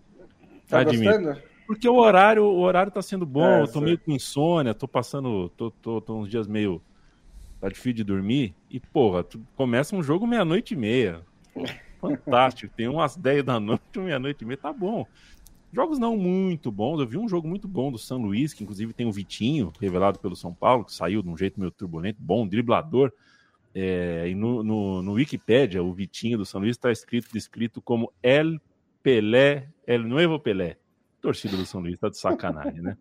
Tá 0.66 0.82
gostando? 0.82 1.36
Porque 1.66 1.88
o 1.88 1.96
horário, 1.96 2.42
o 2.42 2.60
horário 2.60 2.90
tá 2.90 3.02
sendo 3.02 3.26
bom, 3.26 3.44
é, 3.44 3.62
eu 3.62 3.68
tô 3.68 3.80
meio 3.80 3.98
com 3.98 4.10
insônia, 4.12 4.74
tô 4.74 4.88
passando, 4.88 5.50
tô, 5.50 5.70
tô, 5.70 6.00
tô 6.00 6.16
uns 6.16 6.28
dias 6.28 6.46
meio 6.46 6.82
tá 7.60 7.68
difícil 7.68 7.92
de 7.94 8.04
dormir, 8.04 8.54
e 8.70 8.80
porra, 8.80 9.22
tu 9.22 9.40
começa 9.54 9.94
um 9.94 10.02
jogo 10.02 10.26
meia-noite 10.26 10.74
e 10.74 10.76
meia. 10.76 11.20
Fantástico, 12.00 12.72
tem 12.74 12.88
umas 12.88 13.16
10 13.16 13.44
da 13.44 13.60
noite, 13.60 13.82
meia-noite 13.98 14.42
e 14.42 14.46
meia, 14.46 14.56
tá 14.56 14.72
bom. 14.72 15.06
Jogos 15.72 15.98
não 15.98 16.16
muito 16.16 16.72
bons, 16.72 16.98
eu 16.98 17.06
vi 17.06 17.18
um 17.18 17.28
jogo 17.28 17.46
muito 17.46 17.68
bom 17.68 17.92
do 17.92 17.98
São 17.98 18.18
Luís, 18.18 18.52
que 18.52 18.64
inclusive 18.64 18.92
tem 18.92 19.06
o 19.06 19.12
Vitinho, 19.12 19.72
revelado 19.80 20.18
pelo 20.18 20.34
São 20.34 20.52
Paulo, 20.52 20.84
que 20.84 20.92
saiu 20.92 21.22
de 21.22 21.28
um 21.28 21.36
jeito 21.36 21.60
meio 21.60 21.70
turbulento, 21.70 22.18
bom, 22.20 22.46
driblador. 22.46 23.12
É, 23.72 24.26
e 24.28 24.34
no, 24.34 24.64
no, 24.64 25.02
no 25.02 25.12
Wikipedia, 25.12 25.80
o 25.80 25.92
Vitinho 25.92 26.38
do 26.38 26.44
São 26.44 26.60
Luís 26.60 26.72
está 26.72 26.90
escrito, 26.90 27.28
descrito 27.32 27.80
como 27.80 28.12
El 28.20 28.60
Pelé, 29.02 29.68
El 29.86 30.08
Nuevo 30.08 30.40
Pelé 30.40 30.76
torcida 31.20 31.56
do 31.56 31.66
São 31.66 31.80
Luís 31.80 31.98
tá 31.98 32.08
de 32.08 32.18
sacanagem, 32.18 32.80
né? 32.80 32.96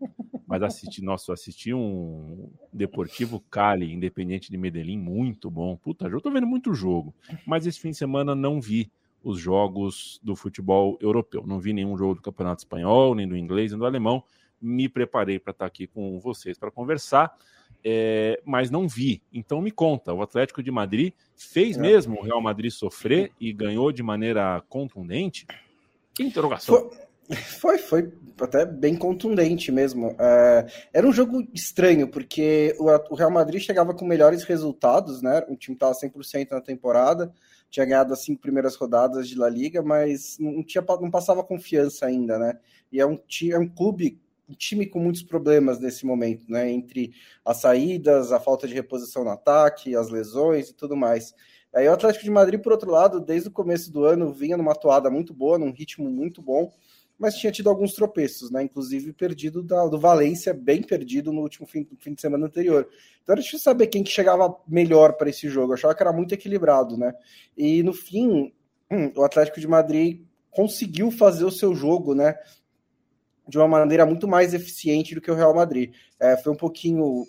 Mas 0.45 0.63
assisti, 0.63 1.01
nossa, 1.03 1.33
assisti 1.33 1.73
um 1.73 2.49
Deportivo 2.73 3.39
Cali, 3.51 3.93
Independente 3.93 4.49
de 4.49 4.57
Medellín, 4.57 4.97
muito 4.97 5.49
bom. 5.49 5.75
Puta, 5.77 6.07
eu 6.07 6.19
tô 6.19 6.31
vendo 6.31 6.47
muito 6.47 6.73
jogo. 6.73 7.13
Mas 7.45 7.65
esse 7.65 7.79
fim 7.79 7.91
de 7.91 7.97
semana 7.97 8.35
não 8.35 8.59
vi 8.59 8.91
os 9.23 9.39
jogos 9.39 10.19
do 10.23 10.35
futebol 10.35 10.97
europeu. 11.01 11.45
Não 11.45 11.59
vi 11.59 11.73
nenhum 11.73 11.97
jogo 11.97 12.15
do 12.15 12.21
Campeonato 12.21 12.61
Espanhol, 12.61 13.15
nem 13.15 13.27
do 13.27 13.37
inglês, 13.37 13.71
nem 13.71 13.79
do 13.79 13.85
alemão. 13.85 14.23
Me 14.61 14.89
preparei 14.89 15.39
para 15.39 15.51
estar 15.51 15.65
tá 15.65 15.67
aqui 15.67 15.87
com 15.87 16.19
vocês 16.19 16.57
para 16.57 16.71
conversar, 16.71 17.33
é, 17.83 18.41
mas 18.43 18.69
não 18.69 18.87
vi. 18.87 19.21
Então 19.31 19.61
me 19.61 19.71
conta, 19.71 20.13
o 20.13 20.21
Atlético 20.21 20.61
de 20.61 20.71
Madrid 20.71 21.13
fez 21.35 21.77
é. 21.77 21.81
mesmo 21.81 22.19
o 22.19 22.23
Real 22.23 22.41
Madrid 22.41 22.71
sofrer 22.71 23.31
e 23.39 23.53
ganhou 23.53 23.91
de 23.91 24.03
maneira 24.03 24.63
contundente? 24.67 25.45
Que 26.13 26.23
interrogação. 26.23 26.89
Foi 26.89 27.08
foi, 27.35 27.77
foi 27.77 28.11
até 28.41 28.65
bem 28.65 28.95
contundente 28.95 29.71
mesmo. 29.71 30.15
É, 30.19 30.65
era 30.93 31.07
um 31.07 31.13
jogo 31.13 31.47
estranho, 31.53 32.07
porque 32.07 32.75
o, 32.79 32.85
o, 33.13 33.15
Real 33.15 33.29
Madrid 33.29 33.61
chegava 33.61 33.93
com 33.93 34.05
melhores 34.05 34.43
resultados, 34.43 35.21
né? 35.21 35.45
O 35.47 35.55
time 35.55 35.75
estava 35.75 35.93
100% 35.93 36.51
na 36.51 36.61
temporada, 36.61 37.31
tinha 37.69 37.85
ganhado 37.85 38.13
as 38.13 38.23
cinco 38.23 38.41
primeiras 38.41 38.75
rodadas 38.75 39.27
de 39.27 39.37
La 39.37 39.49
Liga, 39.49 39.83
mas 39.83 40.37
não, 40.39 40.63
tinha, 40.63 40.83
não 40.99 41.11
passava 41.11 41.43
confiança 41.43 42.07
ainda, 42.07 42.39
né? 42.39 42.57
E 42.91 42.99
é 42.99 43.05
um, 43.05 43.19
é 43.51 43.59
um 43.59 43.67
clube, 43.67 44.19
um 44.49 44.53
time 44.55 44.87
com 44.87 44.99
muitos 44.99 45.21
problemas 45.21 45.79
nesse 45.79 46.05
momento, 46.05 46.45
né? 46.49 46.71
Entre 46.71 47.13
as 47.45 47.57
saídas, 47.57 48.31
a 48.31 48.39
falta 48.39 48.67
de 48.67 48.73
reposição 48.73 49.23
no 49.23 49.29
ataque, 49.29 49.95
as 49.95 50.09
lesões 50.09 50.69
e 50.69 50.73
tudo 50.73 50.95
mais. 50.95 51.33
Aí 51.71 51.87
o 51.87 51.93
Atlético 51.93 52.25
de 52.25 52.31
Madrid, 52.31 52.59
por 52.59 52.71
outro 52.71 52.89
lado, 52.89 53.19
desde 53.19 53.49
o 53.49 53.51
começo 53.51 53.91
do 53.91 54.03
ano, 54.03 54.33
vinha 54.33 54.57
numa 54.57 54.73
toada 54.73 55.11
muito 55.11 55.35
boa, 55.35 55.59
num 55.59 55.71
ritmo 55.71 56.09
muito 56.09 56.41
bom 56.41 56.71
mas 57.19 57.35
tinha 57.35 57.51
tido 57.51 57.69
alguns 57.69 57.93
tropeços, 57.93 58.49
né? 58.49 58.63
Inclusive 58.63 59.11
perdido 59.11 59.61
da, 59.61 59.85
do 59.87 59.99
Valência, 59.99 60.53
bem 60.53 60.81
perdido 60.81 61.33
no 61.33 61.41
último 61.41 61.67
fim, 61.67 61.85
fim 61.99 62.13
de 62.13 62.21
semana 62.21 62.45
anterior. 62.45 62.87
Então 63.21 63.33
era 63.33 63.41
difícil 63.41 63.59
saber 63.59 63.87
quem 63.87 64.03
que 64.03 64.09
chegava 64.09 64.55
melhor 64.67 65.13
para 65.13 65.29
esse 65.29 65.49
jogo. 65.49 65.71
Eu 65.71 65.75
achava 65.75 65.93
que 65.93 66.01
era 66.01 66.13
muito 66.13 66.33
equilibrado, 66.33 66.97
né? 66.97 67.13
E 67.57 67.83
no 67.83 67.93
fim, 67.93 68.53
hum, 68.89 69.11
o 69.15 69.23
Atlético 69.23 69.59
de 69.59 69.67
Madrid 69.67 70.21
conseguiu 70.49 71.11
fazer 71.11 71.43
o 71.43 71.51
seu 71.51 71.75
jogo, 71.75 72.15
né? 72.15 72.35
de 73.49 73.57
uma 73.57 73.67
maneira 73.67 74.05
muito 74.05 74.27
mais 74.27 74.53
eficiente 74.53 75.15
do 75.15 75.21
que 75.21 75.31
o 75.31 75.33
Real 75.33 75.55
Madrid. 75.55 75.91
É, 76.19 76.37
foi 76.37 76.53
um 76.53 76.55
pouquinho 76.55 77.25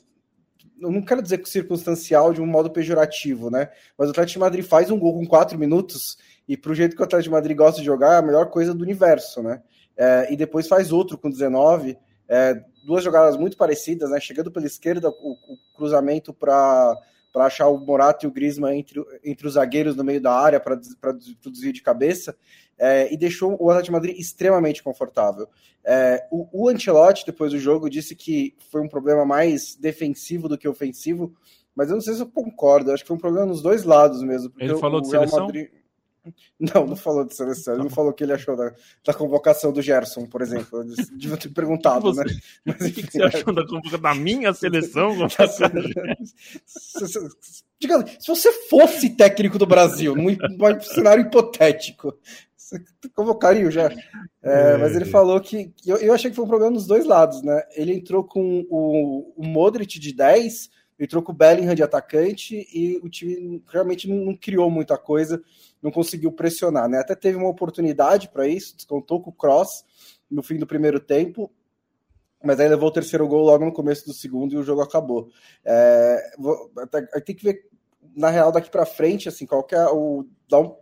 eu 0.80 0.90
não 0.90 1.02
quero 1.02 1.20
dizer 1.20 1.38
que 1.38 1.48
circunstancial 1.48 2.32
de 2.32 2.40
um 2.40 2.46
modo 2.46 2.70
pejorativo, 2.70 3.50
né? 3.50 3.68
Mas 3.98 4.08
o 4.08 4.12
Atlético 4.12 4.34
de 4.34 4.38
Madrid 4.38 4.64
faz 4.64 4.90
um 4.90 4.98
gol 4.98 5.12
com 5.12 5.26
quatro 5.26 5.58
minutos 5.58 6.16
e 6.48 6.56
pro 6.56 6.74
jeito 6.74 6.96
que 6.96 7.02
o 7.02 7.04
Atlético 7.04 7.28
de 7.28 7.34
Madrid 7.34 7.56
gosta 7.56 7.80
de 7.80 7.86
jogar, 7.86 8.14
é 8.14 8.18
a 8.18 8.22
melhor 8.22 8.48
coisa 8.48 8.72
do 8.72 8.82
universo, 8.82 9.42
né? 9.42 9.62
É, 10.00 10.32
e 10.32 10.36
depois 10.36 10.66
faz 10.66 10.92
outro 10.92 11.18
com 11.18 11.28
19, 11.28 11.98
é, 12.26 12.64
duas 12.86 13.04
jogadas 13.04 13.36
muito 13.36 13.54
parecidas, 13.54 14.08
né? 14.08 14.18
Chegando 14.18 14.50
pela 14.50 14.64
esquerda, 14.64 15.10
o, 15.10 15.32
o 15.32 15.58
cruzamento 15.76 16.32
para 16.32 16.96
para 17.32 17.44
achar 17.44 17.68
o 17.68 17.78
Morato 17.78 18.26
e 18.26 18.28
o 18.28 18.32
Griezmann 18.32 18.76
entre, 18.76 19.00
entre 19.22 19.46
os 19.46 19.52
zagueiros 19.54 19.94
no 19.94 20.02
meio 20.02 20.20
da 20.20 20.32
área 20.32 20.58
para 20.58 20.74
o 20.74 21.50
desvio 21.50 21.72
de 21.72 21.80
cabeça 21.80 22.36
é, 22.76 23.12
e 23.12 23.16
deixou 23.16 23.56
o 23.60 23.70
Atlético 23.70 23.84
de 23.84 23.92
Madrid 23.92 24.18
extremamente 24.18 24.82
confortável. 24.82 25.46
É, 25.84 26.26
o, 26.30 26.48
o 26.52 26.68
Ancelotti, 26.68 27.24
depois 27.24 27.52
do 27.52 27.58
jogo, 27.60 27.88
disse 27.88 28.16
que 28.16 28.56
foi 28.70 28.80
um 28.80 28.88
problema 28.88 29.24
mais 29.24 29.76
defensivo 29.76 30.48
do 30.48 30.58
que 30.58 30.66
ofensivo, 30.66 31.32
mas 31.72 31.88
eu 31.88 31.94
não 31.94 32.00
sei 32.00 32.14
se 32.14 32.20
eu 32.20 32.26
concordo, 32.26 32.90
acho 32.90 33.04
que 33.04 33.08
foi 33.08 33.16
um 33.16 33.20
problema 33.20 33.46
nos 33.46 33.62
dois 33.62 33.84
lados 33.84 34.22
mesmo. 34.22 34.52
Ele 34.58 34.76
falou 34.76 35.00
de 35.00 35.08
seleção? 35.08 35.46
Madrid... 35.46 35.68
Não, 36.58 36.86
não 36.86 36.96
falou 36.96 37.24
de 37.24 37.34
seleção. 37.34 37.74
Ele 37.74 37.84
não 37.84 37.90
falou 37.90 38.10
o 38.10 38.14
que 38.14 38.22
ele 38.24 38.32
achou 38.32 38.56
da, 38.56 38.72
da 39.04 39.14
convocação 39.14 39.72
do 39.72 39.80
Gerson, 39.80 40.26
por 40.26 40.42
exemplo. 40.42 40.80
Eu 40.80 40.84
devia 41.16 41.36
ter 41.36 41.48
perguntado, 41.48 42.02
você, 42.02 42.24
né? 42.24 42.32
Mas, 42.64 42.80
o 42.86 42.92
que, 42.92 43.02
você 43.10 43.22
achou 43.22 43.54
da 43.54 43.66
convocação 43.66 44.00
da 44.00 44.14
minha 44.14 44.52
seleção? 44.52 45.16
Diga, 47.80 48.04
se 48.18 48.28
você 48.28 48.52
fosse 48.68 49.10
técnico 49.16 49.58
do 49.58 49.66
Brasil, 49.66 50.14
num, 50.14 50.36
num 50.36 50.80
cenário 50.82 51.24
hipotético, 51.24 52.14
você 52.56 52.84
convocaria 53.14 53.70
já. 53.70 53.90
É, 54.42 54.76
mas 54.76 54.94
ele 54.94 55.06
falou 55.06 55.40
que. 55.40 55.72
Eu, 55.84 55.96
eu 55.96 56.12
achei 56.12 56.30
que 56.30 56.36
foi 56.36 56.44
um 56.44 56.48
problema 56.48 56.72
nos 56.72 56.86
dois 56.86 57.04
lados, 57.04 57.42
né? 57.42 57.62
Ele 57.74 57.94
entrou 57.94 58.22
com 58.22 58.66
o, 58.70 59.32
o 59.36 59.46
Modric 59.46 59.98
de 59.98 60.14
10, 60.14 60.70
entrou 61.00 61.22
com 61.22 61.32
o 61.32 61.34
Bellingham 61.34 61.74
de 61.74 61.82
atacante 61.82 62.68
e 62.72 62.98
o 63.02 63.08
time 63.08 63.64
realmente 63.68 64.08
não, 64.08 64.36
criou 64.36 64.70
muita 64.70 64.98
coisa 64.98 65.42
não 65.82 65.90
conseguiu 65.90 66.30
pressionar, 66.32 66.88
né? 66.88 66.98
Até 66.98 67.14
teve 67.14 67.36
uma 67.36 67.48
oportunidade 67.48 68.28
para 68.28 68.46
isso, 68.46 68.76
descontou 68.76 69.20
com 69.20 69.30
o 69.30 69.32
Cross 69.32 69.84
no 70.30 70.42
fim 70.42 70.58
do 70.58 70.66
primeiro 70.66 71.00
tempo, 71.00 71.50
mas 72.42 72.60
aí 72.60 72.68
levou 72.68 72.88
o 72.88 72.92
terceiro 72.92 73.26
gol 73.26 73.44
logo 73.44 73.64
no 73.64 73.72
começo 73.72 74.06
do 74.06 74.12
segundo 74.12 74.52
e 74.54 74.58
o 74.58 74.62
jogo 74.62 74.82
acabou. 74.82 75.28
É, 75.64 76.22
tem 77.24 77.34
que 77.34 77.44
ver 77.44 77.68
na 78.14 78.28
real 78.28 78.52
daqui 78.52 78.70
para 78.70 78.86
frente, 78.86 79.28
assim, 79.28 79.46
qual 79.46 79.62
que 79.64 79.74
é 79.74 79.86
o 79.86 80.26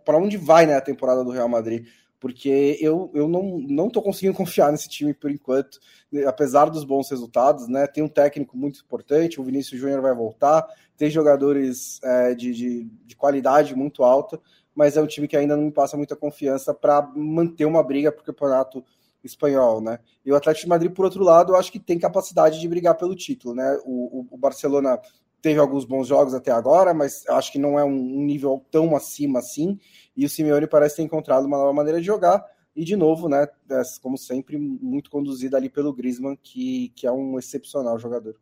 para 0.03 0.17
onde 0.17 0.35
vai 0.35 0.65
né, 0.65 0.75
a 0.75 0.81
temporada 0.81 1.23
do 1.23 1.29
Real 1.29 1.47
Madrid 1.47 1.85
porque 2.19 2.77
eu, 2.81 3.09
eu 3.13 3.27
não, 3.27 3.59
não 3.59 3.89
tô 3.89 4.01
conseguindo 4.01 4.35
confiar 4.37 4.71
nesse 4.71 4.89
time 4.89 5.13
por 5.13 5.31
enquanto, 5.31 5.79
apesar 6.27 6.65
dos 6.65 6.83
bons 6.83 7.09
resultados, 7.09 7.67
né? 7.67 7.87
Tem 7.87 8.03
um 8.03 8.09
técnico 8.09 8.57
muito 8.57 8.81
importante, 8.81 9.39
o 9.39 9.43
Vinícius 9.43 9.79
Júnior 9.79 10.01
vai 10.01 10.13
voltar, 10.13 10.67
tem 10.97 11.09
jogadores 11.09 11.99
é, 12.03 12.35
de, 12.35 12.53
de, 12.53 12.83
de, 13.05 13.15
qualidade 13.15 13.75
muito 13.75 14.03
alta, 14.03 14.39
mas 14.75 14.97
é 14.97 15.01
um 15.01 15.07
time 15.07 15.27
que 15.27 15.37
ainda 15.37 15.55
não 15.55 15.65
me 15.65 15.71
passa 15.71 15.95
muita 15.95 16.15
confiança 16.15 16.73
para 16.73 17.01
manter 17.15 17.65
uma 17.65 17.83
briga 17.83 18.11
para 18.11 18.21
o 18.21 18.25
campeonato 18.25 18.83
espanhol, 19.23 19.81
né? 19.81 19.99
E 20.25 20.31
o 20.31 20.35
Atlético 20.35 20.65
de 20.65 20.69
Madrid, 20.69 20.91
por 20.91 21.05
outro 21.05 21.23
lado, 21.23 21.53
eu 21.53 21.57
acho 21.57 21.71
que 21.71 21.79
tem 21.79 21.99
capacidade 21.99 22.59
de 22.59 22.67
brigar 22.67 22.95
pelo 22.95 23.15
título, 23.15 23.53
né? 23.53 23.77
O, 23.85 24.21
o, 24.21 24.27
o 24.31 24.37
Barcelona 24.37 24.99
teve 25.41 25.59
alguns 25.59 25.85
bons 25.85 26.07
jogos 26.07 26.33
até 26.33 26.51
agora, 26.51 26.93
mas 26.93 27.27
acho 27.29 27.51
que 27.51 27.59
não 27.59 27.79
é 27.79 27.83
um, 27.83 28.23
nível 28.23 28.65
tão 28.71 28.95
acima 28.95 29.39
assim. 29.39 29.79
E 30.19 30.25
o 30.25 30.29
Simeone 30.29 30.67
parece 30.67 30.97
ter 30.97 31.03
encontrado 31.03 31.45
uma 31.45 31.57
nova 31.57 31.71
maneira 31.71 31.97
de 32.01 32.05
jogar. 32.05 32.45
E 32.75 32.83
de 32.83 32.97
novo, 32.97 33.29
né? 33.29 33.47
É, 33.71 33.81
como 34.01 34.17
sempre, 34.17 34.57
muito 34.57 35.09
conduzido 35.09 35.55
ali 35.55 35.69
pelo 35.69 35.93
Griezmann, 35.93 36.35
que, 36.35 36.89
que 36.89 37.07
é 37.07 37.11
um 37.11 37.39
excepcional 37.39 37.97
jogador. 37.97 38.35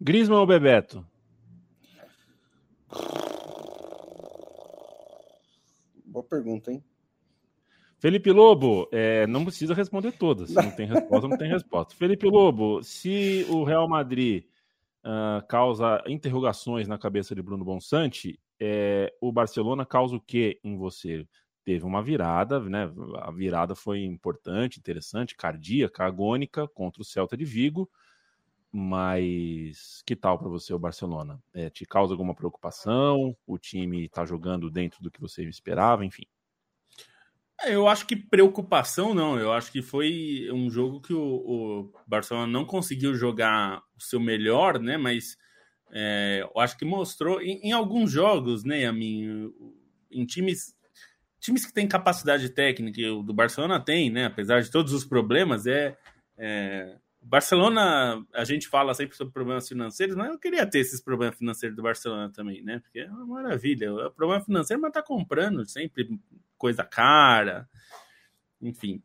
Griezmann 0.00 0.38
ou 0.38 0.46
Bebeto? 0.46 1.04
Boa 6.04 6.22
pergunta, 6.22 6.70
hein? 6.70 6.84
Felipe 7.98 8.30
Lobo, 8.30 8.88
é, 8.92 9.26
não 9.26 9.42
precisa 9.42 9.74
responder 9.74 10.12
todas. 10.12 10.50
Se 10.50 10.54
não 10.54 10.70
tem 10.70 10.86
resposta, 10.86 11.28
não 11.28 11.36
tem 11.36 11.50
resposta. 11.50 11.94
Felipe 11.98 12.28
Lobo, 12.28 12.80
se 12.84 13.44
o 13.50 13.64
Real 13.64 13.88
Madrid 13.88 14.44
uh, 15.04 15.44
causa 15.48 16.00
interrogações 16.06 16.86
na 16.86 16.96
cabeça 16.96 17.34
de 17.34 17.42
Bruno 17.42 17.64
Bonsante, 17.64 18.38
é, 18.60 19.12
o 19.20 19.30
Barcelona 19.32 19.84
causa 19.84 20.16
o 20.16 20.20
que 20.20 20.60
em 20.62 20.76
você? 20.76 21.26
Teve 21.64 21.84
uma 21.84 22.02
virada, 22.02 22.60
né? 22.60 22.90
A 23.16 23.30
virada 23.30 23.74
foi 23.74 24.04
importante, 24.04 24.78
interessante, 24.78 25.34
cardíaca, 25.34 26.04
agônica 26.04 26.68
contra 26.68 27.02
o 27.02 27.04
Celta 27.04 27.36
de 27.36 27.44
Vigo. 27.44 27.90
Mas 28.70 30.02
que 30.04 30.14
tal 30.14 30.38
para 30.38 30.48
você 30.48 30.72
o 30.74 30.78
Barcelona? 30.78 31.42
É, 31.54 31.70
te 31.70 31.84
causa 31.84 32.12
alguma 32.12 32.34
preocupação? 32.34 33.36
O 33.46 33.58
time 33.58 34.04
está 34.04 34.24
jogando 34.24 34.70
dentro 34.70 35.02
do 35.02 35.10
que 35.10 35.20
você 35.20 35.44
esperava? 35.44 36.04
Enfim. 36.04 36.24
É, 37.62 37.74
eu 37.74 37.88
acho 37.88 38.06
que 38.06 38.14
preocupação 38.14 39.14
não. 39.14 39.38
Eu 39.38 39.52
acho 39.52 39.72
que 39.72 39.80
foi 39.80 40.48
um 40.52 40.70
jogo 40.70 41.00
que 41.00 41.14
o, 41.14 41.20
o 41.20 41.92
Barcelona 42.06 42.46
não 42.46 42.64
conseguiu 42.64 43.14
jogar 43.14 43.82
o 43.96 44.02
seu 44.02 44.20
melhor, 44.20 44.78
né? 44.78 44.96
Mas 44.96 45.36
é, 45.90 46.40
eu 46.42 46.60
acho 46.60 46.76
que 46.76 46.84
mostrou 46.84 47.40
em, 47.40 47.60
em, 47.68 47.72
alguns 47.72 48.10
jogos, 48.10 48.64
né, 48.64 48.86
a 48.86 48.92
mim, 48.92 49.52
em 50.10 50.24
times 50.24 50.76
times 51.38 51.64
que 51.64 51.72
têm 51.72 51.86
capacidade 51.86 52.48
técnica, 52.48 53.00
o 53.12 53.22
do 53.22 53.32
Barcelona 53.32 53.78
tem, 53.78 54.10
né? 54.10 54.24
Apesar 54.24 54.60
de 54.60 54.70
todos 54.70 54.92
os 54.92 55.04
problemas, 55.04 55.66
é, 55.66 55.96
é 56.36 56.96
Barcelona, 57.22 58.24
a 58.32 58.44
gente 58.44 58.68
fala 58.68 58.94
sempre 58.94 59.16
sobre 59.16 59.32
problemas 59.32 59.68
financeiros, 59.68 60.14
mas 60.14 60.28
eu 60.28 60.38
queria 60.38 60.64
ter 60.64 60.78
esses 60.78 61.00
problemas 61.00 61.36
financeiros 61.36 61.76
do 61.76 61.82
Barcelona 61.82 62.30
também, 62.32 62.62
né? 62.62 62.78
Porque 62.78 63.00
é 63.00 63.10
uma 63.10 63.26
maravilha. 63.26 63.92
O 63.92 64.10
problema 64.12 64.44
financeiro, 64.44 64.80
mas 64.80 64.92
tá 64.92 65.02
comprando 65.02 65.64
sempre 65.66 66.08
coisa 66.56 66.84
cara, 66.84 67.68
enfim. 68.60 69.02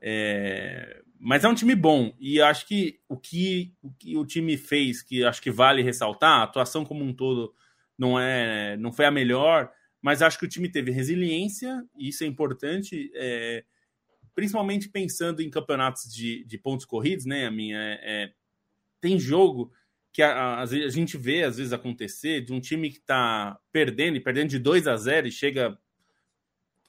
É... 0.00 1.02
Mas 1.24 1.42
é 1.42 1.48
um 1.48 1.54
time 1.54 1.74
bom 1.74 2.14
e 2.20 2.40
acho 2.40 2.66
que 2.66 3.00
o 3.08 3.16
que 3.16 3.74
o, 3.82 3.90
que 3.92 4.16
o 4.16 4.26
time 4.26 4.56
fez, 4.56 5.02
que 5.02 5.24
acho 5.24 5.40
que 5.40 5.50
vale 5.50 5.82
ressaltar, 5.82 6.40
a 6.40 6.42
atuação 6.42 6.84
como 6.84 7.02
um 7.02 7.14
todo 7.14 7.54
não 7.98 8.20
é, 8.20 8.76
não 8.76 8.92
foi 8.92 9.06
a 9.06 9.10
melhor, 9.10 9.70
mas 10.02 10.20
acho 10.20 10.38
que 10.38 10.44
o 10.44 10.48
time 10.48 10.68
teve 10.68 10.90
resiliência 10.90 11.82
e 11.96 12.08
isso 12.08 12.24
é 12.24 12.26
importante. 12.26 13.10
É 13.14 13.64
principalmente 14.34 14.88
pensando 14.88 15.40
em 15.40 15.48
campeonatos 15.48 16.12
de, 16.12 16.44
de 16.44 16.58
pontos 16.58 16.84
corridos, 16.84 17.24
né? 17.24 17.46
A 17.46 17.50
minha 17.50 17.78
é, 17.78 18.00
é 18.02 18.32
tem 19.00 19.18
jogo 19.18 19.72
que 20.12 20.22
a, 20.22 20.32
a, 20.32 20.62
a, 20.62 20.66
gente 20.66 21.16
vê 21.16 21.44
às 21.44 21.56
vezes 21.56 21.72
acontecer 21.72 22.40
de 22.40 22.52
um 22.52 22.60
time 22.60 22.90
que 22.90 22.98
está 22.98 23.58
perdendo 23.72 24.16
e 24.16 24.20
perdendo 24.20 24.50
de 24.50 24.58
2 24.58 24.86
a 24.86 24.96
0 24.96 25.28
e 25.28 25.32
chega 25.32 25.78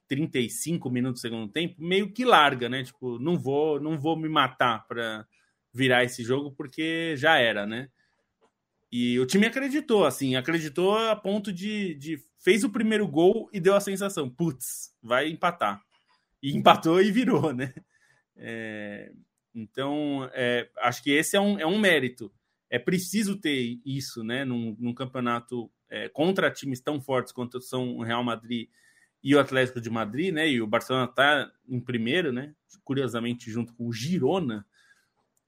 35 0.08 0.90
minutos 0.90 1.22
do 1.22 1.28
segundo 1.28 1.52
tempo, 1.52 1.76
meio 1.82 2.12
que 2.12 2.26
larga, 2.26 2.70
né? 2.70 2.84
Tipo, 2.84 3.20
não 3.20 3.38
vou, 3.38 3.80
não 3.80 4.00
vou 4.00 4.18
me 4.18 4.30
matar 4.30 4.86
para 4.88 5.26
virar 5.74 6.04
esse 6.04 6.24
jogo 6.24 6.52
porque 6.52 7.16
já 7.18 7.38
era, 7.38 7.66
né? 7.66 7.90
E 8.92 9.20
o 9.20 9.26
time 9.26 9.46
acreditou, 9.46 10.06
assim, 10.06 10.36
acreditou 10.36 10.98
a 10.98 11.16
ponto 11.16 11.52
de, 11.52 11.96
de 11.96 12.20
fez 12.40 12.64
o 12.64 12.70
primeiro 12.70 13.08
gol 13.08 13.50
e 13.52 13.60
deu 13.60 13.76
a 13.76 13.82
sensação, 13.82 14.30
putz, 14.30 14.96
vai 15.02 15.28
empatar 15.28 15.82
e 16.42 16.56
empatou 16.56 17.02
e 17.02 17.12
virou, 17.12 17.52
né? 17.54 17.74
É, 18.38 19.12
então, 19.54 20.30
é, 20.34 20.70
acho 20.80 21.02
que 21.02 21.12
esse 21.12 21.36
é 21.36 21.40
um, 21.40 21.60
é 21.60 21.66
um 21.66 21.80
mérito. 21.80 22.32
É 22.70 22.78
preciso 22.78 23.38
ter 23.38 23.80
isso, 23.86 24.24
né? 24.24 24.46
Num, 24.46 24.76
num 24.80 24.94
campeonato 24.94 25.72
é, 25.90 26.08
contra 26.10 26.52
times 26.52 26.82
tão 26.82 27.02
fortes 27.02 27.34
quanto 27.34 27.60
são 27.60 27.98
o 27.98 28.04
Real 28.04 28.24
Madrid 28.24 28.70
e 29.26 29.34
o 29.34 29.40
Atlético 29.40 29.82
de 29.82 29.90
Madrid, 29.90 30.32
né? 30.32 30.48
E 30.48 30.62
o 30.62 30.68
Barcelona 30.68 31.06
está 31.06 31.52
em 31.68 31.80
primeiro, 31.80 32.32
né? 32.32 32.54
Curiosamente, 32.84 33.50
junto 33.50 33.74
com 33.74 33.88
o 33.88 33.92
Girona, 33.92 34.64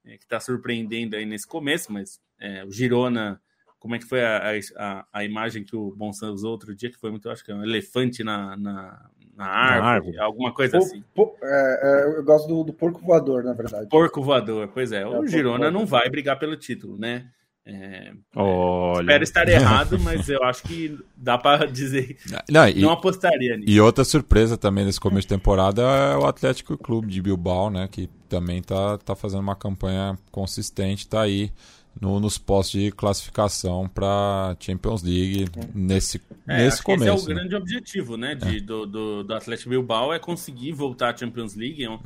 é, 0.04 0.18
que 0.18 0.24
está 0.24 0.40
surpreendendo 0.40 1.14
aí 1.14 1.24
nesse 1.24 1.46
começo, 1.46 1.92
mas 1.92 2.20
é, 2.40 2.64
o 2.64 2.72
Girona 2.72 3.40
como 3.78 3.94
é 3.94 3.98
que 4.00 4.04
foi 4.04 4.24
a, 4.24 4.50
a, 4.76 5.06
a 5.12 5.24
imagem 5.24 5.62
que 5.62 5.76
o 5.76 5.94
Bonsan 5.94 6.32
usou 6.32 6.50
outro 6.50 6.74
dia, 6.74 6.90
que 6.90 6.98
foi 6.98 7.12
muito, 7.12 7.30
acho 7.30 7.44
que 7.44 7.52
é 7.52 7.54
um 7.54 7.62
elefante 7.62 8.24
na, 8.24 8.56
na, 8.56 9.08
na, 9.36 9.46
árvore, 9.46 9.80
na 9.80 9.86
árvore, 9.86 10.18
alguma 10.18 10.52
coisa 10.52 10.78
assim. 10.78 11.04
é, 11.40 11.80
é, 11.82 12.18
eu 12.18 12.24
gosto 12.24 12.48
do, 12.48 12.64
do, 12.64 12.72
porco 12.72 13.00
voador, 13.00 13.44
na 13.44 13.52
verdade. 13.52 13.88
Porco 13.88 14.20
voador, 14.20 14.66
pois 14.74 14.90
é. 14.90 15.06
o 15.06 15.22
é, 15.22 15.26
Girona 15.28 15.70
não 15.70 15.86
vai 15.86 16.10
brigar 16.10 16.36
pelo 16.40 16.56
título, 16.56 16.98
né? 16.98 17.30
É, 17.70 18.12
Olha. 18.34 19.02
Espero 19.02 19.24
estar 19.24 19.48
errado, 19.48 19.98
mas 20.00 20.26
eu 20.30 20.42
acho 20.42 20.62
que 20.62 20.98
dá 21.14 21.36
para 21.36 21.66
dizer. 21.66 22.16
Não, 22.48 22.66
e, 22.66 22.80
não 22.80 22.90
apostaria 22.90 23.58
nisso. 23.58 23.70
E 23.70 23.78
outra 23.78 24.04
surpresa 24.04 24.56
também 24.56 24.86
nesse 24.86 24.98
começo 24.98 25.28
de 25.28 25.34
temporada 25.34 25.82
é 25.82 26.16
o 26.16 26.24
Atlético 26.24 26.78
Clube 26.78 27.08
de 27.08 27.20
Bilbao, 27.20 27.68
né? 27.68 27.86
Que 27.86 28.08
também 28.26 28.62
tá, 28.62 28.96
tá 28.96 29.14
fazendo 29.14 29.40
uma 29.40 29.54
campanha 29.54 30.18
consistente, 30.30 31.06
tá 31.06 31.20
aí 31.20 31.52
no, 32.00 32.18
nos 32.18 32.38
postos 32.38 32.80
de 32.80 32.90
classificação 32.90 33.86
para 33.86 34.56
Champions 34.60 35.02
League 35.02 35.46
nesse, 35.74 36.20
é, 36.46 36.64
nesse 36.64 36.82
começo. 36.82 37.04
Esse 37.04 37.10
é 37.10 37.26
o 37.26 37.28
né? 37.28 37.34
grande 37.34 37.56
objetivo 37.56 38.16
né, 38.16 38.34
de, 38.34 38.56
é. 38.56 38.60
do, 38.60 38.86
do, 38.86 39.24
do 39.24 39.34
Atlético 39.34 39.70
Bilbao, 39.70 40.12
é 40.12 40.18
conseguir 40.18 40.72
voltar 40.72 41.12
à 41.12 41.16
Champions 41.16 41.54
League. 41.54 41.84
É, 41.84 41.90
um, 41.90 41.98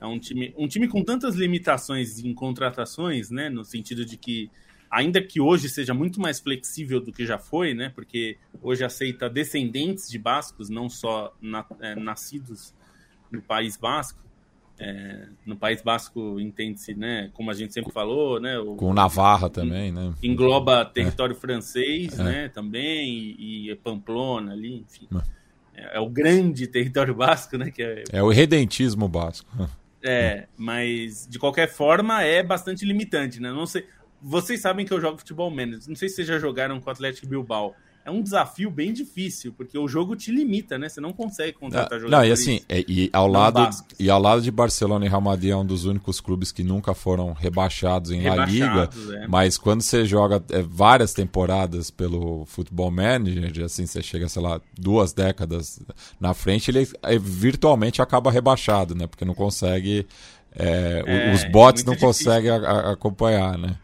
É 0.00 0.06
um 0.06 0.18
time, 0.18 0.54
um 0.56 0.68
time 0.68 0.86
com 0.86 1.02
tantas 1.02 1.34
limitações 1.34 2.18
em 2.18 2.32
contratações, 2.32 3.30
né? 3.30 3.48
No 3.48 3.64
sentido 3.64 4.04
de 4.04 4.16
que, 4.16 4.50
ainda 4.90 5.20
que 5.22 5.40
hoje 5.40 5.68
seja 5.68 5.92
muito 5.94 6.20
mais 6.20 6.40
flexível 6.40 7.00
do 7.00 7.12
que 7.12 7.26
já 7.26 7.38
foi, 7.38 7.74
né? 7.74 7.90
Porque 7.94 8.38
hoje 8.62 8.84
aceita 8.84 9.28
descendentes 9.28 10.08
de 10.08 10.18
bascos, 10.18 10.68
não 10.68 10.88
só 10.88 11.34
na, 11.40 11.64
é, 11.80 11.94
nascidos 11.94 12.74
no 13.30 13.42
País 13.42 13.76
Basco. 13.76 14.18
É, 14.80 15.26
no 15.44 15.56
País 15.56 15.82
Basco 15.82 16.38
entende-se, 16.38 16.94
né, 16.94 17.30
como 17.34 17.50
a 17.50 17.54
gente 17.54 17.74
sempre 17.74 17.90
falou, 17.92 18.38
né, 18.38 18.56
o, 18.60 18.76
com 18.76 18.94
Navarra 18.94 19.50
também, 19.50 19.90
né, 19.90 20.14
engloba 20.22 20.84
território 20.84 21.34
é. 21.34 21.36
francês, 21.36 22.16
é. 22.16 22.22
né, 22.22 22.48
também 22.48 23.08
e, 23.36 23.72
e, 23.72 23.74
Pamplona 23.74 24.52
ali, 24.52 24.84
enfim, 24.88 25.08
é. 25.74 25.96
é, 25.96 25.98
o 25.98 26.08
grande 26.08 26.68
território 26.68 27.12
basco, 27.12 27.58
né, 27.58 27.72
que 27.72 27.82
é, 27.82 28.04
é 28.12 28.22
o 28.22 28.28
redentismo 28.28 29.08
basco. 29.08 29.50
É, 30.00 30.46
mas 30.56 31.26
de 31.28 31.40
qualquer 31.40 31.68
forma 31.68 32.22
é 32.22 32.40
bastante 32.40 32.84
limitante, 32.84 33.40
né? 33.40 33.50
Não 33.50 33.66
sei. 33.66 33.84
Vocês 34.22 34.60
sabem 34.60 34.84
que 34.84 34.92
eu 34.92 35.00
jogo 35.00 35.18
futebol 35.18 35.50
menos. 35.50 35.86
Não 35.86 35.96
sei 35.96 36.08
se 36.08 36.16
vocês 36.16 36.28
já 36.28 36.38
jogaram 36.38 36.80
com 36.80 36.88
o 36.88 36.92
Atlético 36.92 37.26
Bilbao. 37.26 37.74
É 38.04 38.10
um 38.10 38.22
desafio 38.22 38.70
bem 38.70 38.90
difícil, 38.90 39.52
porque 39.52 39.76
o 39.76 39.86
jogo 39.86 40.16
te 40.16 40.32
limita, 40.32 40.78
né? 40.78 40.88
Você 40.88 40.98
não 40.98 41.12
consegue 41.12 41.52
contratar 41.52 42.00
jogadores. 42.00 42.10
Não, 42.10 42.24
e 42.24 42.32
assim, 42.32 42.62
é, 42.66 42.82
e 42.88 43.10
ao, 43.12 43.28
lado, 43.28 43.68
e 43.98 44.08
ao 44.08 44.18
lado 44.18 44.40
de 44.40 44.50
Barcelona 44.50 45.04
e 45.04 45.08
Real 45.10 45.20
Madrid 45.20 45.50
é 45.50 45.56
um 45.56 45.66
dos 45.66 45.84
únicos 45.84 46.18
clubes 46.18 46.50
que 46.50 46.64
nunca 46.64 46.94
foram 46.94 47.34
rebaixados 47.34 48.10
em 48.10 48.20
rebaixados, 48.20 48.58
La 48.58 49.10
Liga. 49.10 49.24
É. 49.24 49.26
Mas 49.28 49.58
quando 49.58 49.82
você 49.82 50.06
joga 50.06 50.42
é, 50.50 50.62
várias 50.62 51.12
temporadas 51.12 51.90
pelo 51.90 52.46
Futebol 52.46 52.90
Manager, 52.90 53.66
assim, 53.66 53.84
você 53.84 54.02
chega, 54.02 54.26
sei 54.26 54.40
lá, 54.40 54.58
duas 54.74 55.12
décadas 55.12 55.78
na 56.18 56.32
frente, 56.32 56.70
ele 56.70 56.88
é, 57.02 57.18
virtualmente 57.18 58.00
acaba 58.00 58.30
rebaixado, 58.30 58.94
né? 58.94 59.06
Porque 59.06 59.26
não 59.26 59.34
consegue. 59.34 60.06
É, 60.56 61.34
os 61.34 61.44
bots 61.52 61.84
não 61.84 61.92
difícil. 61.92 62.08
conseguem 62.08 62.50
acompanhar, 62.50 63.58
né? 63.58 63.76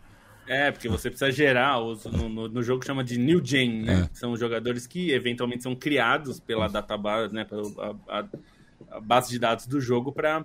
É, 0.46 0.70
porque 0.70 0.88
você 0.88 1.08
precisa 1.08 1.30
gerar, 1.30 1.80
os, 1.80 2.04
no, 2.04 2.28
no, 2.28 2.48
no 2.48 2.62
jogo 2.62 2.84
chama 2.84 3.02
de 3.02 3.18
New 3.18 3.44
Gen, 3.44 3.82
né? 3.82 4.08
É. 4.10 4.16
São 4.16 4.36
jogadores 4.36 4.86
que 4.86 5.10
eventualmente 5.10 5.62
são 5.62 5.74
criados 5.74 6.38
pela 6.38 6.68
database, 6.68 7.34
né? 7.34 7.44
Pela 7.44 7.96
a, 8.08 8.24
a 8.90 9.00
base 9.00 9.30
de 9.30 9.38
dados 9.38 9.66
do 9.66 9.80
jogo 9.80 10.12
para 10.12 10.44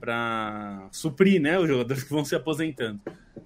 para 0.00 0.88
suprir, 0.92 1.40
né? 1.40 1.58
Os 1.58 1.68
jogadores 1.68 2.02
que 2.02 2.10
vão 2.10 2.24
se 2.24 2.34
aposentando. 2.34 3.00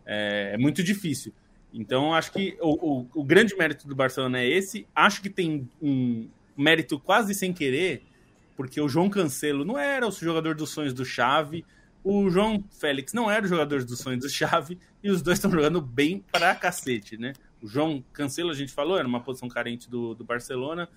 É, 0.04 0.52
é 0.54 0.58
muito 0.58 0.82
difícil. 0.82 1.32
Então, 1.72 2.14
acho 2.14 2.32
que 2.32 2.56
o, 2.60 3.00
o, 3.00 3.06
o, 3.14 3.24
grande 3.24 3.54
mérito 3.56 3.86
do 3.86 3.94
Barcelona 3.94 4.40
é 4.40 4.48
esse. 4.48 4.86
Acho 4.94 5.20
que 5.20 5.30
tem 5.30 5.68
um 5.80 6.28
mérito 6.56 6.98
quase 6.98 7.34
sem 7.34 7.52
querer, 7.52 8.02
porque 8.56 8.80
o 8.80 8.88
João 8.88 9.08
Cancelo 9.08 9.64
não 9.64 9.78
era 9.78 10.06
o 10.06 10.10
jogador 10.10 10.54
dos 10.54 10.70
sonhos 10.70 10.92
do 10.92 11.04
Xavi, 11.04 11.64
o 12.02 12.30
João 12.30 12.62
Félix 12.70 13.12
não 13.12 13.30
era 13.30 13.44
o 13.44 13.48
jogador 13.48 13.84
dos 13.84 13.98
sonhos 13.98 14.20
do 14.22 14.28
Chave 14.28 14.78
e 15.02 15.10
os 15.10 15.22
dois 15.22 15.38
estão 15.38 15.50
jogando 15.50 15.80
bem 15.80 16.24
pra 16.32 16.54
cacete, 16.54 17.16
né? 17.16 17.32
O 17.62 17.66
João 17.66 18.04
Cancelo, 18.12 18.50
a 18.50 18.54
gente 18.54 18.72
falou, 18.72 18.98
era 18.98 19.06
uma 19.06 19.20
posição 19.20 19.48
carente 19.48 19.90
do, 19.90 20.14
do 20.14 20.24
Barcelona. 20.24 20.88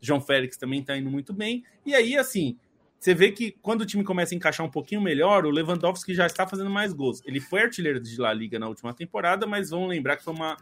João 0.00 0.20
Félix 0.20 0.56
também 0.56 0.82
tá 0.82 0.96
indo 0.96 1.10
muito 1.10 1.32
bem. 1.32 1.64
E 1.84 1.94
aí, 1.94 2.16
assim, 2.16 2.56
você 2.98 3.14
vê 3.14 3.30
que 3.30 3.52
quando 3.62 3.82
o 3.82 3.86
time 3.86 4.02
começa 4.02 4.34
a 4.34 4.36
encaixar 4.36 4.64
um 4.64 4.70
pouquinho 4.70 5.00
melhor, 5.00 5.44
o 5.44 5.50
Lewandowski 5.50 6.14
já 6.14 6.26
está 6.26 6.46
fazendo 6.46 6.70
mais 6.70 6.92
gols. 6.92 7.22
Ele 7.24 7.40
foi 7.40 7.62
artilheiro 7.62 8.00
de 8.00 8.18
La 8.18 8.32
Liga 8.32 8.58
na 8.58 8.68
última 8.68 8.94
temporada, 8.94 9.46
mas 9.46 9.70
vamos 9.70 9.88
lembrar 9.88 10.16
que 10.16 10.24
foi 10.24 10.34
uma, 10.34 10.56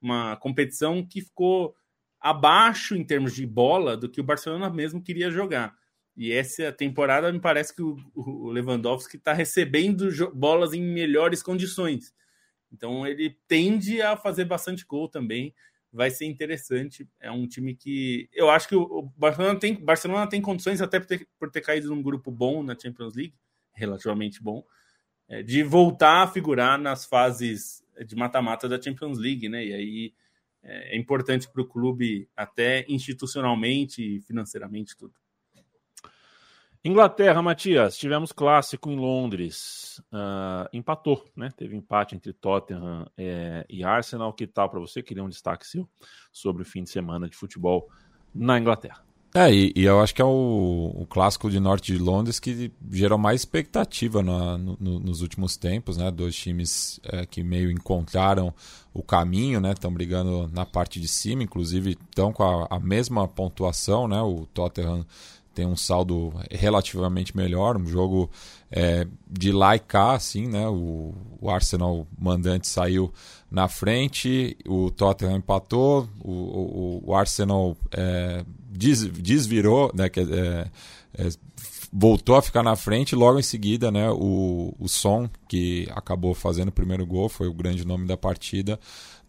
uma 0.00 0.36
competição 0.36 1.04
que 1.04 1.20
ficou 1.20 1.74
abaixo 2.20 2.94
em 2.94 3.04
termos 3.04 3.34
de 3.34 3.46
bola 3.46 3.96
do 3.96 4.08
que 4.08 4.20
o 4.20 4.24
Barcelona 4.24 4.70
mesmo 4.70 5.02
queria 5.02 5.30
jogar. 5.30 5.76
E 6.20 6.32
essa 6.34 6.70
temporada 6.70 7.32
me 7.32 7.40
parece 7.40 7.74
que 7.74 7.80
o, 7.80 7.96
o 8.14 8.50
Lewandowski 8.50 9.16
está 9.16 9.32
recebendo 9.32 10.06
bolas 10.34 10.74
em 10.74 10.82
melhores 10.82 11.42
condições. 11.42 12.14
Então 12.70 13.06
ele 13.06 13.38
tende 13.48 14.02
a 14.02 14.14
fazer 14.18 14.44
bastante 14.44 14.84
gol 14.84 15.08
também. 15.08 15.54
Vai 15.90 16.10
ser 16.10 16.26
interessante. 16.26 17.08
É 17.18 17.30
um 17.30 17.48
time 17.48 17.74
que 17.74 18.28
eu 18.34 18.50
acho 18.50 18.68
que 18.68 18.74
o 18.76 19.10
Barcelona 19.16 19.58
tem, 19.58 19.74
Barcelona 19.74 20.28
tem 20.28 20.42
condições, 20.42 20.82
até 20.82 21.00
por 21.00 21.06
ter, 21.06 21.26
por 21.38 21.50
ter 21.50 21.62
caído 21.62 21.88
num 21.88 22.02
grupo 22.02 22.30
bom 22.30 22.62
na 22.62 22.78
Champions 22.78 23.14
League, 23.14 23.34
relativamente 23.72 24.42
bom, 24.42 24.62
é, 25.26 25.42
de 25.42 25.62
voltar 25.62 26.24
a 26.24 26.26
figurar 26.26 26.78
nas 26.78 27.06
fases 27.06 27.82
de 28.06 28.14
mata-mata 28.14 28.68
da 28.68 28.78
Champions 28.78 29.18
League, 29.18 29.48
né? 29.48 29.64
E 29.64 29.72
aí 29.72 30.14
é, 30.62 30.96
é 30.96 30.98
importante 30.98 31.48
para 31.50 31.62
o 31.62 31.66
clube, 31.66 32.28
até 32.36 32.84
institucionalmente 32.90 34.02
e 34.02 34.20
financeiramente, 34.20 34.94
tudo. 34.94 35.14
Inglaterra, 36.82 37.42
Matias, 37.42 37.98
tivemos 37.98 38.32
clássico 38.32 38.90
em 38.90 38.96
Londres, 38.96 40.00
uh, 40.10 40.66
empatou, 40.72 41.22
né? 41.36 41.50
Teve 41.54 41.76
empate 41.76 42.14
entre 42.14 42.32
Tottenham 42.32 43.06
é, 43.18 43.66
e 43.68 43.84
Arsenal. 43.84 44.32
Que 44.32 44.46
tal 44.46 44.70
para 44.70 44.80
você? 44.80 45.02
Queria 45.02 45.22
um 45.22 45.28
destaque 45.28 45.66
seu 45.66 45.86
sobre 46.32 46.62
o 46.62 46.64
fim 46.64 46.82
de 46.82 46.88
semana 46.88 47.28
de 47.28 47.36
futebol 47.36 47.86
na 48.34 48.58
Inglaterra. 48.58 49.04
É, 49.34 49.52
e, 49.52 49.72
e 49.76 49.84
eu 49.84 50.00
acho 50.00 50.12
que 50.12 50.22
é 50.22 50.24
o, 50.24 50.92
o, 50.96 51.06
clássico 51.06 51.48
de 51.48 51.60
norte 51.60 51.92
de 51.92 51.98
Londres 51.98 52.40
que 52.40 52.72
gerou 52.90 53.16
mais 53.16 53.42
expectativa 53.42 54.22
no, 54.22 54.58
no, 54.58 54.98
nos 54.98 55.20
últimos 55.20 55.56
tempos, 55.56 55.96
né? 55.96 56.10
Dois 56.10 56.34
times 56.34 56.98
é, 57.04 57.24
que 57.26 57.42
meio 57.44 57.70
encontraram 57.70 58.52
o 58.92 59.04
caminho, 59.04 59.60
né? 59.60 59.70
Estão 59.72 59.92
brigando 59.92 60.48
na 60.48 60.66
parte 60.66 60.98
de 60.98 61.06
cima, 61.06 61.44
inclusive 61.44 61.90
estão 61.90 62.32
com 62.32 62.42
a, 62.42 62.66
a 62.70 62.80
mesma 62.80 63.28
pontuação, 63.28 64.08
né? 64.08 64.20
O 64.20 64.46
Tottenham 64.46 65.06
tem 65.60 65.66
um 65.66 65.76
saldo 65.76 66.32
relativamente 66.50 67.36
melhor, 67.36 67.76
um 67.76 67.86
jogo 67.86 68.30
é, 68.70 69.06
de 69.30 69.52
lá 69.52 69.76
e 69.76 69.78
cá, 69.78 70.12
assim, 70.12 70.46
né? 70.48 70.66
O, 70.66 71.14
o, 71.38 71.50
Arsenal 71.50 72.06
mandante 72.18 72.66
saiu 72.66 73.12
na 73.50 73.68
frente, 73.68 74.56
o 74.66 74.90
Tottenham 74.90 75.36
empatou, 75.36 76.08
o, 76.18 76.32
o, 76.32 77.02
o 77.08 77.14
Arsenal 77.14 77.76
é, 77.92 78.42
des, 78.70 79.04
desvirou, 79.04 79.92
né? 79.94 80.08
Que, 80.08 80.20
é, 80.20 80.66
é, 81.18 81.28
voltou 81.92 82.36
a 82.36 82.42
ficar 82.42 82.62
na 82.62 82.74
frente, 82.74 83.14
logo 83.14 83.38
em 83.38 83.42
seguida, 83.42 83.90
né? 83.90 84.10
O, 84.10 84.74
o 84.78 84.88
Son, 84.88 85.28
que 85.46 85.86
acabou 85.90 86.32
fazendo 86.32 86.68
o 86.68 86.72
primeiro 86.72 87.04
gol, 87.04 87.28
foi 87.28 87.48
o 87.48 87.52
grande 87.52 87.86
nome 87.86 88.06
da 88.06 88.16
partida, 88.16 88.80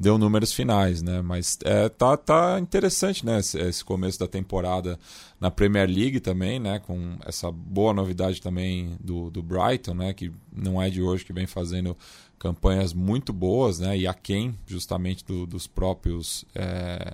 deu 0.01 0.17
números 0.17 0.51
finais, 0.51 1.03
né? 1.03 1.21
Mas 1.21 1.59
é, 1.63 1.87
tá, 1.87 2.17
tá 2.17 2.59
interessante, 2.59 3.23
né? 3.23 3.37
Esse, 3.37 3.85
começo 3.85 4.19
da 4.19 4.27
temporada 4.27 4.99
na 5.39 5.51
Premier 5.51 5.87
League 5.87 6.19
também, 6.19 6.59
né? 6.59 6.79
Com 6.79 7.17
essa 7.23 7.51
boa 7.51 7.93
novidade 7.93 8.41
também 8.41 8.97
do, 8.99 9.29
do 9.29 9.43
Brighton, 9.43 9.93
né? 9.93 10.11
Que 10.11 10.31
não 10.51 10.81
é 10.81 10.89
de 10.89 11.03
hoje 11.03 11.23
que 11.23 11.31
vem 11.31 11.45
fazendo 11.45 11.95
campanhas 12.39 12.93
muito 12.93 13.31
boas, 13.31 13.79
né? 13.79 13.95
E 13.95 14.07
a 14.07 14.13
quem 14.13 14.57
justamente 14.65 15.23
do, 15.23 15.45
dos 15.45 15.67
próprios 15.67 16.45
é, 16.55 17.13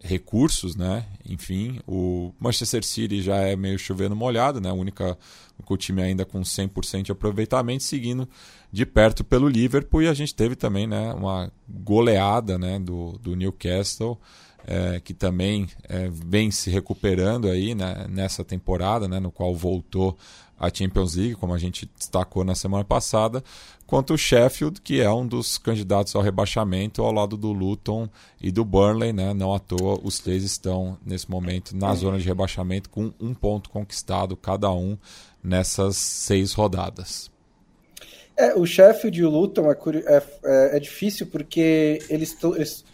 recursos, 0.00 0.74
né? 0.74 1.06
Enfim, 1.24 1.78
o 1.86 2.32
Manchester 2.40 2.84
City 2.84 3.22
já 3.22 3.36
é 3.36 3.54
meio 3.54 3.78
chovendo 3.78 4.16
molhado, 4.16 4.60
né? 4.60 4.72
O 4.72 4.74
única 4.74 5.16
o 5.74 5.76
time 5.76 6.02
ainda 6.02 6.24
com 6.24 6.40
100% 6.40 7.02
de 7.02 7.12
aproveitamento, 7.12 7.82
seguindo 7.82 8.28
de 8.72 8.86
perto 8.86 9.24
pelo 9.24 9.48
Liverpool 9.48 10.02
e 10.02 10.08
a 10.08 10.14
gente 10.14 10.34
teve 10.34 10.54
também, 10.54 10.86
né, 10.86 11.12
uma 11.14 11.50
goleada, 11.68 12.58
né, 12.58 12.78
do, 12.78 13.18
do 13.22 13.34
Newcastle. 13.34 14.18
É, 14.66 15.00
que 15.00 15.14
também 15.14 15.66
é, 15.88 16.10
vem 16.12 16.50
se 16.50 16.68
recuperando 16.68 17.48
aí 17.48 17.74
né, 17.74 18.06
nessa 18.10 18.44
temporada, 18.44 19.08
né, 19.08 19.18
no 19.18 19.32
qual 19.32 19.54
voltou 19.56 20.18
a 20.60 20.68
Champions 20.72 21.14
League, 21.14 21.36
como 21.36 21.54
a 21.54 21.58
gente 21.58 21.90
destacou 21.96 22.44
na 22.44 22.54
semana 22.54 22.84
passada, 22.84 23.42
quanto 23.86 24.12
o 24.12 24.18
Sheffield, 24.18 24.82
que 24.82 25.00
é 25.00 25.10
um 25.10 25.26
dos 25.26 25.56
candidatos 25.56 26.14
ao 26.14 26.20
rebaixamento 26.20 27.02
ao 27.02 27.10
lado 27.10 27.36
do 27.36 27.50
Luton 27.50 28.06
e 28.40 28.52
do 28.52 28.64
Burnley, 28.64 29.12
né? 29.12 29.32
Não 29.32 29.54
à 29.54 29.58
toa, 29.58 29.98
os 30.04 30.18
três 30.18 30.44
estão 30.44 30.98
nesse 31.04 31.30
momento 31.30 31.74
na 31.74 31.94
zona 31.94 32.18
de 32.18 32.26
rebaixamento 32.26 32.90
com 32.90 33.10
um 33.18 33.32
ponto 33.32 33.70
conquistado 33.70 34.36
cada 34.36 34.70
um 34.70 34.98
nessas 35.42 35.96
seis 35.96 36.52
rodadas. 36.52 37.30
É, 38.36 38.54
o 38.54 38.66
Sheffield 38.66 39.18
e 39.18 39.24
o 39.24 39.30
Luton 39.30 39.70
é, 39.70 39.76
é, 40.06 40.22
é, 40.44 40.76
é 40.76 40.80
difícil 40.80 41.26
porque 41.26 41.98
eles, 42.08 42.36
eles 42.56 42.84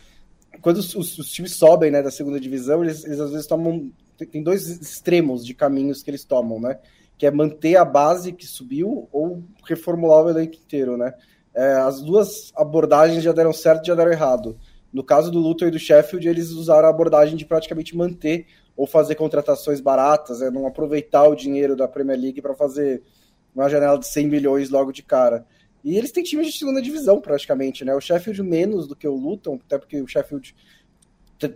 quando 0.60 0.78
os, 0.78 0.94
os, 0.94 1.30
times 1.30 1.54
sobem 1.54 1.90
né, 1.90 2.02
da 2.02 2.10
segunda 2.10 2.40
divisão, 2.40 2.82
eles, 2.82 3.04
eles 3.04 3.20
às 3.20 3.30
vezes 3.30 3.46
tomam. 3.46 3.90
Tem 4.32 4.42
dois 4.42 4.66
extremos 4.66 5.44
de 5.44 5.52
caminhos 5.52 6.02
que 6.02 6.10
eles 6.10 6.24
tomam, 6.24 6.58
né? 6.58 6.78
Que 7.18 7.26
é 7.26 7.30
manter 7.30 7.76
a 7.76 7.84
base 7.84 8.32
que 8.32 8.46
subiu 8.46 9.08
ou 9.10 9.42
reformular 9.64 10.24
o 10.24 10.30
elenco 10.30 10.56
inteiro, 10.56 10.96
né? 10.96 11.14
É, 11.54 11.72
as 11.72 12.02
duas 12.02 12.52
abordagens 12.54 13.22
já 13.22 13.32
deram 13.32 13.52
certo 13.52 13.84
e 13.84 13.86
já 13.88 13.94
deram 13.94 14.12
errado. 14.12 14.58
No 14.92 15.02
caso 15.02 15.30
do 15.30 15.38
Luton 15.38 15.66
e 15.66 15.70
do 15.70 15.78
Sheffield, 15.78 16.28
eles 16.28 16.50
usaram 16.50 16.86
a 16.86 16.90
abordagem 16.90 17.36
de 17.36 17.46
praticamente 17.46 17.96
manter 17.96 18.46
ou 18.76 18.86
fazer 18.86 19.14
contratações 19.14 19.80
baratas, 19.80 20.42
é, 20.42 20.50
não 20.50 20.66
aproveitar 20.66 21.26
o 21.26 21.34
dinheiro 21.34 21.74
da 21.74 21.88
Premier 21.88 22.18
League 22.18 22.42
para 22.42 22.54
fazer 22.54 23.02
uma 23.54 23.70
janela 23.70 23.98
de 23.98 24.06
100 24.06 24.26
milhões 24.26 24.68
logo 24.68 24.92
de 24.92 25.02
cara. 25.02 25.46
E 25.82 25.96
eles 25.96 26.12
têm 26.12 26.22
times 26.22 26.48
de 26.48 26.58
segunda 26.58 26.82
divisão, 26.82 27.20
praticamente, 27.20 27.84
né? 27.84 27.94
O 27.94 28.00
Sheffield 28.00 28.42
menos 28.42 28.86
do 28.86 28.94
que 28.94 29.08
o 29.08 29.14
Luton, 29.14 29.58
até 29.64 29.78
porque 29.78 30.00
o 30.00 30.06
Sheffield 30.06 30.54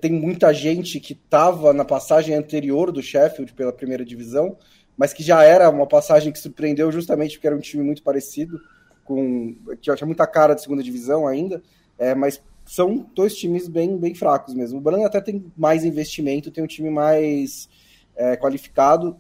tem 0.01 0.13
muita 0.13 0.53
gente 0.53 1.01
que 1.01 1.15
estava 1.15 1.73
na 1.73 1.85
passagem 1.85 2.35
anterior 2.35 2.93
do 2.93 3.03
Sheffield 3.03 3.53
pela 3.55 3.73
primeira 3.73 4.05
divisão, 4.05 4.57
mas 5.01 5.15
que 5.15 5.23
já 5.23 5.43
era 5.43 5.71
uma 5.71 5.87
passagem 5.87 6.31
que 6.31 6.39
surpreendeu 6.39 6.93
justamente 6.93 7.37
porque 7.37 7.47
era 7.47 7.57
um 7.57 7.61
time 7.61 7.83
muito 7.83 8.03
parecido, 8.03 8.61
com 9.03 9.57
que 9.81 9.97
tinha 9.97 10.07
muita 10.07 10.27
cara 10.27 10.53
de 10.53 10.61
segunda 10.61 10.83
divisão 10.83 11.27
ainda, 11.27 11.63
é, 11.99 12.15
mas 12.15 12.43
são 12.67 13.11
dois 13.15 13.35
times 13.35 13.67
bem, 13.67 13.97
bem 13.97 14.15
fracos 14.15 14.53
mesmo. 14.53 14.77
O 14.77 14.81
Branco 14.83 15.07
até 15.07 15.19
tem 15.23 15.51
mais 15.57 15.87
investimento, 15.87 16.51
tem 16.51 16.63
um 16.63 16.67
time 16.67 16.91
mais 16.91 17.67
é, 18.15 18.37
qualificado. 18.37 19.17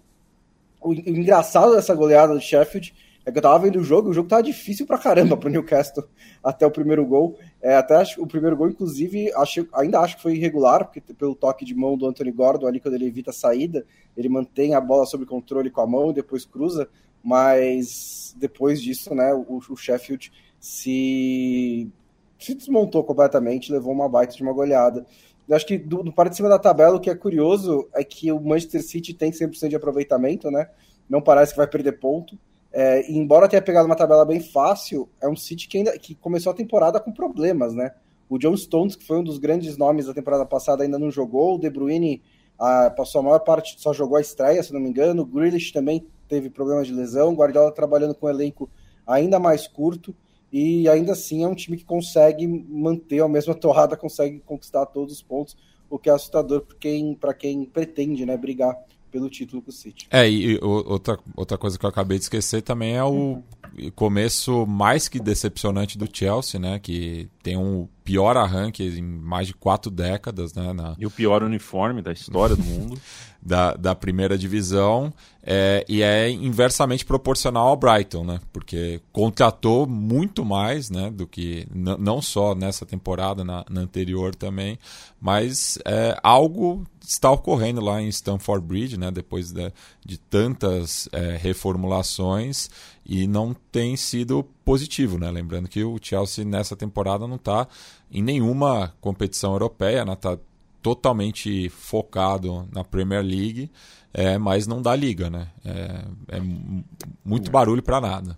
O, 0.82 0.90
o 0.90 0.92
engraçado 0.92 1.74
dessa 1.74 1.94
goleada 1.94 2.34
do 2.34 2.40
Sheffield 2.42 2.94
é 3.24 3.30
que 3.30 3.38
eu 3.38 3.42
tava 3.42 3.58
vendo 3.58 3.78
o 3.78 3.84
jogo, 3.84 4.08
o 4.08 4.12
jogo 4.14 4.28
tava 4.28 4.42
difícil 4.42 4.86
pra 4.86 4.96
caramba 4.96 5.36
pro 5.36 5.50
Newcastle 5.50 6.04
até 6.42 6.66
o 6.66 6.70
primeiro 6.70 7.04
gol. 7.04 7.38
É, 7.60 7.76
até 7.76 7.96
acho, 7.96 8.22
o 8.22 8.26
primeiro 8.26 8.56
gol, 8.56 8.68
inclusive, 8.68 9.30
acho, 9.34 9.68
ainda 9.74 10.00
acho 10.00 10.16
que 10.16 10.22
foi 10.22 10.36
irregular, 10.36 10.86
porque 10.86 11.00
pelo 11.14 11.34
toque 11.34 11.64
de 11.64 11.74
mão 11.74 11.98
do 11.98 12.06
Anthony 12.06 12.32
Gordon 12.32 12.66
ali, 12.66 12.80
quando 12.80 12.94
ele 12.94 13.06
evita 13.06 13.30
a 13.30 13.34
saída, 13.34 13.84
ele 14.16 14.28
mantém 14.28 14.74
a 14.74 14.80
bola 14.80 15.04
sob 15.04 15.26
controle 15.26 15.70
com 15.70 15.82
a 15.82 15.86
mão 15.86 16.10
e 16.10 16.14
depois 16.14 16.46
cruza, 16.46 16.88
mas 17.22 18.34
depois 18.38 18.80
disso, 18.80 19.14
né, 19.14 19.34
o, 19.34 19.60
o 19.68 19.76
Sheffield 19.76 20.32
se, 20.58 21.90
se 22.38 22.54
desmontou 22.54 23.04
completamente, 23.04 23.72
levou 23.72 23.92
uma 23.92 24.08
baita 24.08 24.34
de 24.34 24.42
uma 24.42 24.52
goleada. 24.52 25.04
Eu 25.46 25.56
acho 25.56 25.66
que 25.66 25.76
do, 25.76 26.02
do 26.02 26.12
parte 26.12 26.30
de 26.30 26.36
cima 26.36 26.48
da 26.48 26.58
tabela, 26.58 26.96
o 26.96 27.00
que 27.00 27.10
é 27.10 27.14
curioso 27.14 27.88
é 27.92 28.02
que 28.02 28.32
o 28.32 28.40
Manchester 28.40 28.82
City 28.82 29.12
tem 29.12 29.30
100% 29.30 29.68
de 29.68 29.76
aproveitamento, 29.76 30.50
né? 30.50 30.70
Não 31.08 31.20
parece 31.20 31.52
que 31.52 31.58
vai 31.58 31.66
perder 31.66 31.98
ponto. 31.98 32.38
É, 32.72 33.10
embora 33.10 33.48
tenha 33.48 33.60
pegado 33.60 33.86
uma 33.86 33.96
tabela 33.96 34.24
bem 34.24 34.40
fácil, 34.40 35.08
é 35.20 35.28
um 35.28 35.34
City 35.34 35.66
que 35.68 35.78
ainda 35.78 35.98
que 35.98 36.14
começou 36.14 36.52
a 36.52 36.54
temporada 36.54 37.00
com 37.00 37.12
problemas, 37.12 37.74
né? 37.74 37.92
O 38.28 38.38
John 38.38 38.56
Stones, 38.56 38.94
que 38.94 39.04
foi 39.04 39.18
um 39.18 39.24
dos 39.24 39.38
grandes 39.38 39.76
nomes 39.76 40.06
da 40.06 40.14
temporada 40.14 40.46
passada, 40.46 40.84
ainda 40.84 40.98
não 40.98 41.10
jogou. 41.10 41.56
O 41.56 41.58
De 41.58 41.68
Bruyne 41.68 42.22
passou 42.96 43.20
a 43.20 43.24
maior 43.24 43.40
parte, 43.40 43.74
só 43.80 43.92
jogou 43.92 44.16
a 44.16 44.20
estreia, 44.20 44.62
se 44.62 44.72
não 44.72 44.80
me 44.80 44.88
engano. 44.88 45.22
O 45.22 45.26
Grealish 45.26 45.72
também 45.72 46.06
teve 46.28 46.48
problemas 46.48 46.86
de 46.86 46.92
lesão. 46.92 47.30
O 47.30 47.36
Guardiola 47.36 47.72
trabalhando 47.72 48.14
com 48.14 48.26
um 48.26 48.30
elenco 48.30 48.70
ainda 49.04 49.40
mais 49.40 49.66
curto. 49.66 50.14
E 50.52 50.88
ainda 50.88 51.12
assim 51.12 51.42
é 51.42 51.48
um 51.48 51.54
time 51.54 51.76
que 51.76 51.84
consegue 51.84 52.46
manter 52.46 53.20
a 53.20 53.28
mesma 53.28 53.54
torrada, 53.56 53.96
consegue 53.96 54.40
conquistar 54.40 54.86
todos 54.86 55.14
os 55.14 55.22
pontos, 55.22 55.56
o 55.88 55.98
que 55.98 56.08
é 56.08 56.12
assustador 56.12 56.62
para 56.62 56.76
quem, 56.78 57.18
quem 57.38 57.64
pretende 57.64 58.24
né, 58.24 58.36
brigar 58.36 58.76
pelo 59.10 59.28
título 59.28 59.62
com 59.62 59.70
o 59.70 59.72
City. 59.72 60.06
É, 60.10 60.28
e, 60.28 60.58
outra, 60.62 61.18
outra 61.36 61.58
coisa 61.58 61.78
que 61.78 61.84
eu 61.84 61.90
acabei 61.90 62.18
de 62.18 62.24
esquecer 62.24 62.62
também 62.62 62.96
é 62.96 63.04
o 63.04 63.42
começo 63.94 64.66
mais 64.66 65.08
que 65.08 65.20
decepcionante 65.20 65.96
do 65.96 66.08
Chelsea, 66.12 66.58
né? 66.58 66.78
Que 66.78 67.28
tem 67.42 67.56
um 67.56 67.88
pior 68.04 68.36
arranque 68.36 68.82
em 68.82 69.02
mais 69.02 69.46
de 69.46 69.54
quatro 69.54 69.90
décadas, 69.90 70.54
né? 70.54 70.72
Na... 70.72 70.94
E 70.98 71.06
o 71.06 71.10
pior 71.10 71.42
uniforme 71.42 72.02
da 72.02 72.12
história 72.12 72.56
do 72.56 72.64
mundo. 72.64 73.00
da, 73.42 73.74
da 73.74 73.94
primeira 73.94 74.36
divisão 74.36 75.12
é, 75.42 75.84
e 75.88 76.02
é 76.02 76.30
inversamente 76.30 77.04
proporcional 77.04 77.68
ao 77.68 77.76
Brighton, 77.76 78.24
né? 78.24 78.40
Porque 78.52 79.00
contratou 79.10 79.86
muito 79.86 80.44
mais, 80.44 80.90
né? 80.90 81.10
Do 81.10 81.26
que 81.26 81.66
não 81.72 82.20
só 82.20 82.54
nessa 82.54 82.84
temporada, 82.84 83.42
na, 83.42 83.64
na 83.70 83.80
anterior 83.80 84.34
também, 84.34 84.78
mas 85.18 85.78
é, 85.86 86.18
algo 86.22 86.84
está 87.10 87.28
ocorrendo 87.28 87.80
lá 87.80 88.00
em 88.00 88.08
Stamford 88.08 88.64
Bridge, 88.64 88.96
né? 88.96 89.10
Depois 89.10 89.50
de, 89.50 89.72
de 90.06 90.16
tantas 90.16 91.08
é, 91.12 91.36
reformulações 91.36 92.70
e 93.04 93.26
não 93.26 93.52
tem 93.52 93.96
sido 93.96 94.44
positivo, 94.64 95.18
né? 95.18 95.28
Lembrando 95.28 95.68
que 95.68 95.82
o 95.82 95.98
Chelsea 96.00 96.44
nessa 96.44 96.76
temporada 96.76 97.26
não 97.26 97.34
está 97.34 97.66
em 98.12 98.22
nenhuma 98.22 98.94
competição 99.00 99.52
europeia, 99.52 100.04
né? 100.04 100.14
Tá 100.14 100.38
totalmente 100.80 101.68
focado 101.68 102.68
na 102.72 102.84
Premier 102.84 103.22
League, 103.24 103.70
é, 104.14 104.38
mas 104.38 104.68
não 104.68 104.80
dá 104.80 104.94
liga, 104.94 105.28
né? 105.28 105.48
É, 105.64 106.36
é 106.36 106.40
muito 107.24 107.50
barulho 107.50 107.82
para 107.82 108.00
nada. 108.00 108.36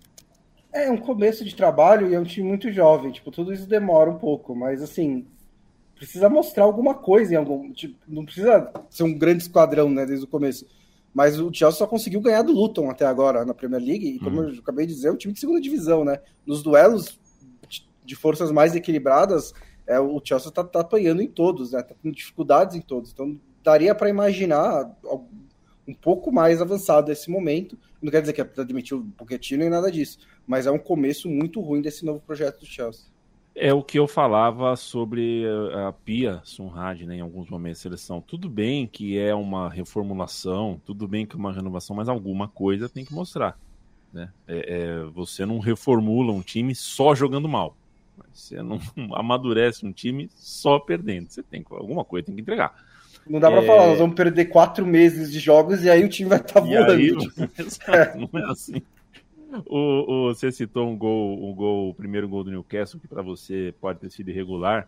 É 0.73 0.89
um 0.89 0.97
começo 0.97 1.45
de 1.45 1.53
trabalho 1.53 2.09
e 2.09 2.15
é 2.15 2.19
um 2.19 2.23
time 2.23 2.47
muito 2.47 2.71
jovem, 2.71 3.11
tipo, 3.11 3.29
tudo 3.29 3.53
isso 3.53 3.67
demora 3.67 4.09
um 4.09 4.17
pouco, 4.17 4.55
mas 4.55 4.81
assim, 4.81 5.27
precisa 5.95 6.29
mostrar 6.29 6.63
alguma 6.63 6.93
coisa 6.93 7.33
em 7.33 7.37
algum, 7.37 7.71
tipo, 7.71 7.95
não 8.07 8.25
precisa 8.25 8.71
ser 8.89 9.03
um 9.03 9.17
grande 9.17 9.43
esquadrão, 9.43 9.89
né, 9.89 10.05
desde 10.05 10.25
o 10.25 10.27
começo. 10.27 10.65
Mas 11.13 11.39
o 11.39 11.53
Chelsea 11.53 11.77
só 11.77 11.87
conseguiu 11.87 12.19
ganhar 12.21 12.41
do 12.41 12.51
Luton 12.51 12.89
até 12.89 13.05
agora 13.05 13.45
na 13.45 13.53
Premier 13.53 13.81
League, 13.81 14.07
e 14.07 14.19
como 14.19 14.41
uhum. 14.41 14.49
eu 14.49 14.59
acabei 14.59 14.85
de 14.85 14.93
dizer, 14.93 15.09
é 15.09 15.11
um 15.11 15.17
time 15.17 15.33
de 15.33 15.39
segunda 15.39 15.61
divisão, 15.61 16.03
né? 16.03 16.19
Nos 16.45 16.63
duelos 16.63 17.19
de 18.03 18.15
forças 18.15 18.51
mais 18.51 18.75
equilibradas, 18.75 19.53
é, 19.87 19.99
o 19.99 20.19
Chelsea 20.23 20.49
está 20.49 20.63
tá 20.63 20.81
apanhando 20.81 21.21
em 21.21 21.27
todos, 21.27 21.71
né? 21.71 21.81
Tá 21.81 21.95
com 22.01 22.11
dificuldades 22.11 22.75
em 22.75 22.81
todos. 22.81 23.11
Então 23.11 23.39
daria 23.63 23.93
para 23.95 24.09
imaginar 24.09 24.91
um 25.87 25.93
pouco 25.93 26.31
mais 26.31 26.61
avançado 26.61 27.11
esse 27.11 27.29
momento. 27.29 27.77
Não 28.01 28.11
quer 28.11 28.21
dizer 28.21 28.33
que 28.33 28.41
é 28.41 28.43
para 28.43 28.63
demitir 28.63 28.97
o 28.97 29.05
Pochettino 29.17 29.61
nem 29.61 29.69
nada 29.69 29.91
disso, 29.91 30.17
mas 30.45 30.65
é 30.65 30.71
um 30.71 30.79
começo 30.79 31.29
muito 31.29 31.61
ruim 31.61 31.81
desse 31.81 32.05
novo 32.05 32.19
projeto 32.19 32.59
do 32.59 32.65
Chelsea. 32.65 33.05
É 33.55 33.71
o 33.71 33.83
que 33.83 33.99
eu 33.99 34.07
falava 34.07 34.75
sobre 34.75 35.45
a 35.87 35.91
Pia 35.91 36.41
Sunrad, 36.43 37.01
né, 37.05 37.17
em 37.17 37.21
alguns 37.21 37.49
momentos 37.49 37.79
de 37.79 37.83
seleção. 37.83 38.19
Tudo 38.19 38.49
bem 38.49 38.87
que 38.87 39.17
é 39.17 39.33
uma 39.35 39.69
reformulação, 39.69 40.81
tudo 40.83 41.07
bem 41.07 41.25
que 41.25 41.35
é 41.35 41.39
uma 41.39 41.53
renovação, 41.53 41.95
mas 41.95 42.09
alguma 42.09 42.47
coisa 42.47 42.89
tem 42.89 43.05
que 43.05 43.13
mostrar. 43.13 43.57
Né? 44.11 44.29
É, 44.47 44.75
é, 44.75 45.03
você 45.05 45.45
não 45.45 45.59
reformula 45.59 46.31
um 46.31 46.41
time 46.41 46.73
só 46.73 47.13
jogando 47.13 47.47
mal. 47.47 47.75
Você 48.33 48.61
não 48.61 48.79
amadurece 49.13 49.85
um 49.85 49.91
time 49.91 50.29
só 50.35 50.79
perdendo. 50.79 51.29
Você 51.29 51.43
tem 51.43 51.63
alguma 51.69 52.03
coisa 52.03 52.25
tem 52.25 52.35
que 52.35 52.41
entregar. 52.41 52.75
Não 53.27 53.39
dá 53.39 53.51
é... 53.51 53.65
falar, 53.65 53.87
nós 53.87 53.99
vamos 53.99 54.15
perder 54.15 54.45
quatro 54.45 54.85
meses 54.85 55.31
de 55.31 55.39
jogos 55.39 55.83
e 55.83 55.89
aí 55.89 56.03
o 56.03 56.09
time 56.09 56.29
vai 56.29 56.39
estar 56.39 56.53
tá 56.53 56.59
voando. 56.59 56.91
Aí, 56.91 57.15
tipo. 57.17 57.41
Não 58.33 58.39
é 58.39 58.51
assim. 58.51 58.81
O, 59.65 60.29
o, 60.29 60.33
você 60.33 60.51
citou 60.51 60.87
um 60.87 60.97
gol, 60.97 61.49
um 61.49 61.53
gol, 61.53 61.89
o 61.89 61.93
primeiro 61.93 62.27
gol 62.27 62.43
do 62.43 62.51
Newcastle, 62.51 62.99
que 62.99 63.07
para 63.07 63.21
você 63.21 63.73
pode 63.79 63.99
ter 63.99 64.09
sido 64.09 64.29
irregular. 64.29 64.87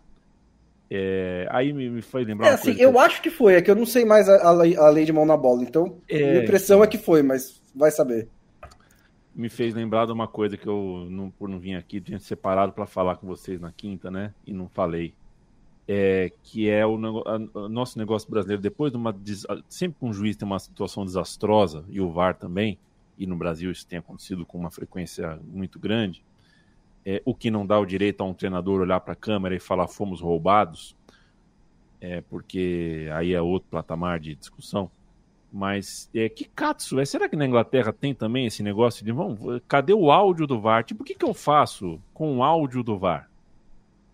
É, 0.90 1.48
aí 1.50 1.72
me, 1.72 1.90
me 1.90 2.02
foi 2.02 2.24
lembrar. 2.24 2.48
É, 2.48 2.50
assim, 2.54 2.76
eu 2.78 2.92
que... 2.92 2.98
acho 2.98 3.22
que 3.22 3.30
foi, 3.30 3.54
é 3.54 3.62
que 3.62 3.70
eu 3.70 3.74
não 3.74 3.86
sei 3.86 4.04
mais 4.04 4.28
a, 4.28 4.48
a, 4.48 4.52
lei, 4.52 4.76
a 4.76 4.88
lei 4.88 5.04
de 5.04 5.12
mão 5.12 5.26
na 5.26 5.36
bola. 5.36 5.62
Então, 5.62 5.98
é, 6.08 6.18
minha 6.18 6.44
impressão 6.44 6.82
é 6.82 6.86
que 6.86 6.98
foi, 6.98 7.22
mas 7.22 7.60
vai 7.74 7.90
saber 7.90 8.28
me 9.36 9.50
fez 9.50 9.74
lembrar 9.74 10.06
de 10.06 10.12
uma 10.12 10.26
coisa 10.26 10.56
que 10.56 10.66
eu, 10.66 11.06
não, 11.10 11.30
por 11.30 11.46
não 11.46 11.58
vir 11.58 11.74
aqui, 11.74 12.00
tinha 12.00 12.18
separado 12.18 12.72
para 12.72 12.86
falar 12.86 13.16
com 13.16 13.26
vocês 13.26 13.60
na 13.60 13.70
quinta, 13.70 14.10
né? 14.10 14.32
E 14.46 14.52
não 14.52 14.66
falei. 14.66 15.12
É, 15.86 16.32
que 16.42 16.68
é 16.68 16.84
o, 16.86 16.96
a, 17.26 17.68
nosso 17.68 17.98
negócio 17.98 18.28
brasileiro, 18.30 18.62
depois 18.62 18.90
de 18.90 18.96
uma. 18.96 19.14
Sempre 19.68 19.98
que 20.00 20.06
um 20.06 20.12
juiz 20.12 20.36
tem 20.36 20.46
uma 20.46 20.58
situação 20.58 21.04
desastrosa, 21.04 21.84
e 21.90 22.00
o 22.00 22.10
VAR 22.10 22.34
também, 22.34 22.78
e 23.18 23.26
no 23.26 23.36
Brasil 23.36 23.70
isso 23.70 23.86
tem 23.86 23.98
acontecido 23.98 24.44
com 24.44 24.58
uma 24.58 24.70
frequência 24.70 25.38
muito 25.44 25.78
grande, 25.78 26.22
é, 27.04 27.22
o 27.24 27.34
que 27.34 27.50
não 27.50 27.66
dá 27.66 27.78
o 27.78 27.86
direito 27.86 28.20
a 28.22 28.24
um 28.24 28.34
treinador 28.34 28.80
olhar 28.80 29.00
para 29.00 29.12
a 29.12 29.16
câmera 29.16 29.54
e 29.54 29.60
falar 29.60 29.86
fomos 29.86 30.20
roubados, 30.20 30.96
é, 32.00 32.20
porque 32.22 33.08
aí 33.14 33.32
é 33.32 33.40
outro 33.40 33.68
patamar 33.70 34.18
de 34.18 34.34
discussão. 34.34 34.90
Mas 35.52 36.10
é, 36.14 36.28
que 36.28 36.44
katsu 36.44 37.00
é? 37.00 37.04
Será 37.04 37.28
que 37.28 37.36
na 37.36 37.46
Inglaterra 37.46 37.92
tem 37.92 38.14
também 38.14 38.46
esse 38.46 38.62
negócio 38.62 39.04
de 39.04 39.12
vamos, 39.12 39.38
cadê 39.66 39.94
o 39.94 40.10
áudio 40.10 40.46
do 40.46 40.60
VAR? 40.60 40.84
Tipo, 40.84 41.02
o 41.02 41.06
que, 41.06 41.14
que 41.14 41.24
eu 41.24 41.32
faço 41.32 42.00
com 42.12 42.38
o 42.38 42.42
áudio 42.42 42.82
do 42.82 42.98
VAR? 42.98 43.30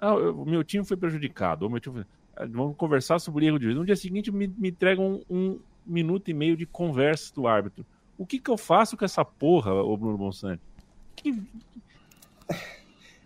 Ah, 0.00 0.14
o 0.14 0.44
meu 0.44 0.62
time 0.62 0.84
foi 0.84 0.96
prejudicado. 0.96 1.68
Meu 1.70 1.80
time 1.80 1.96
foi... 1.96 2.04
Ah, 2.36 2.46
vamos 2.46 2.76
conversar 2.76 3.18
sobre 3.18 3.44
o 3.44 3.48
erro 3.48 3.58
de 3.58 3.64
juiz. 3.64 3.76
No 3.76 3.84
dia 3.84 3.96
seguinte 3.96 4.30
me, 4.30 4.48
me 4.48 4.68
entregam 4.68 5.22
um, 5.30 5.36
um, 5.36 5.60
minuto 5.86 6.28
e 6.28 6.34
meio 6.34 6.56
de 6.56 6.66
conversa 6.66 7.34
do 7.34 7.46
árbitro. 7.46 7.84
O 8.18 8.26
que, 8.26 8.38
que 8.38 8.50
eu 8.50 8.56
faço 8.56 8.96
com 8.96 9.04
essa 9.04 9.24
porra, 9.24 9.72
o 9.72 9.96
Bruno 9.96 10.18
Bonsante? 10.18 10.62
Que, 11.16 11.34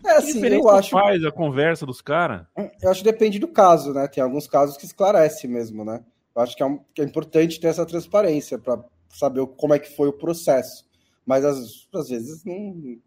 é 0.05 0.11
assim, 0.11 0.39
que 0.39 0.47
eu 0.47 0.69
acho. 0.69 0.89
faz 0.89 1.23
a 1.23 1.31
conversa 1.31 1.85
dos 1.85 2.01
caras? 2.01 2.45
Eu 2.81 2.89
acho 2.89 3.03
que 3.03 3.11
depende 3.11 3.39
do 3.39 3.47
caso, 3.47 3.93
né? 3.93 4.07
Tem 4.07 4.23
alguns 4.23 4.47
casos 4.47 4.77
que 4.77 4.85
esclarece 4.85 5.47
mesmo, 5.47 5.83
né? 5.83 6.03
Eu 6.35 6.41
acho 6.41 6.55
que 6.55 6.63
é, 6.63 6.65
um, 6.65 6.79
que 6.93 7.01
é 7.01 7.05
importante 7.05 7.59
ter 7.59 7.67
essa 7.67 7.85
transparência 7.85 8.57
para 8.57 8.83
saber 9.09 9.45
como 9.57 9.73
é 9.73 9.79
que 9.79 9.95
foi 9.95 10.07
o 10.07 10.13
processo. 10.13 10.85
Mas 11.25 11.43
às, 11.43 11.87
às 11.93 12.09
vezes 12.09 12.43
não. 12.45 12.97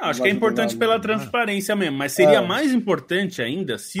Acho 0.00 0.22
que 0.22 0.28
é 0.28 0.30
importante 0.30 0.76
pela 0.76 0.98
transparência 0.98 1.74
mesmo, 1.76 1.96
mas 1.96 2.12
seria 2.12 2.38
é. 2.38 2.46
mais 2.46 2.72
importante 2.72 3.40
ainda 3.40 3.78
se, 3.78 4.00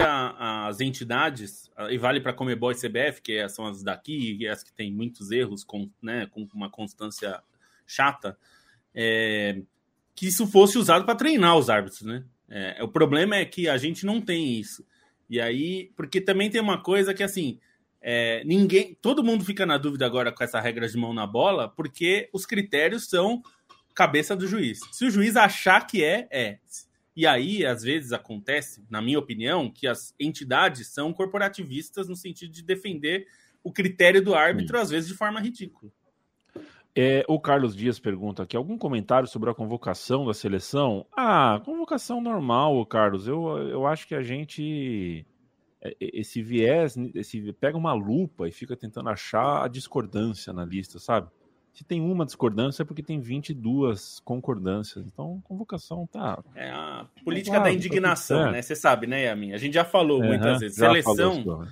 a, 0.00 0.66
as 0.68 0.80
entidades, 0.80 1.70
e 1.90 1.98
vale 1.98 2.20
para 2.20 2.32
Comebol 2.32 2.72
e 2.72 2.74
CBF, 2.74 3.20
que 3.22 3.48
são 3.48 3.66
as 3.66 3.82
daqui, 3.82 4.36
e 4.40 4.48
as 4.48 4.62
que 4.62 4.72
têm 4.72 4.92
muitos 4.92 5.30
erros 5.30 5.62
com, 5.62 5.88
né, 6.02 6.26
com 6.30 6.46
uma 6.54 6.70
constância 6.70 7.42
chata, 7.86 8.36
é, 8.94 9.60
que 10.14 10.26
isso 10.28 10.46
fosse 10.46 10.78
usado 10.78 11.04
para 11.04 11.14
treinar 11.14 11.56
os 11.56 11.68
árbitros, 11.68 12.02
né? 12.02 12.24
É, 12.48 12.82
o 12.82 12.88
problema 12.88 13.36
é 13.36 13.44
que 13.44 13.68
a 13.68 13.76
gente 13.76 14.06
não 14.06 14.20
tem 14.20 14.58
isso. 14.58 14.84
E 15.28 15.40
aí, 15.40 15.90
porque 15.96 16.20
também 16.20 16.50
tem 16.50 16.60
uma 16.60 16.80
coisa 16.80 17.12
que 17.12 17.22
assim, 17.22 17.58
é, 18.00 18.44
ninguém, 18.44 18.96
todo 19.00 19.24
mundo 19.24 19.44
fica 19.44 19.64
na 19.64 19.78
dúvida 19.78 20.04
agora 20.04 20.30
com 20.30 20.44
essa 20.44 20.60
regra 20.60 20.86
de 20.86 20.96
mão 20.96 21.14
na 21.14 21.26
bola, 21.26 21.68
porque 21.68 22.28
os 22.32 22.44
critérios 22.44 23.08
são 23.08 23.42
cabeça 23.94 24.34
do 24.34 24.46
juiz. 24.46 24.80
Se 24.92 25.04
o 25.06 25.10
juiz 25.10 25.36
achar 25.36 25.86
que 25.86 26.02
é, 26.02 26.26
é. 26.30 26.58
E 27.16 27.26
aí, 27.26 27.64
às 27.64 27.82
vezes 27.82 28.12
acontece, 28.12 28.84
na 28.90 29.00
minha 29.00 29.18
opinião, 29.18 29.70
que 29.70 29.86
as 29.86 30.14
entidades 30.18 30.88
são 30.88 31.12
corporativistas 31.12 32.08
no 32.08 32.16
sentido 32.16 32.52
de 32.52 32.62
defender 32.62 33.26
o 33.62 33.72
critério 33.72 34.22
do 34.22 34.34
árbitro, 34.34 34.76
Sim. 34.76 34.82
às 34.82 34.90
vezes 34.90 35.08
de 35.08 35.14
forma 35.14 35.40
ridícula. 35.40 35.92
É, 36.96 37.24
o 37.28 37.40
Carlos 37.40 37.74
Dias 37.74 37.98
pergunta 37.98 38.42
aqui: 38.42 38.56
algum 38.56 38.78
comentário 38.78 39.26
sobre 39.26 39.50
a 39.50 39.54
convocação 39.54 40.24
da 40.26 40.34
seleção? 40.34 41.06
Ah, 41.16 41.60
convocação 41.64 42.20
normal, 42.20 42.84
Carlos. 42.86 43.26
Eu, 43.26 43.58
eu 43.68 43.86
acho 43.86 44.06
que 44.06 44.14
a 44.14 44.22
gente. 44.22 45.26
É, 45.80 45.96
esse 46.00 46.40
viés, 46.40 46.96
esse, 47.14 47.52
pega 47.54 47.76
uma 47.76 47.92
lupa 47.92 48.48
e 48.48 48.52
fica 48.52 48.76
tentando 48.76 49.08
achar 49.08 49.64
a 49.64 49.68
discordância 49.68 50.52
na 50.52 50.64
lista, 50.64 50.98
sabe? 51.00 51.28
Se 51.74 51.82
tem 51.82 52.00
uma 52.00 52.24
discordância 52.24 52.82
é 52.82 52.84
porque 52.84 53.02
tem 53.02 53.20
22 53.20 54.20
concordâncias. 54.24 55.04
Então, 55.06 55.42
convocação 55.42 56.06
tá. 56.06 56.42
É 56.54 56.70
a 56.70 57.04
política 57.24 57.58
da 57.58 57.70
indignação, 57.72 58.52
né? 58.52 58.62
Você 58.62 58.76
sabe, 58.76 59.08
né, 59.08 59.24
Yamin? 59.24 59.52
A 59.52 59.58
gente 59.58 59.74
já 59.74 59.84
falou 59.84 60.20
uhum, 60.20 60.28
muitas 60.28 60.60
vezes. 60.60 60.76
Seleção 60.76 61.42
falou, 61.42 61.66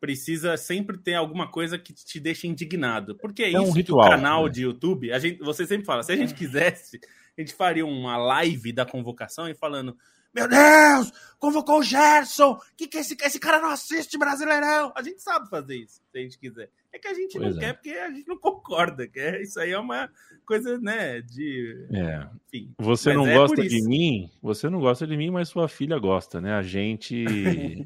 precisa 0.00 0.56
sempre 0.56 0.96
ter 0.96 1.14
alguma 1.14 1.46
coisa 1.46 1.78
que 1.78 1.92
te 1.92 2.18
deixe 2.18 2.48
indignado. 2.48 3.14
Porque 3.16 3.42
é, 3.42 3.46
é 3.46 3.50
isso 3.50 3.62
um 3.62 3.72
ritual, 3.72 4.08
que 4.08 4.14
o 4.14 4.16
canal 4.16 4.44
né? 4.46 4.50
de 4.50 4.62
YouTube, 4.62 5.12
a 5.12 5.18
gente, 5.18 5.38
você 5.40 5.66
sempre 5.66 5.84
fala, 5.84 6.02
se 6.02 6.12
a 6.12 6.16
gente 6.16 6.34
quisesse, 6.34 6.98
a 7.36 7.40
gente 7.40 7.52
faria 7.52 7.84
uma 7.84 8.16
live 8.16 8.72
da 8.72 8.86
convocação 8.86 9.48
e 9.48 9.54
falando 9.54 9.94
meu 10.34 10.48
Deus, 10.48 11.12
convocou 11.38 11.80
o 11.80 11.82
Gerson. 11.82 12.58
Que 12.76 12.86
que 12.86 12.98
esse, 12.98 13.16
esse 13.22 13.38
cara 13.38 13.60
não 13.60 13.70
assiste 13.70 14.16
Brasileirão? 14.18 14.92
A 14.96 15.02
gente 15.02 15.20
sabe 15.20 15.48
fazer 15.48 15.76
isso, 15.76 16.00
se 16.10 16.18
a 16.18 16.22
gente 16.22 16.38
quiser. 16.38 16.70
É 16.92 16.98
que 16.98 17.08
a 17.08 17.14
gente 17.14 17.38
pois 17.38 17.54
não 17.54 17.62
é. 17.62 17.66
quer 17.66 17.72
porque 17.74 17.90
a 17.90 18.10
gente 18.10 18.28
não 18.28 18.38
concorda. 18.38 19.08
Que 19.08 19.18
é, 19.18 19.42
isso 19.42 19.58
aí 19.58 19.70
é 19.70 19.78
uma 19.78 20.10
coisa, 20.46 20.78
né, 20.78 21.20
de. 21.20 21.86
É. 21.92 22.28
Enfim. 22.46 22.74
Você 22.78 23.14
não 23.14 23.26
é 23.26 23.34
gosta 23.34 23.62
de 23.62 23.82
mim, 23.82 24.30
você 24.42 24.68
não 24.68 24.80
gosta 24.80 25.06
de 25.06 25.16
mim, 25.16 25.30
mas 25.30 25.48
sua 25.48 25.68
filha 25.68 25.98
gosta, 25.98 26.40
né? 26.40 26.52
A 26.54 26.62
gente, 26.62 27.24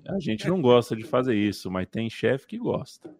a 0.08 0.18
gente 0.18 0.48
não 0.48 0.60
gosta 0.60 0.96
de 0.96 1.04
fazer 1.04 1.34
isso, 1.34 1.70
mas 1.70 1.88
tem 1.88 2.10
chefe 2.10 2.46
que 2.46 2.58
gosta. 2.58 3.14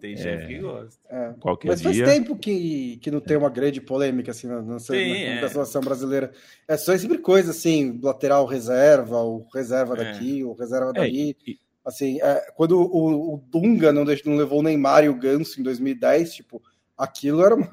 Tem 0.00 0.16
chefe 0.16 0.44
é, 0.44 0.46
que 0.46 0.58
gosta. 0.58 1.00
É. 1.08 1.34
Qualquer 1.40 1.68
Mas 1.68 1.82
faz 1.82 1.94
dia... 1.94 2.04
tempo 2.04 2.36
que, 2.36 2.98
que 2.98 3.10
não 3.10 3.20
tem 3.20 3.36
uma 3.36 3.48
grande 3.48 3.80
polêmica 3.80 4.30
assim 4.30 4.46
na, 4.46 4.60
na, 4.60 4.78
Sim, 4.78 4.92
na, 4.92 5.40
na 5.40 5.46
é. 5.46 5.48
seleção 5.48 5.80
brasileira. 5.80 6.32
É 6.66 6.76
só 6.76 6.96
sempre 6.96 7.18
coisa 7.18 7.50
assim, 7.50 7.98
lateral 8.02 8.44
reserva, 8.46 9.22
o 9.22 9.46
reserva 9.54 9.94
é. 9.94 10.04
daqui, 10.04 10.44
o 10.44 10.52
reserva 10.52 10.90
é, 10.90 10.92
dali. 10.92 11.36
E... 11.46 11.58
Assim, 11.84 12.20
é, 12.20 12.50
quando 12.56 12.80
o, 12.80 13.34
o, 13.34 13.44
Dunga 13.50 13.92
não, 13.92 14.04
deixou, 14.04 14.32
não 14.32 14.38
levou 14.38 14.60
o 14.60 14.62
Neymar 14.62 15.04
e 15.04 15.08
o 15.08 15.18
Ganso 15.18 15.60
em 15.60 15.62
2010, 15.62 16.34
tipo, 16.34 16.62
aquilo 16.96 17.44
era 17.44 17.54
um 17.54 17.64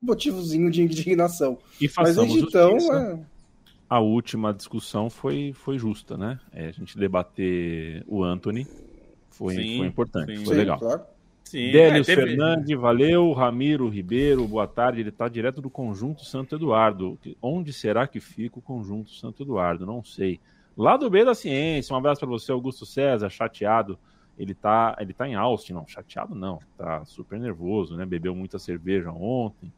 motivozinho 0.00 0.70
de 0.70 0.82
indignação. 0.82 1.58
E 1.80 1.90
Mas 1.96 2.16
desde 2.16 2.40
então. 2.40 3.24
A 3.88 3.98
última 3.98 4.54
discussão 4.54 5.10
foi, 5.10 5.52
foi 5.52 5.76
justa, 5.76 6.16
né? 6.16 6.38
a 6.52 6.70
gente 6.70 6.96
debater 6.96 8.04
o 8.06 8.22
Anthony 8.22 8.66
foi, 9.40 9.54
sim, 9.54 9.78
foi 9.78 9.86
importante, 9.86 10.36
sim. 10.36 10.44
foi 10.44 10.54
sim, 10.54 10.60
legal. 10.60 10.78
Claro. 10.78 11.02
Sim, 11.44 11.72
Délios 11.72 12.08
é, 12.08 12.14
teve... 12.14 12.28
Fernandes, 12.28 12.78
valeu. 12.78 13.32
Ramiro 13.32 13.88
Ribeiro, 13.88 14.46
boa 14.46 14.66
tarde. 14.66 15.00
Ele 15.00 15.08
está 15.08 15.28
direto 15.28 15.60
do 15.60 15.68
Conjunto 15.68 16.24
Santo 16.24 16.54
Eduardo. 16.54 17.18
Onde 17.42 17.72
será 17.72 18.06
que 18.06 18.20
fica 18.20 18.58
o 18.58 18.62
Conjunto 18.62 19.10
Santo 19.10 19.42
Eduardo? 19.42 19.84
Não 19.84 20.04
sei. 20.04 20.38
Lá 20.76 20.96
do 20.96 21.10
B 21.10 21.24
da 21.24 21.34
Ciência. 21.34 21.92
Um 21.94 21.98
abraço 21.98 22.20
para 22.20 22.28
você, 22.28 22.52
Augusto 22.52 22.86
César, 22.86 23.28
chateado. 23.28 23.98
Ele 24.38 24.54
tá, 24.54 24.96
ele 24.98 25.12
tá 25.12 25.28
em 25.28 25.34
Austin, 25.34 25.74
não, 25.74 25.86
chateado 25.86 26.34
não. 26.34 26.60
Tá 26.78 27.04
super 27.04 27.38
nervoso, 27.38 27.96
né? 27.96 28.06
Bebeu 28.06 28.34
muita 28.34 28.58
cerveja 28.58 29.10
ontem. 29.10 29.72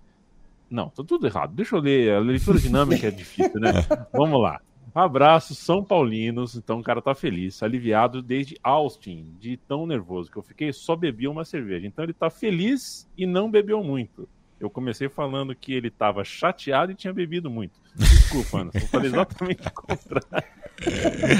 Não, 0.71 0.89
tá 0.89 1.03
tudo 1.03 1.27
errado. 1.27 1.55
Deixa 1.55 1.77
eu 1.77 1.81
ler. 1.81 2.15
A 2.15 2.21
leitura 2.21 2.59
dinâmica 2.59 3.09
é 3.09 3.11
difícil, 3.11 3.61
né? 3.61 3.73
Vamos 4.13 4.41
lá. 4.41 4.61
Abraço, 4.95 5.55
São 5.55 5.83
Paulinos. 5.83 6.55
Então 6.55 6.81
o 6.81 6.83
cara 6.83 7.01
tá 7.01 7.15
feliz, 7.15 7.63
aliviado 7.63 8.21
desde 8.23 8.57
Austin, 8.63 9.35
de 9.41 9.57
tão 9.57 9.87
nervoso 9.87 10.31
que 10.31 10.37
eu 10.37 10.43
fiquei, 10.43 10.73
só 10.73 10.95
bebi 10.95 11.27
uma 11.27 11.45
cerveja. 11.45 11.87
Então 11.87 12.05
ele 12.05 12.13
tá 12.13 12.29
feliz 12.29 13.09
e 13.17 13.27
não 13.27 13.51
bebeu 13.51 13.83
muito. 13.83 14.29
Eu 14.61 14.71
comecei 14.71 15.09
falando 15.09 15.57
que 15.57 15.73
ele 15.73 15.91
tava 15.91 16.23
chateado 16.23 16.93
e 16.93 16.95
tinha 16.95 17.13
bebido 17.13 17.51
muito. 17.51 17.81
Desculpa, 17.97 18.61
Ana, 18.61 18.71
eu 18.75 18.81
falei 18.83 19.09
exatamente 19.09 19.67
o 19.67 19.73
contrário 19.73 20.49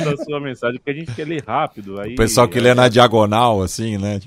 da 0.05 0.17
sua 0.25 0.41
mensagem, 0.41 0.79
porque 0.79 0.91
a 0.91 0.95
gente 0.95 1.15
quer 1.15 1.29
ler 1.29 1.45
rápido. 1.47 2.01
Aí, 2.01 2.15
o 2.15 2.17
pessoal 2.17 2.49
que 2.49 2.59
lê 2.59 2.75
na 2.75 2.89
diagonal, 2.89 3.63
assim, 3.63 3.97
né? 3.97 4.19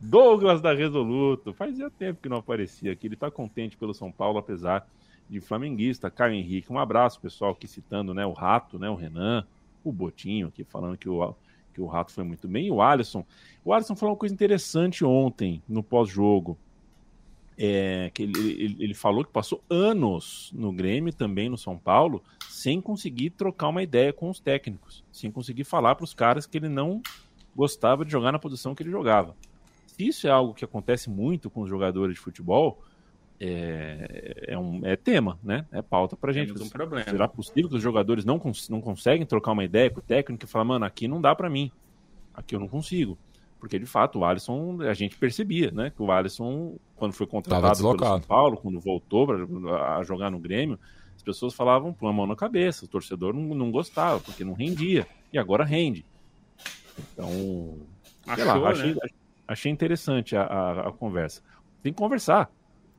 Douglas 0.00 0.62
da 0.62 0.72
Resoluto, 0.72 1.52
fazia 1.52 1.90
tempo 1.90 2.20
que 2.22 2.28
não 2.28 2.38
aparecia 2.38 2.92
aqui. 2.92 3.06
Ele 3.06 3.16
tá 3.16 3.30
contente 3.30 3.76
pelo 3.76 3.92
São 3.92 4.10
Paulo, 4.10 4.38
apesar 4.38 4.86
de 5.28 5.40
flamenguista, 5.40 6.10
Caio 6.10 6.34
Henrique. 6.34 6.72
Um 6.72 6.78
abraço, 6.78 7.20
pessoal, 7.20 7.52
aqui 7.52 7.66
citando 7.66 8.14
né, 8.14 8.24
o 8.24 8.32
Rato, 8.32 8.78
né, 8.78 8.88
o 8.88 8.94
Renan, 8.94 9.46
o 9.84 9.92
Botinho, 9.92 10.48
aqui 10.48 10.64
falando 10.64 10.96
que 10.96 11.08
o, 11.08 11.34
que 11.74 11.80
o 11.80 11.86
Rato 11.86 12.12
foi 12.12 12.24
muito 12.24 12.48
bem. 12.48 12.66
E 12.66 12.70
o 12.70 12.80
Alisson. 12.80 13.24
O 13.64 13.72
Alisson 13.72 13.96
falou 13.96 14.14
uma 14.14 14.18
coisa 14.18 14.34
interessante 14.34 15.04
ontem, 15.04 15.62
no 15.68 15.82
pós-jogo. 15.82 16.56
É, 17.58 18.10
que 18.12 18.22
ele, 18.22 18.38
ele, 18.38 18.76
ele, 18.80 18.94
falou 18.94 19.24
que 19.24 19.32
passou 19.32 19.62
anos 19.70 20.52
no 20.54 20.70
Grêmio, 20.70 21.10
também 21.10 21.48
no 21.48 21.56
São 21.56 21.78
Paulo, 21.78 22.22
sem 22.50 22.82
conseguir 22.82 23.30
trocar 23.30 23.68
uma 23.68 23.82
ideia 23.82 24.12
com 24.12 24.28
os 24.28 24.38
técnicos, 24.38 25.02
sem 25.10 25.30
conseguir 25.30 25.64
falar 25.64 25.94
para 25.94 26.04
os 26.04 26.12
caras 26.12 26.44
que 26.44 26.58
ele 26.58 26.68
não 26.68 27.00
gostava 27.56 28.04
de 28.04 28.12
jogar 28.12 28.30
na 28.30 28.38
posição 28.38 28.74
que 28.74 28.82
ele 28.82 28.90
jogava. 28.90 29.34
Se 29.86 30.06
isso 30.06 30.26
é 30.26 30.30
algo 30.30 30.52
que 30.52 30.66
acontece 30.66 31.08
muito 31.08 31.48
com 31.48 31.62
os 31.62 31.70
jogadores 31.70 32.16
de 32.16 32.20
futebol, 32.20 32.82
é, 33.38 34.44
é, 34.48 34.58
um, 34.58 34.84
é 34.84 34.96
tema, 34.96 35.38
né? 35.42 35.66
É 35.70 35.82
pauta 35.82 36.16
pra 36.16 36.32
gente. 36.32 36.52
um 36.52 36.68
problema. 36.68 37.04
Será 37.10 37.28
possível 37.28 37.68
que 37.68 37.76
os 37.76 37.82
jogadores 37.82 38.24
não, 38.24 38.38
cons 38.38 38.68
não 38.68 38.80
conseguem 38.80 39.26
trocar 39.26 39.52
uma 39.52 39.64
ideia 39.64 39.90
com 39.90 40.00
o 40.00 40.02
técnico 40.02 40.44
e 40.44 40.48
falar, 40.48 40.64
mano, 40.64 40.84
aqui 40.84 41.06
não 41.06 41.20
dá 41.20 41.34
para 41.34 41.50
mim, 41.50 41.70
aqui 42.34 42.54
eu 42.54 42.60
não 42.60 42.68
consigo. 42.68 43.18
Porque 43.58 43.78
de 43.78 43.86
fato 43.86 44.18
o 44.18 44.24
Alisson, 44.24 44.82
a 44.82 44.94
gente 44.94 45.16
percebia, 45.16 45.70
né? 45.70 45.90
Que 45.90 46.02
o 46.02 46.10
Alisson, 46.10 46.76
quando 46.94 47.12
foi 47.12 47.26
contratado 47.26 47.76
pelo 47.78 47.98
São 47.98 48.20
Paulo, 48.20 48.56
quando 48.56 48.80
voltou 48.80 49.26
pra, 49.26 49.98
a 49.98 50.02
jogar 50.02 50.30
no 50.30 50.38
Grêmio, 50.38 50.78
as 51.14 51.22
pessoas 51.22 51.54
falavam 51.54 51.92
com 51.92 52.06
a 52.06 52.12
mão 52.12 52.26
na 52.26 52.36
cabeça, 52.36 52.84
o 52.84 52.88
torcedor 52.88 53.34
não, 53.34 53.54
não 53.54 53.70
gostava, 53.70 54.20
porque 54.20 54.44
não 54.44 54.52
rendia. 54.52 55.06
E 55.32 55.38
agora 55.38 55.64
rende. 55.64 56.04
Então, 57.12 57.78
Achou, 58.26 58.60
lá, 58.60 58.70
achei, 58.70 58.94
né? 58.94 59.00
achei 59.46 59.72
interessante 59.72 60.36
a, 60.36 60.42
a, 60.42 60.88
a 60.88 60.92
conversa. 60.92 61.42
Tem 61.82 61.92
que 61.92 61.98
conversar 61.98 62.50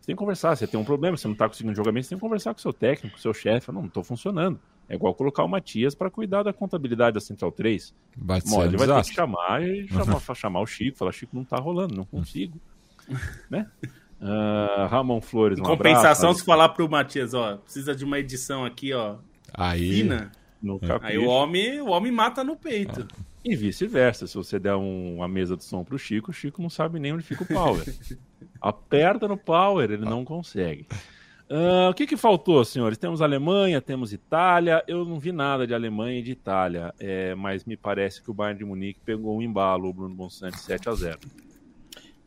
tem 0.07 0.15
que 0.15 0.19
conversar. 0.19 0.55
Você 0.55 0.65
tem 0.65 0.79
um 0.79 0.85
problema, 0.85 1.17
você 1.17 1.27
não 1.27 1.33
está 1.33 1.49
conseguindo 1.49 1.75
jogar 1.75 1.91
bem, 1.91 2.01
você 2.01 2.09
tem 2.09 2.17
que 2.17 2.21
conversar 2.21 2.53
com 2.53 2.59
o 2.59 2.61
seu 2.61 2.71
técnico, 2.71 3.15
com 3.15 3.19
o 3.19 3.21
seu 3.21 3.33
chefe. 3.33 3.69
Não, 3.73 3.81
não 3.81 3.87
estou 3.89 4.05
funcionando. 4.05 4.57
É 4.87 4.95
igual 4.95 5.13
colocar 5.13 5.43
o 5.43 5.49
Matias 5.49 5.93
para 5.93 6.09
cuidar 6.09 6.43
da 6.43 6.53
contabilidade 6.53 7.15
da 7.15 7.19
Central 7.19 7.51
3. 7.51 7.93
Vai 8.15 8.39
Bom, 8.47 8.63
ele 8.63 8.77
vai 8.77 8.87
ter 8.87 9.09
que 9.09 9.13
chamar 9.13 9.61
e 9.61 9.85
chamar, 9.91 10.35
chamar 10.35 10.61
o 10.61 10.65
Chico, 10.65 10.97
falar, 10.97 11.11
Chico, 11.11 11.35
não 11.35 11.43
está 11.43 11.57
rolando, 11.57 11.93
não 11.93 12.05
consigo. 12.05 12.57
né? 13.51 13.69
Uh, 14.21 14.87
Ramon 14.87 15.19
Flores, 15.19 15.59
um 15.59 15.63
compensação, 15.63 16.29
abraço, 16.29 16.39
se 16.39 16.45
falar 16.45 16.69
para 16.69 16.85
o 16.85 16.89
Matias, 16.89 17.33
ó, 17.33 17.57
precisa 17.57 17.93
de 17.93 18.03
uma 18.03 18.17
edição 18.17 18.65
aqui, 18.65 18.91
ó, 18.91 19.17
aí, 19.53 19.91
fina. 19.91 20.31
Aí 21.01 21.19
o 21.19 21.27
homem, 21.27 21.79
o 21.81 21.89
homem 21.89 22.11
mata 22.11 22.43
no 22.43 22.55
peito. 22.55 23.07
Ah. 23.13 23.23
E 23.45 23.55
vice-versa, 23.55 24.25
se 24.25 24.35
você 24.35 24.57
der 24.57 24.75
um, 24.75 25.17
uma 25.17 25.27
mesa 25.27 25.55
de 25.55 25.63
som 25.63 25.83
para 25.83 25.95
o 25.95 25.99
Chico, 25.99 26.31
o 26.31 26.33
Chico 26.33 26.61
não 26.61 26.69
sabe 26.69 26.97
nem 26.97 27.13
onde 27.13 27.23
fica 27.23 27.43
o 27.43 27.47
power. 27.47 27.83
Aperta 28.61 29.27
no 29.27 29.37
power, 29.37 29.89
ele 29.89 30.05
não 30.05 30.25
consegue. 30.25 30.87
Uh, 31.49 31.89
o 31.89 31.93
que, 31.93 32.05
que 32.05 32.17
faltou, 32.17 32.63
senhores? 32.65 32.97
Temos 32.97 33.21
Alemanha, 33.21 33.79
temos 33.79 34.11
Itália. 34.11 34.83
Eu 34.85 35.05
não 35.05 35.17
vi 35.17 35.31
nada 35.31 35.65
de 35.65 35.73
Alemanha 35.73 36.19
e 36.19 36.23
de 36.23 36.31
Itália, 36.31 36.93
é, 36.99 37.33
mas 37.35 37.63
me 37.63 37.77
parece 37.77 38.21
que 38.21 38.29
o 38.29 38.33
Bayern 38.33 38.59
de 38.59 38.65
Munique 38.65 38.99
pegou 39.05 39.37
um 39.37 39.41
embalo, 39.41 39.87
o 39.87 39.93
Bruno 39.93 40.13
Bonsante 40.13 40.59
7 40.59 40.89
a 40.89 40.93
0 40.93 41.19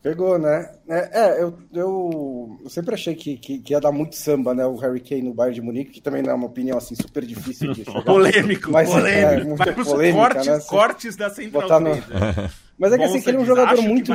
Pegou, 0.02 0.38
né? 0.38 0.70
É, 0.88 1.20
é 1.20 1.42
eu, 1.42 1.58
eu, 1.74 2.58
eu, 2.64 2.70
sempre 2.70 2.94
achei 2.94 3.14
que, 3.14 3.36
que, 3.36 3.58
que, 3.58 3.74
ia 3.74 3.80
dar 3.80 3.92
muito 3.92 4.16
samba, 4.16 4.54
né? 4.54 4.64
O 4.64 4.76
Harry 4.76 5.00
Kane 5.00 5.20
no 5.20 5.34
Bayern 5.34 5.54
de 5.54 5.60
Munique, 5.60 5.90
que 5.90 6.00
também 6.00 6.22
não 6.22 6.30
é 6.30 6.34
uma 6.34 6.46
opinião 6.46 6.78
assim 6.78 6.94
super 6.94 7.22
difícil 7.22 7.74
de 7.74 7.84
chegar. 7.84 8.02
polêmico, 8.02 8.70
mas, 8.70 8.88
polêmico. 8.88 9.42
É, 9.42 9.44
muito 9.44 9.58
Vai 9.58 9.74
polêmica, 9.74 10.18
cortes, 10.18 10.46
né? 10.46 10.60
cortes 10.66 11.16
da 11.16 11.28
Central 11.28 11.80
no... 11.80 11.90
Mas 12.80 12.94
é 12.94 12.96
que 12.96 13.04
assim, 13.04 13.20
que 13.20 13.28
ele 13.28 13.36
é 13.36 13.40
um 13.40 13.44
jogador 13.44 13.82
muito. 13.82 14.10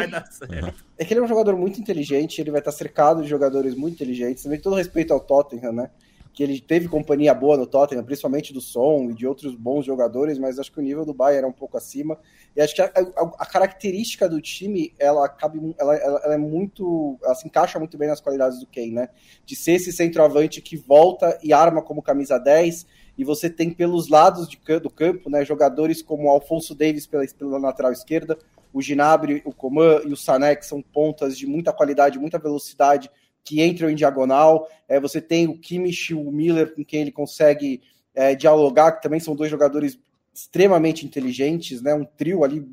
É 0.98 1.06
que 1.06 1.14
ele 1.14 1.20
é 1.20 1.24
um 1.24 1.28
jogador 1.28 1.56
muito 1.56 1.80
inteligente, 1.80 2.42
ele 2.42 2.50
vai 2.50 2.62
estar 2.62 2.72
cercado 2.72 3.22
de 3.22 3.30
jogadores 3.30 3.76
muito 3.76 3.94
inteligentes. 3.94 4.42
Também 4.42 4.60
todo 4.60 4.76
respeito 4.76 5.14
ao 5.14 5.20
Tottenham, 5.20 5.72
né? 5.72 5.92
Que 6.34 6.42
ele 6.42 6.60
teve 6.60 6.88
companhia 6.88 7.32
boa 7.32 7.58
no 7.58 7.68
Tottenham, 7.68 8.04
principalmente 8.04 8.52
do 8.52 8.60
Som 8.60 9.12
e 9.12 9.14
de 9.14 9.28
outros 9.28 9.54
bons 9.54 9.86
jogadores, 9.86 10.40
mas 10.40 10.58
acho 10.58 10.72
que 10.72 10.80
o 10.80 10.82
nível 10.82 11.06
do 11.06 11.14
Bayern 11.14 11.46
é 11.46 11.48
um 11.48 11.54
pouco 11.54 11.78
acima. 11.78 12.18
E 12.56 12.62
acho 12.62 12.74
que 12.74 12.82
a, 12.82 12.86
a, 12.86 13.32
a 13.38 13.46
característica 13.46 14.28
do 14.28 14.42
time, 14.42 14.96
ela 14.98 15.30
cabe, 15.30 15.60
ela, 15.78 15.96
ela, 15.96 16.22
ela, 16.24 16.34
é 16.34 16.38
muito. 16.38 17.20
Ela 17.24 17.36
se 17.36 17.48
encaixa 17.48 17.78
muito 17.78 18.00
bem 18.00 18.08
nas 18.08 18.20
qualidades 18.20 18.60
do 18.60 18.66
Kane, 18.66 18.94
né? 18.94 19.10
De 19.46 19.56
ser 19.56 19.74
esse 19.74 19.92
centroavante 19.92 20.60
que 20.60 20.76
volta 20.76 21.38
e 21.44 21.54
arma 21.54 21.84
como 21.84 22.02
camisa 22.02 22.40
10 22.40 22.88
e 23.18 23.24
você 23.24 23.50
tem 23.50 23.72
pelos 23.72 24.10
lados 24.10 24.48
de, 24.48 24.60
do 24.80 24.90
campo 24.90 25.30
né, 25.30 25.46
jogadores 25.46 26.02
como 26.02 26.30
Alfonso 26.30 26.76
Davis 26.76 27.08
pela, 27.08 27.26
pela 27.28 27.58
lateral 27.58 27.92
esquerda, 27.92 28.38
o 28.74 28.82
Ginabri, 28.82 29.42
o 29.46 29.54
Coman 29.54 30.02
e 30.06 30.12
o 30.12 30.18
Sané, 30.18 30.56
que 30.56 30.66
são 30.66 30.82
pontas 30.82 31.38
de 31.38 31.48
muita 31.48 31.72
qualidade, 31.72 32.20
muita 32.20 32.38
velocidade, 32.38 33.10
que 33.42 33.64
entram 33.64 33.90
em 33.90 33.96
diagonal. 33.96 34.68
É, 34.88 35.00
você 35.00 35.22
tem 35.22 35.48
o 35.48 35.58
Kimmich 35.58 36.14
o 36.14 36.30
Miller, 36.30 36.76
com 36.76 36.84
quem 36.84 37.02
ele 37.02 37.12
consegue 37.12 37.82
é, 38.14 38.36
dialogar, 38.36 38.92
que 38.94 39.02
também 39.02 39.20
são 39.20 39.36
dois 39.36 39.50
jogadores 39.50 39.98
extremamente 40.34 41.06
inteligentes, 41.06 41.82
né, 41.82 41.94
um 41.94 42.04
trio 42.04 42.44
ali 42.44 42.68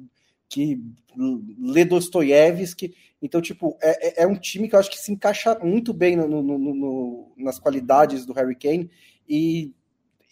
que 0.49 0.83
lê 1.61 1.85
Dostoiévski. 1.85 2.95
Então, 3.23 3.41
tipo, 3.41 3.79
é, 3.81 4.23
é, 4.23 4.25
é 4.25 4.27
um 4.27 4.35
time 4.35 4.69
que 4.69 4.75
eu 4.75 4.81
acho 4.81 4.91
que 4.91 4.99
se 4.99 5.13
encaixa 5.13 5.57
muito 5.63 5.93
bem 5.93 6.17
no, 6.17 6.27
no, 6.27 6.43
no, 6.43 7.33
nas 7.37 7.59
qualidades 7.59 8.27
do 8.27 8.33
Harry 8.33 8.57
Kane. 8.57 8.91
E 9.29 9.73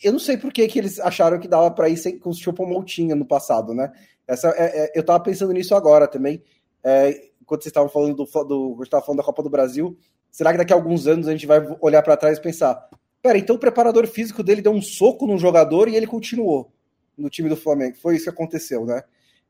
eu 0.03 0.13
não 0.13 0.19
sei 0.19 0.37
por 0.37 0.53
que, 0.53 0.67
que 0.67 0.79
eles 0.79 0.99
acharam 0.99 1.39
que 1.39 1.49
dava 1.49 1.71
para 1.71 1.89
ir 1.89 1.97
sem, 1.97 2.19
com 2.19 2.31
o 2.31 2.35
Choupo-Moting 2.35 3.09
no 3.15 3.25
passado, 3.25 3.75
né? 3.75 3.93
Essa, 4.27 4.49
é, 4.51 4.85
é, 4.85 4.93
eu 4.95 5.05
tava 5.05 5.23
pensando 5.23 5.53
nisso 5.53 5.75
agora 5.75 6.07
também. 6.07 6.43
É, 6.83 7.31
quando 7.45 7.63
vocês 7.63 7.71
estavam 7.71 7.89
falando 7.89 8.15
do, 8.15 8.25
do, 8.25 8.77
do 8.77 9.01
falando 9.03 9.19
da 9.19 9.25
Copa 9.25 9.43
do 9.43 9.51
Brasil, 9.51 9.99
será 10.31 10.53
que 10.53 10.59
daqui 10.59 10.73
a 10.73 10.77
alguns 10.77 11.07
anos 11.07 11.27
a 11.27 11.33
gente 11.33 11.47
vai 11.47 11.61
olhar 11.81 12.03
para 12.03 12.17
trás 12.17 12.39
e 12.39 12.41
pensar: 12.41 12.89
pera, 13.21 13.37
então 13.37 13.57
o 13.57 13.59
preparador 13.59 14.07
físico 14.07 14.43
dele 14.43 14.63
deu 14.63 14.73
um 14.73 14.81
soco 14.81 15.27
no 15.27 15.37
jogador 15.37 15.89
e 15.89 15.97
ele 15.97 16.07
continuou 16.07 16.73
no 17.19 17.29
time 17.29 17.49
do 17.49 17.57
Flamengo? 17.57 17.97
Foi 17.97 18.15
isso 18.15 18.25
que 18.25 18.31
aconteceu, 18.31 18.87
né? 18.87 19.03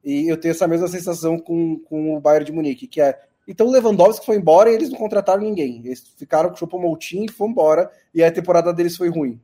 E 0.02 0.28
eu 0.28 0.36
tenho 0.38 0.52
essa 0.52 0.66
mesma 0.66 0.88
sensação 0.88 1.38
com, 1.38 1.78
com 1.80 2.16
o 2.16 2.20
Bayern 2.20 2.46
de 2.46 2.52
Munique, 2.52 2.86
que 2.86 3.00
é. 3.00 3.18
Então 3.46 3.66
o 3.66 3.70
Lewandowski 3.70 4.24
foi 4.24 4.36
embora 4.36 4.70
e 4.70 4.74
eles 4.74 4.90
não 4.90 4.98
contrataram 4.98 5.42
ninguém. 5.42 5.82
Eles 5.84 6.02
ficaram 6.16 6.48
com 6.48 6.54
o 6.54 6.58
Choupo-Moting 6.58 7.26
e 7.26 7.30
foram 7.30 7.50
embora, 7.50 7.90
e 8.14 8.22
a 8.24 8.32
temporada 8.32 8.72
deles 8.72 8.96
foi 8.96 9.08
ruim. 9.08 9.40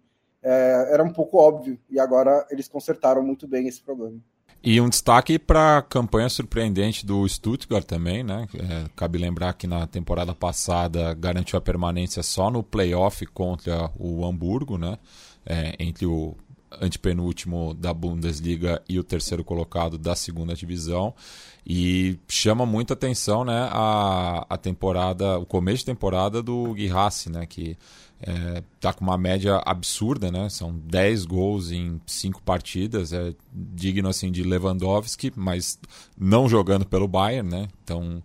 É, 0.49 0.91
era 0.93 1.03
um 1.03 1.13
pouco 1.13 1.39
óbvio, 1.39 1.77
e 1.91 1.99
agora 1.99 2.47
eles 2.53 2.69
consertaram 2.69 3.21
muito 3.21 3.49
bem 3.49 3.67
esse 3.67 3.81
problema. 3.83 4.17
E 4.63 4.81
um 4.81 4.89
destaque 4.89 5.41
para 5.41 5.79
a 5.79 5.83
campanha 5.83 6.29
surpreendente 6.29 7.05
do 7.05 7.29
Stuttgart 7.29 7.85
também, 7.85 8.23
né? 8.23 8.47
É, 8.55 8.89
cabe 8.95 9.19
lembrar 9.19 9.55
que 9.55 9.67
na 9.67 9.89
temporada 9.89 10.35
passada 10.35 11.15
garantiu 11.15 11.59
a 11.59 11.61
permanência 11.61 12.23
só 12.23 12.49
no 12.49 12.63
playoff 12.63 13.27
contra 13.27 13.91
o 13.99 14.25
Hamburgo, 14.25 14.79
né? 14.79 14.99
É, 15.45 15.75
entre 15.81 16.07
o 16.07 16.37
antepenúltimo 16.81 17.75
da 17.75 17.93
Bundesliga 17.93 18.83
e 18.89 18.99
o 18.99 19.05
terceiro 19.05 19.45
colocado 19.45 19.99
da 19.99 20.15
segunda 20.15 20.55
divisão. 20.55 21.13
E 21.67 22.19
chama 22.29 22.65
muita 22.65 22.95
atenção 22.95 23.45
né, 23.45 23.69
a, 23.73 24.47
a 24.49 24.57
temporada, 24.57 25.39
o 25.39 25.47
começo 25.47 25.79
de 25.79 25.87
temporada 25.87 26.41
do 26.41 26.73
Guirassi, 26.75 27.31
né? 27.31 27.47
Que 27.47 27.77
é, 28.21 28.63
tá 28.81 28.93
com 28.93 29.05
uma 29.05 29.19
média 29.19 29.61
absurda, 29.65 30.31
né? 30.31 30.49
São 30.49 30.73
10 30.77 31.25
gols 31.27 31.71
em 31.71 32.01
5 32.07 32.43
partidas, 32.43 33.13
é 33.13 33.35
digno 33.53 34.09
assim 34.09 34.31
de 34.31 34.43
Lewandowski, 34.43 35.33
mas 35.37 35.79
não 36.19 36.49
jogando 36.49 36.87
pelo 36.87 37.07
Bayern, 37.07 37.49
né? 37.49 37.69
Então 37.85 38.23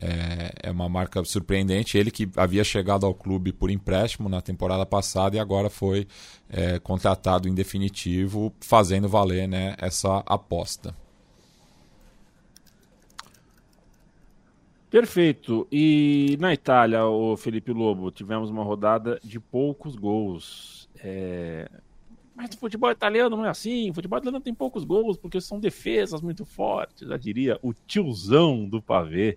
é, 0.00 0.52
é 0.62 0.70
uma 0.70 0.88
marca 0.88 1.22
surpreendente. 1.24 1.98
Ele 1.98 2.10
que 2.10 2.28
havia 2.36 2.64
chegado 2.64 3.04
ao 3.04 3.14
clube 3.14 3.52
por 3.52 3.70
empréstimo 3.70 4.28
na 4.28 4.40
temporada 4.40 4.84
passada 4.86 5.36
e 5.36 5.38
agora 5.38 5.70
foi 5.70 6.06
é, 6.48 6.78
contratado 6.78 7.48
em 7.48 7.54
definitivo, 7.54 8.52
fazendo 8.60 9.08
valer 9.08 9.46
né, 9.46 9.74
essa 9.78 10.18
aposta. 10.26 10.94
Perfeito. 14.94 15.66
E 15.72 16.36
na 16.38 16.54
Itália, 16.54 17.04
o 17.04 17.36
Felipe 17.36 17.72
Lobo, 17.72 18.12
tivemos 18.12 18.48
uma 18.48 18.62
rodada 18.62 19.18
de 19.24 19.40
poucos 19.40 19.96
gols. 19.96 20.88
É... 21.02 21.68
Mas 22.32 22.54
o 22.54 22.58
futebol 22.58 22.92
italiano 22.92 23.36
não 23.36 23.44
é 23.44 23.48
assim. 23.48 23.90
O 23.90 23.94
futebol 23.94 24.20
italiano 24.20 24.40
tem 24.40 24.54
poucos 24.54 24.84
gols 24.84 25.16
porque 25.16 25.40
são 25.40 25.58
defesas 25.58 26.22
muito 26.22 26.46
fortes. 26.46 27.08
Já 27.08 27.16
diria 27.16 27.58
o 27.60 27.74
tiozão 27.74 28.68
do 28.68 28.80
pavê 28.80 29.36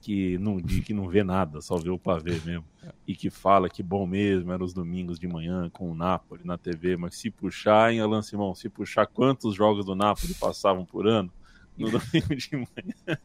que 0.00 0.36
não, 0.38 0.60
que 0.60 0.92
não 0.92 1.08
vê 1.08 1.22
nada, 1.22 1.60
só 1.60 1.76
vê 1.76 1.90
o 1.90 1.98
pavê 1.98 2.40
mesmo. 2.44 2.64
E 3.06 3.14
que 3.14 3.30
fala 3.30 3.68
que 3.68 3.84
bom 3.84 4.04
mesmo 4.04 4.52
era 4.52 4.64
os 4.64 4.74
domingos 4.74 5.16
de 5.16 5.28
manhã 5.28 5.70
com 5.70 5.88
o 5.88 5.94
Napoli 5.94 6.42
na 6.44 6.58
TV. 6.58 6.96
Mas 6.96 7.14
se 7.14 7.30
puxar, 7.30 7.92
em 7.92 8.00
Alan 8.00 8.20
Simão, 8.20 8.52
se 8.52 8.68
puxar 8.68 9.06
quantos 9.06 9.54
jogos 9.54 9.86
do 9.86 9.94
Napoli 9.94 10.34
passavam 10.34 10.84
por 10.84 11.06
ano, 11.06 11.32
no 11.78 11.90
domingo 11.90 12.34
de 12.34 12.56
manhã. 12.56 13.18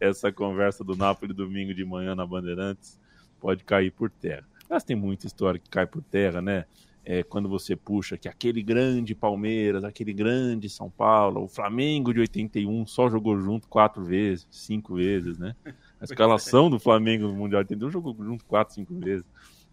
Essa 0.00 0.32
conversa 0.32 0.82
do 0.82 0.96
Napoli 0.96 1.32
domingo 1.32 1.74
de 1.74 1.84
manhã 1.84 2.14
na 2.14 2.26
Bandeirantes 2.26 2.98
pode 3.38 3.64
cair 3.64 3.90
por 3.90 4.10
terra. 4.10 4.46
Mas 4.68 4.84
tem 4.84 4.96
muita 4.96 5.26
história 5.26 5.58
que 5.58 5.68
cai 5.68 5.86
por 5.86 6.02
terra, 6.02 6.42
né? 6.42 6.64
É, 7.04 7.22
quando 7.22 7.48
você 7.48 7.74
puxa 7.74 8.18
que 8.18 8.28
aquele 8.28 8.62
grande 8.62 9.14
Palmeiras, 9.14 9.82
aquele 9.82 10.12
grande 10.12 10.68
São 10.68 10.90
Paulo, 10.90 11.44
o 11.44 11.48
Flamengo 11.48 12.12
de 12.12 12.20
81 12.20 12.86
só 12.86 13.08
jogou 13.08 13.40
junto 13.40 13.66
quatro 13.66 14.04
vezes, 14.04 14.46
cinco 14.50 14.96
vezes, 14.96 15.38
né? 15.38 15.56
A 15.98 16.04
escalação 16.04 16.68
do 16.68 16.78
Flamengo 16.78 17.26
no 17.26 17.34
Mundial 17.34 17.64
de 17.64 17.72
81 17.72 17.90
jogou 17.90 18.14
junto 18.22 18.44
quatro, 18.44 18.74
cinco 18.74 18.94
vezes. 18.98 19.24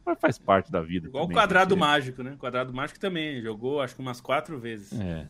Mas 0.06 0.18
faz 0.20 0.38
parte 0.38 0.72
da 0.72 0.82
vida. 0.82 1.08
Igual 1.08 1.26
também, 1.26 1.36
o 1.36 1.40
quadrado 1.42 1.76
mágico, 1.76 2.24
né? 2.24 2.34
O 2.34 2.38
quadrado 2.38 2.74
mágico 2.74 3.00
também 3.00 3.42
jogou, 3.42 3.82
acho 3.82 3.96
que 3.96 4.02
umas 4.02 4.22
quatro 4.22 4.58
vezes. 4.58 4.98
É. 4.98 5.28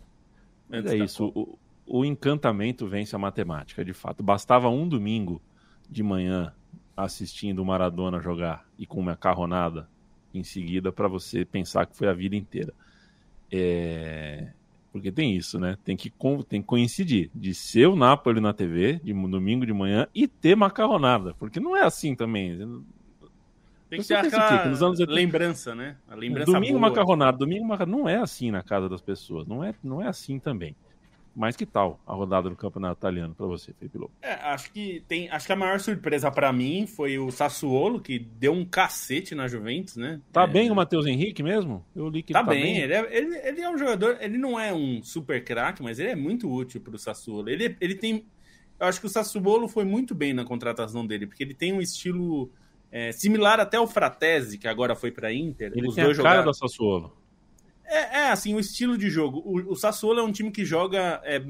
Mas 0.70 0.86
é 0.86 0.98
isso. 0.98 1.32
O, 1.34 1.58
o 1.86 2.04
encantamento 2.04 2.88
vence 2.88 3.16
a 3.16 3.20
matemática, 3.20 3.86
de 3.86 3.94
fato. 3.94 4.24
Bastava 4.24 4.70
um 4.70 4.88
domingo 4.88 5.42
de 5.90 6.02
manhã 6.02 6.54
assistindo 6.96 7.60
o 7.60 7.66
Maradona 7.66 8.20
jogar 8.20 8.66
e 8.78 8.86
com 8.86 9.00
uma 9.00 9.16
carronada 9.16 9.88
em 10.34 10.44
seguida 10.44 10.92
para 10.92 11.08
você 11.08 11.46
pensar 11.46 11.86
que 11.86 11.96
foi 11.96 12.08
a 12.08 12.14
vida 12.14 12.36
inteira. 12.36 12.74
É... 13.52 14.52
Porque 14.92 15.12
tem 15.12 15.36
isso, 15.36 15.60
né? 15.60 15.78
Tem 15.84 15.98
que, 15.98 16.12
tem 16.48 16.62
que 16.62 16.68
coincidir 16.68 17.30
de 17.36 17.54
ser 17.54 17.88
o 17.88 17.98
Napoli 17.98 18.40
na 18.40 18.54
TV, 18.54 19.02
de 19.04 19.14
domingo 19.14 19.66
de 19.66 19.74
manhã, 19.74 20.08
e 20.16 20.26
ter 20.26 20.56
macarronada. 20.56 21.34
Porque 21.34 21.60
não 21.60 21.76
é 21.76 21.84
assim 21.84 22.16
também. 22.16 22.58
Tem 23.90 24.00
que 24.00 24.08
ter 24.08 24.16
aquela 24.16 24.70
Nos 24.70 24.82
anos 24.82 25.00
80... 25.02 25.14
lembrança, 25.14 25.76
né? 25.76 25.98
A 26.08 26.16
lembrança 26.16 26.50
domingo 26.50 26.80
boa. 26.80 26.90
macarronada, 26.90 27.38
domingo 27.38 27.66
macarronada. 27.66 28.04
Não 28.04 28.08
é 28.08 28.16
assim 28.16 28.52
na 28.52 28.64
casa 28.64 28.88
das 28.88 29.02
pessoas. 29.02 29.46
Não 29.46 29.62
é, 29.62 29.76
não 29.84 30.02
é 30.02 30.08
assim 30.08 30.40
também. 30.40 30.78
Mas 31.36 31.58
que 31.58 31.66
tal 31.66 32.00
a 32.08 32.14
rodada 32.14 32.50
do 32.50 32.56
Campeonato 32.56 32.98
Italiano 32.98 33.36
para 33.36 33.46
você, 33.46 33.74
Felipe 33.74 33.98
Lobo? 33.98 34.14
É, 34.22 34.34
acho 34.34 34.72
que 34.72 35.04
tem, 35.06 35.30
acho 35.30 35.46
que 35.46 35.52
a 35.52 35.56
maior 35.56 35.80
surpresa 35.82 36.32
para 36.32 36.54
mim 36.54 36.88
foi 36.88 37.20
o 37.20 37.30
Sassuolo 37.30 38.00
que 38.00 38.18
deu 38.18 38.54
um 38.54 38.64
cacete 38.64 39.36
na 39.36 39.46
Juventus, 39.48 39.98
né? 39.98 40.22
Tá 40.32 40.44
é, 40.44 40.48
bem 40.48 40.72
o 40.72 40.76
Matheus 40.76 41.06
Henrique 41.06 41.44
mesmo? 41.44 41.86
Eu 41.94 42.08
li 42.08 42.24
que 42.24 42.32
tá, 42.32 42.42
tá 42.42 42.52
bem. 42.52 42.64
bem. 42.64 42.78
Ele, 42.78 42.94
é, 42.94 43.18
ele, 43.18 43.36
ele, 43.38 43.62
é 43.62 43.70
um 43.70 43.78
jogador, 43.78 44.18
ele 44.22 44.38
não 44.38 44.58
é 44.58 44.74
um 44.74 45.04
super 45.04 45.44
craque, 45.44 45.84
mas 45.84 46.00
ele 46.00 46.10
é 46.10 46.16
muito 46.16 46.50
útil 46.50 46.80
para 46.80 46.96
o 46.96 47.00
Sassuolo. 47.00 47.50
Ele, 47.50 47.76
ele 47.82 47.96
tem, 47.96 48.26
eu 48.80 48.88
acho 48.88 49.02
que 49.02 49.06
o 49.06 49.10
Sassuolo 49.10 49.68
foi 49.68 49.84
muito 49.84 50.16
bem 50.16 50.34
na 50.34 50.46
contratação 50.46 51.06
dele, 51.06 51.28
porque 51.28 51.44
ele 51.44 51.54
tem 51.54 51.74
um 51.74 51.82
estilo 51.82 52.50
é, 52.90 53.12
similar 53.12 53.60
até 53.60 53.76
ao 53.76 53.88
Fratesi 53.88 54.58
que 54.58 54.70
agora 54.70 54.96
foi 54.96 55.12
para 55.12 55.34
Inter. 55.34 55.74
Ele 55.76 55.90
Os 55.90 55.96
tem 55.96 56.04
dois 56.06 56.18
a 56.18 56.24
cara 56.24 56.36
jogaram... 56.38 56.52
do 56.52 56.58
Sassuolo. 56.58 57.25
É, 57.88 58.20
é, 58.20 58.32
assim, 58.32 58.54
o 58.54 58.60
estilo 58.60 58.98
de 58.98 59.10
jogo. 59.10 59.40
O, 59.46 59.74
o 59.74 59.76
Sassuolo 59.76 60.20
é 60.20 60.24
um 60.24 60.32
time 60.32 60.52
que 60.52 60.66
joga. 60.66 61.22
É, 61.24 61.42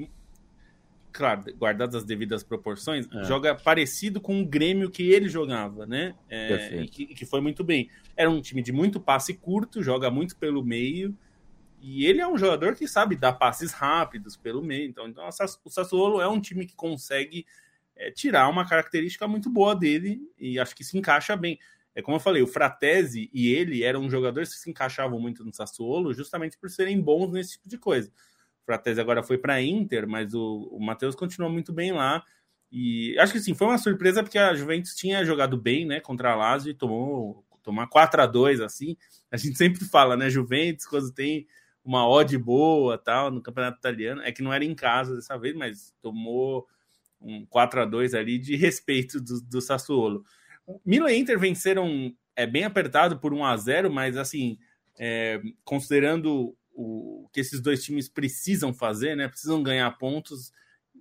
claro, 1.12 1.44
guardadas 1.58 1.96
as 1.96 2.04
devidas 2.04 2.44
proporções, 2.44 3.08
é. 3.14 3.24
joga 3.24 3.56
parecido 3.56 4.20
com 4.20 4.42
o 4.42 4.46
Grêmio 4.46 4.92
que 4.92 5.04
ele 5.12 5.30
jogava, 5.30 5.86
né? 5.86 6.14
É, 6.30 6.82
e 6.82 6.88
que, 6.88 7.06
que, 7.08 7.26
foi 7.26 7.40
muito 7.40 7.64
bem. 7.64 7.90
Era 8.18 8.30
um 8.30 8.42
time 8.42 8.62
de 8.62 8.72
muito 8.72 9.00
passe 9.00 9.34
curto, 9.34 9.82
joga 9.82 10.12
muito 10.12 10.36
pelo 10.36 10.64
meio. 10.64 11.18
E 11.82 12.06
ele 12.06 12.20
é 12.20 12.28
um 12.28 12.38
jogador 12.38 12.76
que 12.76 12.88
sabe 12.88 13.16
dar 13.16 13.34
passes 13.34 13.72
rápidos 13.72 14.36
pelo 14.36 14.62
meio. 14.62 14.90
Então, 14.90 15.08
então 15.08 15.28
o 15.64 15.70
Sassuolo 15.70 16.20
é 16.20 16.28
um 16.28 16.42
time 16.42 16.66
que 16.66 16.76
consegue 16.76 17.46
é, 17.96 18.12
tirar 18.12 18.50
uma 18.50 18.68
característica 18.68 19.28
muito 19.28 19.50
boa 19.50 19.76
dele 19.76 20.22
e 20.38 20.60
acho 20.60 20.76
que 20.76 20.84
se 20.84 20.98
encaixa 20.98 21.36
bem. 21.36 21.60
É 21.96 22.02
como 22.02 22.18
eu 22.18 22.20
falei, 22.20 22.44
o 22.44 22.48
Fratesi 22.48 23.30
e 23.34 23.48
ele 23.48 23.82
eram 23.82 24.10
jogadores 24.10 24.54
que 24.54 24.60
se 24.60 24.70
encaixavam 24.70 25.20
muito 25.20 25.46
no 25.46 25.54
Sassuolo, 25.54 26.14
justamente 26.14 26.58
por 26.58 26.70
serem 26.70 27.02
bons 27.02 27.32
nesse 27.32 27.54
tipo 27.54 27.70
de 27.70 27.78
coisa. 27.78 28.10
O 28.10 28.66
Fratesi 28.66 29.00
agora 29.00 29.24
foi 29.24 29.38
para 29.38 29.62
Inter, 29.62 30.08
mas 30.08 30.34
o, 30.34 30.70
o 30.72 30.84
Matheus 30.84 31.16
continua 31.16 31.50
muito 31.50 31.72
bem 31.72 31.94
lá. 31.94 32.22
E 32.72 33.18
acho 33.18 33.32
que 33.32 33.40
sim, 33.40 33.54
foi 33.54 33.68
uma 33.68 33.78
surpresa 33.78 34.22
porque 34.22 34.38
a 34.38 34.54
Juventus 34.54 34.94
tinha 34.94 35.24
jogado 35.24 35.56
bem, 35.56 35.86
né, 35.86 36.02
contra 36.02 36.34
a 36.34 36.36
Lazio 36.36 36.72
e 36.72 36.74
tomou 36.74 37.46
tomar 37.64 37.88
4 37.88 38.22
a 38.22 38.26
2 38.26 38.62
assim. 38.62 38.98
A 39.32 39.38
gente 39.38 39.58
sempre 39.58 39.86
fala, 39.86 40.18
né, 40.18 40.30
Juventus 40.30 40.86
quando 40.86 41.12
tem 41.12 41.48
uma 41.84 42.08
odd 42.08 42.38
boa, 42.38 42.98
tal, 42.98 43.32
no 43.32 43.42
Campeonato 43.42 43.78
Italiano, 43.78 44.22
é 44.22 44.32
que 44.32 44.42
não 44.42 44.52
era 44.52 44.66
em 44.66 44.74
casa 44.74 45.16
dessa 45.16 45.38
vez, 45.38 45.56
mas 45.56 45.94
tomou 46.02 46.68
um 47.22 47.46
4 47.46 47.82
a 47.82 47.86
2 47.86 48.14
ali 48.14 48.38
de 48.38 48.56
respeito 48.58 49.22
do, 49.22 49.40
do 49.42 49.62
Sassuolo. 49.62 50.24
Milan 50.86 51.12
e 51.12 51.20
Inter 51.20 51.40
venceram 51.40 52.14
é 52.36 52.46
bem 52.46 52.64
apertado 52.64 53.20
por 53.20 53.34
1 53.34 53.46
a 53.46 53.58
0 53.58 53.92
mas 53.92 54.18
assim, 54.18 54.58
é, 54.98 55.42
considerando 55.64 56.56
o 56.74 57.30
que 57.32 57.40
esses 57.40 57.62
dois 57.62 57.84
times 57.84 58.10
precisam 58.10 58.74
fazer, 58.74 59.16
né? 59.16 59.28
Precisam 59.28 59.64
ganhar 59.64 59.90
pontos. 59.98 60.52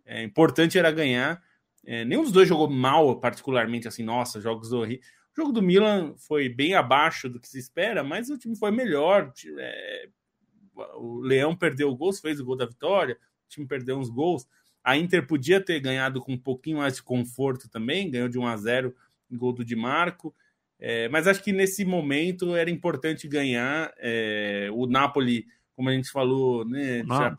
É, 0.06 0.22
importante 0.22 0.78
era 0.78 0.90
ganhar. 0.92 1.42
É, 1.84 2.04
nenhum 2.04 2.22
dos 2.22 2.32
dois 2.32 2.48
jogou 2.48 2.70
mal, 2.70 3.18
particularmente 3.18 3.88
assim, 3.88 4.04
nossa, 4.04 4.40
jogos 4.40 4.72
horríveis. 4.72 5.06
O 5.32 5.40
jogo 5.40 5.52
do 5.52 5.60
Milan 5.60 6.14
foi 6.16 6.48
bem 6.48 6.74
abaixo 6.74 7.28
do 7.28 7.40
que 7.40 7.48
se 7.48 7.58
espera, 7.58 8.04
mas 8.04 8.30
o 8.30 8.38
time 8.38 8.56
foi 8.56 8.70
melhor. 8.70 9.32
É, 9.58 10.08
o 10.94 11.20
Leão 11.20 11.56
perdeu 11.56 11.90
o 11.90 11.96
gol, 11.96 12.12
fez 12.12 12.38
o 12.38 12.44
gol 12.44 12.56
da 12.56 12.66
vitória, 12.66 13.14
o 13.14 13.48
time 13.48 13.66
perdeu 13.66 13.98
uns 13.98 14.08
gols. 14.08 14.46
A 14.82 14.96
Inter 14.96 15.26
podia 15.26 15.60
ter 15.60 15.80
ganhado 15.80 16.20
com 16.20 16.32
um 16.32 16.38
pouquinho 16.38 16.78
mais 16.78 16.96
de 16.96 17.02
conforto 17.02 17.68
também, 17.68 18.10
ganhou 18.10 18.28
de 18.28 18.38
1 18.38 18.46
a 18.46 18.56
0 18.56 18.94
gol 19.30 19.52
do 19.52 19.64
Di 19.64 19.76
Marco. 19.76 20.34
É, 20.78 21.08
mas 21.08 21.26
acho 21.26 21.42
que 21.42 21.52
nesse 21.52 21.84
momento 21.84 22.54
era 22.54 22.70
importante 22.70 23.28
ganhar. 23.28 23.92
É, 23.98 24.68
o 24.72 24.86
Napoli, 24.86 25.46
como 25.74 25.88
a 25.88 25.92
gente 25.92 26.10
falou, 26.10 26.64
né, 26.64 27.04
já 27.06 27.36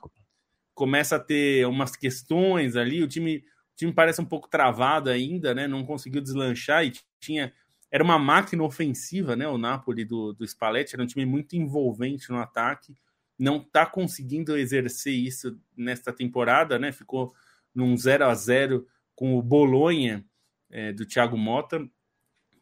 começa 0.74 1.16
a 1.16 1.20
ter 1.20 1.66
umas 1.68 1.96
questões 1.96 2.76
ali. 2.76 3.02
O 3.02 3.08
time, 3.08 3.44
time 3.76 3.94
parece 3.94 4.22
um 4.22 4.26
pouco 4.26 4.50
travado 4.50 5.10
ainda, 5.10 5.54
né? 5.54 5.68
Não 5.68 5.86
conseguiu 5.86 6.22
deslanchar 6.22 6.86
e 6.86 6.94
tinha 7.20 7.54
era 7.92 8.04
uma 8.04 8.20
máquina 8.20 8.62
ofensiva, 8.62 9.38
né? 9.38 9.48
O 9.48 9.58
Napoli 9.58 10.04
do, 10.04 10.34
do 10.34 10.46
Spalletti 10.46 10.96
era 10.96 11.04
um 11.04 11.08
time 11.08 11.26
muito 11.26 11.56
envolvente 11.56 12.30
no 12.30 12.40
ataque. 12.40 12.94
Não 13.40 13.58
está 13.58 13.86
conseguindo 13.86 14.58
exercer 14.58 15.14
isso 15.14 15.58
nesta 15.78 16.12
temporada, 16.12 16.78
né? 16.78 16.92
Ficou 16.92 17.34
num 17.74 17.96
0 17.96 18.26
a 18.26 18.34
0 18.34 18.86
com 19.16 19.38
o 19.38 19.42
Bolonha 19.42 20.26
é, 20.70 20.92
do 20.92 21.06
Thiago 21.06 21.38
Mota, 21.38 21.88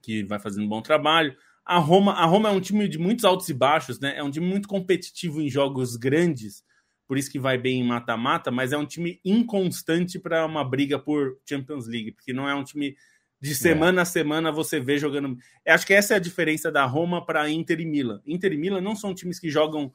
que 0.01 0.23
vai 0.23 0.39
fazendo 0.39 0.65
um 0.65 0.69
bom 0.69 0.81
trabalho. 0.81 1.35
A 1.65 1.77
Roma, 1.77 2.13
a 2.13 2.25
Roma 2.25 2.49
é 2.49 2.51
um 2.51 2.59
time 2.59 2.87
de 2.87 2.97
muitos 2.97 3.23
altos 3.23 3.47
e 3.49 3.53
baixos, 3.53 3.99
né? 3.99 4.17
É 4.17 4.23
um 4.23 4.31
time 4.31 4.45
muito 4.45 4.67
competitivo 4.67 5.41
em 5.41 5.49
jogos 5.49 5.95
grandes, 5.95 6.63
por 7.07 7.17
isso 7.17 7.31
que 7.31 7.39
vai 7.39 7.57
bem 7.57 7.79
em 7.79 7.87
mata-mata, 7.87 8.51
mas 8.51 8.73
é 8.73 8.77
um 8.77 8.85
time 8.85 9.19
inconstante 9.23 10.19
para 10.19 10.45
uma 10.45 10.63
briga 10.63 10.99
por 10.99 11.37
Champions 11.47 11.87
League, 11.87 12.11
porque 12.11 12.33
não 12.33 12.49
é 12.49 12.55
um 12.55 12.63
time 12.63 12.95
de 13.41 13.53
semana 13.53 13.99
é. 13.99 14.03
a 14.03 14.05
semana 14.05 14.51
você 14.51 14.79
vê 14.79 14.97
jogando. 14.97 15.37
Eu 15.65 15.73
acho 15.73 15.85
que 15.85 15.93
essa 15.93 16.13
é 16.13 16.17
a 16.17 16.19
diferença 16.19 16.71
da 16.71 16.85
Roma 16.85 17.25
para 17.25 17.49
Inter 17.49 17.81
e 17.81 17.85
Milan. 17.85 18.21
Inter 18.25 18.53
e 18.53 18.57
Milan 18.57 18.79
não 18.79 18.95
são 18.95 19.13
times 19.13 19.37
que 19.37 19.49
jogam 19.49 19.93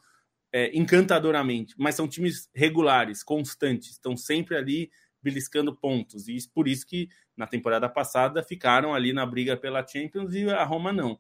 é, 0.53 0.77
encantadoramente, 0.77 1.75
mas 1.79 1.95
são 1.95 2.07
times 2.07 2.49
regulares, 2.55 3.23
constantes, 3.23 3.93
estão 3.93 4.17
sempre 4.17 4.57
ali 4.57 4.91
beliscando 5.23 5.75
pontos. 5.75 6.29
E 6.29 6.37
por 6.55 6.69
isso 6.69 6.87
que 6.87 7.09
na 7.39 7.47
temporada 7.47 7.89
passada 7.89 8.43
ficaram 8.43 8.93
ali 8.93 9.13
na 9.13 9.25
briga 9.25 9.57
pela 9.57 9.87
Champions 9.87 10.35
e 10.35 10.51
a 10.51 10.65
Roma 10.65 10.93
não. 10.93 11.19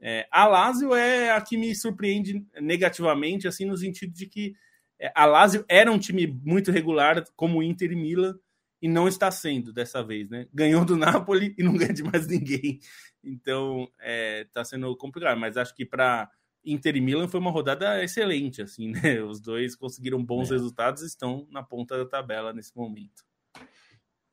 É, 0.00 0.28
a 0.30 0.46
Lazio 0.46 0.94
é 0.94 1.30
a 1.30 1.40
que 1.40 1.56
me 1.56 1.74
surpreende 1.74 2.44
negativamente, 2.60 3.48
assim, 3.48 3.64
no 3.64 3.76
sentido 3.76 4.12
de 4.12 4.26
que 4.26 4.54
é, 5.00 5.10
a 5.14 5.24
Lazio 5.24 5.64
era 5.68 5.90
um 5.90 5.98
time 5.98 6.26
muito 6.44 6.70
regular, 6.70 7.24
como 7.34 7.58
o 7.58 7.62
Inter 7.62 7.92
e 7.92 7.96
Milan, 7.96 8.38
e 8.82 8.88
não 8.88 9.08
está 9.08 9.30
sendo 9.30 9.72
dessa 9.72 10.04
vez, 10.04 10.28
né? 10.28 10.46
Ganhou 10.52 10.84
do 10.84 10.94
Napoli 10.94 11.54
e 11.56 11.62
não 11.62 11.72
ganha 11.78 11.94
de 11.94 12.02
mais 12.02 12.26
ninguém. 12.26 12.80
Então, 13.22 13.88
está 14.42 14.60
é, 14.60 14.64
sendo 14.64 14.94
complicado. 14.94 15.38
Mas 15.38 15.56
acho 15.56 15.74
que 15.74 15.86
para 15.86 16.30
Inter 16.62 16.96
e 16.96 17.00
Milan 17.00 17.26
foi 17.26 17.40
uma 17.40 17.50
rodada 17.50 18.04
excelente, 18.04 18.60
assim, 18.60 18.90
né? 18.90 19.22
Os 19.22 19.40
dois 19.40 19.74
conseguiram 19.74 20.22
bons 20.22 20.50
é. 20.50 20.54
resultados 20.54 21.02
e 21.02 21.06
estão 21.06 21.46
na 21.50 21.62
ponta 21.62 21.96
da 21.96 22.04
tabela 22.04 22.52
nesse 22.52 22.76
momento. 22.76 23.24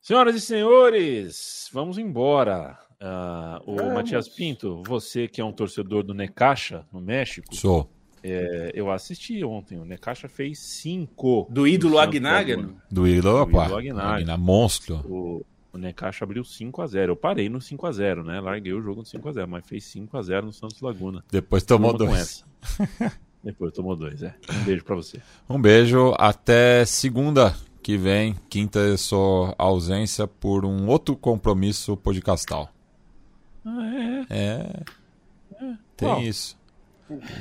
Senhoras 0.02 0.36
e 0.36 0.41
senhores, 0.41 1.70
vamos 1.72 1.99
embora. 1.99 2.76
Uh, 2.99 3.72
o 3.72 3.76
vamos. 3.76 3.93
Matias 3.93 4.28
Pinto, 4.28 4.82
você 4.88 5.28
que 5.28 5.39
é 5.39 5.45
um 5.45 5.52
torcedor 5.52 6.02
do 6.02 6.12
Necaxa, 6.12 6.84
no 6.91 6.99
México. 6.99 7.56
Sou. 7.56 7.88
É, 8.24 8.72
eu 8.74 8.89
assisti 8.89 9.43
ontem, 9.43 9.78
o 9.78 9.86
Necaxa 9.86 10.28
fez 10.28 10.58
cinco. 10.58 11.47
Do 11.52 11.68
ídolo 11.68 11.99
Agnaga? 11.99 12.68
Do 12.89 13.08
ídolo, 13.08 13.43
opa. 13.43 13.68
Do 13.68 13.78
Agnaga, 13.78 14.38
monstro. 14.38 14.95
O, 15.08 15.45
o 15.72 15.78
Necaxa 15.78 16.26
abriu 16.26 16.43
5 16.43 16.82
a 16.82 16.88
0 16.88 17.12
Eu 17.12 17.16
parei 17.16 17.47
no 17.47 17.62
5 17.62 17.86
a 17.86 17.91
0 17.91 18.24
né? 18.24 18.41
Larguei 18.41 18.74
o 18.74 18.82
jogo 18.82 19.02
no 19.02 19.06
5 19.06 19.30
a 19.30 19.32
0 19.34 19.47
mas 19.47 19.68
fez 19.68 19.84
5 19.86 20.18
a 20.18 20.22
0 20.24 20.47
no 20.47 20.52
Santos 20.52 20.82
Laguna. 20.82 21.24
Depois 21.32 21.64
tomou 21.64 21.95
dois. 21.95 22.43
Depois 23.43 23.72
tomou 23.72 23.95
dois, 23.95 24.22
é. 24.24 24.36
Um 24.52 24.64
beijo 24.64 24.84
para 24.84 24.95
você. 24.95 25.22
Um 25.47 25.62
beijo, 25.62 26.14
até 26.18 26.86
segunda 26.86 27.56
que 27.82 27.98
vem. 27.98 28.36
Quinta 28.50 28.80
eu 28.80 28.98
sou 28.98 29.54
ausência 29.58 30.28
por 30.28 30.66
um 30.66 30.88
outro 30.88 31.16
compromisso 31.16 31.98
podcastal. 31.98 32.70
Ah, 33.66 34.26
é? 34.30 34.38
É. 34.38 34.84
é. 35.62 35.74
Tem 35.98 36.28
isso. 36.28 36.60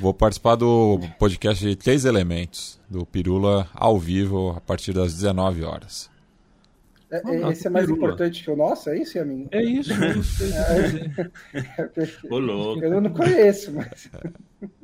Vou 0.01 0.13
participar 0.13 0.55
do 0.55 0.99
podcast 1.17 1.65
de 1.65 1.75
Três 1.75 2.03
Elementos, 2.03 2.79
do 2.89 3.05
Pirula, 3.05 3.69
ao 3.73 3.97
vivo, 3.97 4.51
a 4.51 4.59
partir 4.59 4.91
das 4.91 5.13
19 5.13 5.63
horas. 5.63 6.09
É, 7.09 7.21
é 7.25 7.51
esse 7.51 7.67
é 7.67 7.69
mais 7.69 7.85
Pirula. 7.85 8.05
importante 8.05 8.43
que 8.43 8.51
o 8.51 8.55
nosso, 8.55 8.89
é 8.89 8.99
isso, 8.99 9.17
Yamin? 9.17 9.47
É 9.51 9.63
isso, 9.63 9.93
é 9.93 10.17
isso. 10.17 10.43
É, 10.43 12.27
louco. 12.29 12.83
Eu 12.83 12.99
não 12.99 13.11
conheço, 13.11 13.71
mas... 13.71 14.09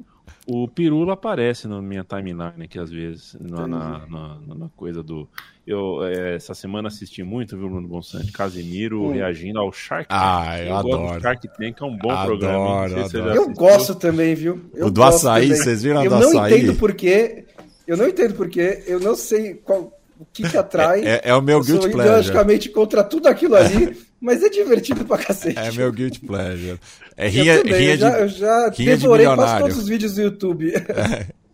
O 0.49 0.65
Pirula 0.65 1.11
aparece 1.11 1.67
na 1.67 1.81
minha 1.81 2.05
timeline 2.05 2.63
aqui 2.63 2.79
às 2.79 2.89
vezes, 2.89 3.35
na, 3.37 3.67
na, 3.67 4.07
na, 4.07 4.55
na 4.55 4.69
coisa 4.77 5.03
do. 5.03 5.27
Eu 5.65 6.05
é, 6.05 6.35
essa 6.35 6.53
semana 6.53 6.87
assisti 6.87 7.21
muito, 7.21 7.57
viu, 7.57 7.67
Bruno 7.67 7.85
Bonsante? 7.85 8.31
Casemiro 8.31 9.03
hum. 9.03 9.11
reagindo 9.11 9.59
ao 9.59 9.73
Shark 9.73 10.07
Tank. 10.07 10.17
Ah, 10.17 10.57
eu, 10.57 10.67
eu 10.67 10.75
adoro. 10.77 11.21
Shark 11.21 11.47
Tank 11.49 11.81
é 11.81 11.85
um 11.85 11.97
bom 11.97 12.11
adoro, 12.11 12.27
programa. 12.27 12.85
Adoro. 12.85 13.35
Eu 13.35 13.49
gosto 13.49 13.93
também, 13.93 14.35
viu? 14.35 14.61
Eu 14.73 14.87
o 14.87 14.89
do 14.89 15.03
açaí, 15.03 15.49
também. 15.49 15.63
vocês 15.63 15.83
viram 15.83 16.01
eu 16.01 16.09
do 16.09 16.15
açaí? 16.15 16.29
Eu 16.29 16.33
não 16.33 16.47
entendo 16.47 16.75
porquê. 16.75 17.45
Eu 17.85 17.97
não 17.97 18.07
entendo 18.07 18.33
porquê. 18.35 18.83
Eu 18.87 18.99
não 19.01 19.15
sei 19.15 19.55
qual, 19.55 19.91
o 20.17 20.25
que, 20.31 20.47
que 20.49 20.57
atrai. 20.57 21.03
É, 21.05 21.15
é, 21.15 21.21
é 21.25 21.35
o 21.35 21.41
meu 21.41 21.61
guilty 21.61 21.89
pleasure. 21.89 22.01
ideologicamente 22.01 22.69
contra 22.69 23.03
tudo 23.03 23.27
aquilo 23.27 23.55
ali, 23.55 23.97
mas 24.21 24.41
é 24.41 24.49
divertido 24.49 25.03
pra 25.03 25.17
cacete. 25.17 25.59
É 25.59 25.73
meu 25.73 25.91
guilty 25.91 26.21
pleasure. 26.21 26.79
É 27.17 27.27
rinha, 27.27 27.55
eu 27.55 27.63
rinha 27.63 27.93
eu 27.93 27.97
já, 27.97 28.19
eu 28.19 28.29
já 28.29 28.69
devorei 28.69 29.25
quase 29.25 29.59
todos 29.59 29.77
os 29.79 29.87
vídeos 29.87 30.13
do 30.13 30.21
YouTube. 30.21 30.71
É. 30.73 31.27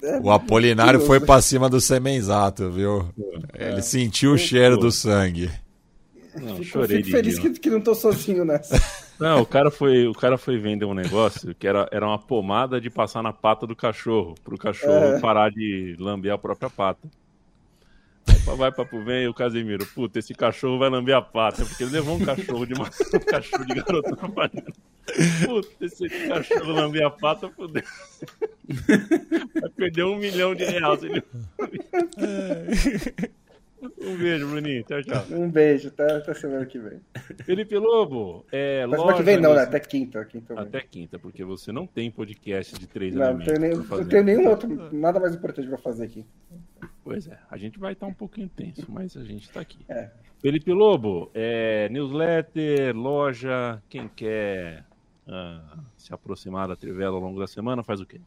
É, 0.00 0.20
o 0.20 0.30
Apolinário 0.30 1.00
foi 1.00 1.18
para 1.18 1.42
cima 1.42 1.68
do 1.68 1.80
semenzato, 1.80 2.70
viu? 2.70 3.08
É. 3.52 3.72
Ele 3.72 3.82
sentiu 3.82 4.32
o 4.32 4.38
cheiro 4.38 4.76
do 4.76 4.92
sangue. 4.92 5.50
Não, 6.36 6.56
fico, 6.56 6.64
chorei 6.64 6.98
fico 6.98 7.10
feliz 7.10 7.38
que, 7.38 7.50
que, 7.50 7.68
não 7.68 7.80
tô 7.80 7.94
sozinho 7.94 8.44
nessa. 8.44 8.80
Não, 9.18 9.42
o 9.42 9.46
cara 9.46 9.68
foi, 9.68 10.06
o 10.06 10.12
cara 10.12 10.38
foi 10.38 10.56
vender 10.58 10.84
um 10.84 10.94
negócio 10.94 11.52
que 11.52 11.66
era, 11.66 11.88
era 11.90 12.06
uma 12.06 12.20
pomada 12.20 12.80
de 12.80 12.88
passar 12.88 13.20
na 13.20 13.32
pata 13.32 13.66
do 13.66 13.74
cachorro, 13.74 14.36
pro 14.44 14.56
cachorro 14.56 15.16
é. 15.16 15.18
parar 15.18 15.50
de 15.50 15.96
lamber 15.98 16.32
a 16.32 16.38
própria 16.38 16.70
pata. 16.70 17.08
Vai 18.56 18.72
papo 18.72 19.02
vem 19.02 19.28
o 19.28 19.34
Casimiro, 19.34 19.86
puta, 19.86 20.18
esse 20.18 20.34
cachorro 20.34 20.78
vai 20.78 20.90
lamber 20.90 21.14
a 21.14 21.22
pata, 21.22 21.64
porque 21.64 21.84
ele 21.84 21.92
levou 21.92 22.16
um 22.16 22.24
cachorro 22.24 22.66
de 22.66 22.74
uma, 22.74 22.86
um 22.86 23.20
cachorro 23.20 23.64
de 23.64 23.74
garoto 23.74 24.10
na 24.10 24.28
panela. 24.28 24.72
Puta, 25.44 25.84
esse 25.84 26.08
cachorro 26.08 26.72
lamber 26.72 27.06
a 27.06 27.10
pata, 27.10 27.48
fudeu. 27.50 27.82
Vai 29.60 29.70
perder 29.70 30.04
um 30.04 30.16
milhão 30.16 30.54
de 30.54 30.64
reais. 30.64 31.02
Ele... 31.02 31.22
Um 33.80 34.16
beijo, 34.16 34.48
Bruninho. 34.48 34.82
Tchau, 34.84 35.02
tchau. 35.02 35.24
Um 35.30 35.50
beijo, 35.50 35.88
até, 35.88 36.16
até 36.16 36.34
semana 36.34 36.66
que 36.66 36.78
vem. 36.78 37.00
Felipe 37.44 37.76
Lobo, 37.76 38.44
é, 38.50 38.86
Mas 38.86 39.00
semana 39.00 39.16
que 39.16 39.22
vem 39.22 39.40
não, 39.40 39.54
né? 39.54 39.62
Até 39.62 39.80
quinta, 39.80 40.24
quinta. 40.24 40.60
Até 40.60 40.80
quinta, 40.80 41.18
porque 41.18 41.44
você 41.44 41.70
não 41.70 41.86
tem 41.86 42.10
podcast 42.10 42.78
de 42.78 42.86
três 42.86 43.14
não, 43.14 43.34
Não, 43.34 43.44
tenho, 43.44 43.60
nem, 43.60 43.70
não 43.70 44.08
tenho 44.08 44.24
nenhum 44.24 44.48
outro, 44.48 44.68
nada 44.92 45.20
mais 45.20 45.34
importante 45.34 45.68
para 45.68 45.78
fazer 45.78 46.04
aqui. 46.04 46.26
Pois 47.04 47.26
é, 47.26 47.38
a 47.50 47.56
gente 47.56 47.78
vai 47.78 47.92
estar 47.92 48.06
um 48.06 48.14
pouquinho 48.14 48.48
tenso, 48.48 48.86
mas 48.88 49.16
a 49.16 49.24
gente 49.24 49.44
está 49.44 49.60
aqui. 49.60 49.78
É. 49.88 50.10
Felipe 50.40 50.72
Lobo, 50.72 51.30
é, 51.34 51.88
newsletter, 51.88 52.94
loja, 52.96 53.82
quem 53.88 54.08
quer 54.08 54.84
uh, 55.26 55.80
se 55.96 56.12
aproximar 56.12 56.68
da 56.68 56.76
Trivela 56.76 57.16
ao 57.16 57.22
longo 57.22 57.40
da 57.40 57.46
semana, 57.46 57.82
faz 57.82 58.00
o 58.00 58.06
quê? 58.06 58.20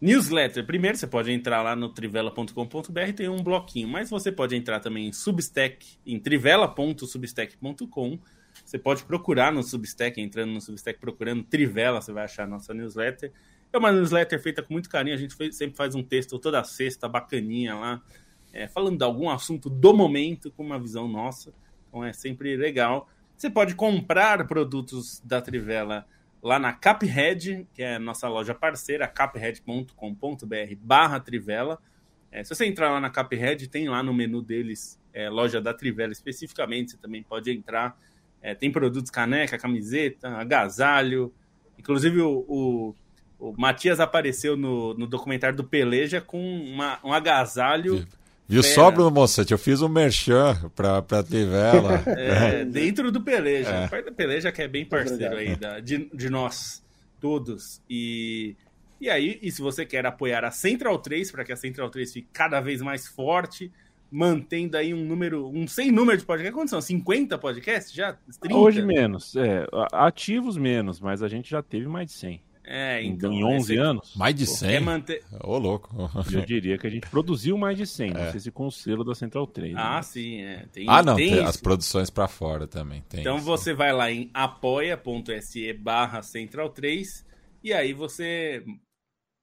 Newsletter. 0.00 0.64
Primeiro 0.64 0.96
você 0.96 1.06
pode 1.06 1.30
entrar 1.30 1.62
lá 1.62 1.76
no 1.76 1.90
trivela.com.br, 1.90 3.12
tem 3.14 3.28
um 3.28 3.42
bloquinho, 3.42 3.86
mas 3.86 4.08
você 4.08 4.32
pode 4.32 4.56
entrar 4.56 4.80
também 4.80 5.08
em 5.08 5.12
Substack, 5.12 5.98
em 6.06 6.18
trivela.substack.com. 6.18 8.18
Você 8.64 8.78
pode 8.78 9.04
procurar 9.04 9.52
no 9.52 9.62
Substack, 9.62 10.20
entrando 10.20 10.52
no 10.52 10.60
Substack 10.60 10.98
procurando 10.98 11.42
Trivela, 11.42 12.00
você 12.00 12.12
vai 12.12 12.24
achar 12.24 12.44
a 12.44 12.46
nossa 12.46 12.72
newsletter. 12.72 13.32
É 13.72 13.78
uma 13.78 13.92
newsletter 13.92 14.40
feita 14.42 14.62
com 14.62 14.72
muito 14.72 14.88
carinho, 14.88 15.14
a 15.14 15.18
gente 15.18 15.34
sempre 15.52 15.76
faz 15.76 15.94
um 15.94 16.02
texto 16.02 16.38
toda 16.38 16.62
sexta, 16.64 17.08
bacaninha 17.08 17.74
lá, 17.74 18.02
é, 18.52 18.66
falando 18.66 18.98
de 18.98 19.04
algum 19.04 19.28
assunto 19.28 19.68
do 19.68 19.94
momento, 19.94 20.50
com 20.50 20.64
uma 20.64 20.78
visão 20.78 21.06
nossa. 21.06 21.52
Então 21.88 22.04
é 22.04 22.12
sempre 22.12 22.56
legal. 22.56 23.08
Você 23.36 23.50
pode 23.50 23.74
comprar 23.74 24.46
produtos 24.46 25.20
da 25.24 25.40
Trivela 25.40 26.06
lá 26.42 26.58
na 26.58 26.72
Caphead, 26.72 27.66
que 27.74 27.82
é 27.82 27.98
nossa 27.98 28.28
loja 28.28 28.54
parceira, 28.54 29.06
caphead.com.br 29.06 29.94
barra 30.80 31.20
Trivela. 31.20 31.78
É, 32.32 32.42
se 32.44 32.54
você 32.54 32.66
entrar 32.66 32.90
lá 32.90 33.00
na 33.00 33.10
Caphead, 33.10 33.68
tem 33.68 33.88
lá 33.88 34.02
no 34.02 34.14
menu 34.14 34.40
deles 34.40 35.00
é, 35.12 35.28
loja 35.28 35.60
da 35.60 35.74
Trivela 35.74 36.12
especificamente, 36.12 36.92
você 36.92 36.96
também 36.96 37.22
pode 37.22 37.50
entrar. 37.50 37.96
É, 38.40 38.54
tem 38.54 38.70
produtos 38.70 39.10
caneca, 39.10 39.58
camiseta, 39.58 40.28
agasalho. 40.36 41.32
Inclusive 41.78 42.20
o, 42.22 42.44
o, 42.48 42.94
o 43.38 43.54
Matias 43.58 44.00
apareceu 44.00 44.56
no, 44.56 44.94
no 44.94 45.06
documentário 45.06 45.56
do 45.56 45.64
Peleja 45.64 46.20
com 46.20 46.40
uma, 46.40 46.98
um 47.04 47.12
agasalho 47.12 48.06
Viu 48.50 48.64
só, 48.64 48.90
Bruno 48.90 49.12
Moçante? 49.12 49.52
Eu 49.52 49.58
fiz 49.58 49.80
um 49.80 49.88
merchan 49.88 50.56
pra, 50.74 51.00
pra 51.00 51.22
Trivela. 51.22 52.02
É, 52.10 52.64
dentro 52.64 53.12
do 53.12 53.20
Peleja. 53.20 53.70
É. 53.70 53.86
O 53.86 53.88
pai 53.88 54.02
do 54.02 54.12
Peleja 54.12 54.50
que 54.50 54.60
é 54.60 54.66
bem 54.66 54.84
parceiro 54.84 55.36
aí 55.36 55.54
da, 55.54 55.78
de, 55.78 56.10
de 56.12 56.28
nós 56.28 56.82
todos. 57.20 57.80
E, 57.88 58.56
e 59.00 59.08
aí, 59.08 59.38
e 59.40 59.52
se 59.52 59.62
você 59.62 59.86
quer 59.86 60.04
apoiar 60.04 60.44
a 60.44 60.50
Central 60.50 60.98
3 60.98 61.30
para 61.30 61.44
que 61.44 61.52
a 61.52 61.56
Central 61.56 61.88
3 61.90 62.12
fique 62.12 62.28
cada 62.32 62.60
vez 62.60 62.82
mais 62.82 63.06
forte, 63.06 63.70
mantendo 64.10 64.76
aí 64.76 64.92
um 64.92 65.04
número, 65.04 65.48
um 65.48 65.68
sem 65.68 65.92
número 65.92 66.18
de 66.18 66.24
podcasts. 66.24 66.54
Quantos 66.54 66.70
são? 66.70 66.80
50 66.80 67.38
podcasts 67.38 67.92
já? 67.92 68.16
30? 68.40 68.56
Hoje 68.56 68.82
menos. 68.82 69.36
É, 69.36 69.64
ativos 69.92 70.56
menos, 70.56 71.00
mas 71.00 71.22
a 71.22 71.28
gente 71.28 71.48
já 71.48 71.62
teve 71.62 71.86
mais 71.86 72.08
de 72.08 72.14
100. 72.14 72.42
É, 72.72 73.02
então. 73.02 73.32
Em 73.32 73.42
11 73.42 73.76
anos? 73.78 74.14
Mais 74.14 74.32
de 74.32 74.46
100? 74.46 74.78
Ô, 74.78 74.80
manter... 74.82 75.24
oh, 75.42 75.58
louco. 75.58 75.90
Eu 76.32 76.46
diria 76.46 76.78
que 76.78 76.86
a 76.86 76.90
gente 76.90 77.08
produziu 77.08 77.58
mais 77.58 77.76
de 77.76 77.84
100, 77.84 78.10
é. 78.10 78.12
não 78.12 78.30
sei 78.30 78.38
se 78.38 78.50
com 78.52 78.68
o 78.68 78.70
selo 78.70 79.02
da 79.02 79.12
Central 79.12 79.44
3. 79.44 79.74
Ah, 79.76 79.96
né? 79.96 80.02
sim, 80.02 80.40
é. 80.40 80.66
Tem, 80.72 80.86
ah, 80.88 81.02
não, 81.02 81.16
tem 81.16 81.34
tem 81.34 81.44
as 81.44 81.56
produções 81.56 82.10
para 82.10 82.28
fora 82.28 82.68
também. 82.68 83.02
então 83.12 83.38
isso. 83.38 83.44
você 83.44 83.74
vai 83.74 83.92
lá 83.92 84.08
em 84.08 84.30
apoia.se 84.32 85.72
barra 85.72 86.22
Central 86.22 86.70
3 86.70 87.26
e 87.64 87.72
aí 87.72 87.92
você 87.92 88.64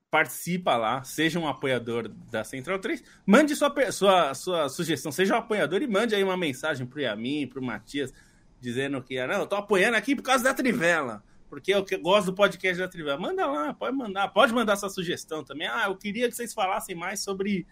participa 0.09 0.77
lá, 0.77 1.03
seja 1.03 1.37
um 1.37 1.49
apoiador 1.49 2.07
da 2.07 2.45
Central 2.45 2.79
3, 2.79 3.03
mande 3.25 3.53
sua, 3.57 3.91
sua, 3.91 4.33
sua 4.35 4.69
sugestão, 4.69 5.11
seja 5.11 5.35
um 5.35 5.39
apoiador 5.39 5.81
e 5.81 5.87
mande 5.87 6.15
aí 6.15 6.23
uma 6.23 6.37
mensagem 6.37 6.87
pro 6.87 7.01
Yamin, 7.01 7.45
pro 7.45 7.61
Matias, 7.61 8.13
dizendo 8.61 9.01
que, 9.01 9.19
ah, 9.19 9.27
não, 9.27 9.41
eu 9.41 9.47
tô 9.47 9.57
apoiando 9.57 9.97
aqui 9.97 10.15
por 10.15 10.23
causa 10.23 10.45
da 10.45 10.53
Trivela 10.53 11.21
porque 11.49 11.73
eu 11.73 11.85
gosto 12.01 12.27
do 12.27 12.33
podcast 12.33 12.77
da 12.77 12.87
Trivela. 12.87 13.19
Manda 13.19 13.45
lá, 13.45 13.73
pode 13.73 13.95
mandar, 13.95 14.27
pode 14.29 14.53
mandar 14.53 14.73
essa 14.73 14.89
sugestão 14.89 15.43
também. 15.43 15.67
Ah, 15.67 15.85
eu 15.87 15.95
queria 15.95 16.27
que 16.29 16.35
vocês 16.35 16.53
falassem 16.53 16.95
mais 16.95 17.21
sobre 17.21 17.65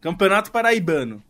Campeonato 0.00 0.50
Paraibano. 0.50 1.22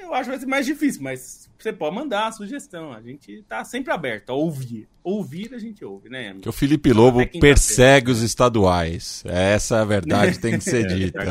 Eu 0.00 0.14
acho 0.14 0.24
que 0.24 0.30
vai 0.30 0.38
ser 0.38 0.46
mais 0.46 0.66
difícil, 0.66 1.02
mas 1.02 1.50
você 1.58 1.72
pode 1.72 1.94
mandar 1.94 2.28
a 2.28 2.32
sugestão. 2.32 2.92
A 2.92 3.00
gente 3.00 3.42
tá 3.48 3.64
sempre 3.64 3.92
aberto 3.92 4.30
a 4.30 4.34
ouvir. 4.34 4.88
Ouvir 5.02 5.54
a 5.54 5.58
gente 5.58 5.84
ouve, 5.84 6.08
né? 6.08 6.28
Amigo? 6.28 6.42
Que 6.42 6.48
o 6.48 6.52
Felipe 6.52 6.92
Lobo 6.92 7.26
persegue 7.40 8.10
os 8.10 8.22
estaduais. 8.22 9.22
Essa 9.26 9.76
é 9.76 9.80
a 9.80 9.84
verdade, 9.84 10.38
tem 10.40 10.58
que 10.58 10.64
ser 10.64 10.84
é, 10.84 10.94
dita. 10.94 11.22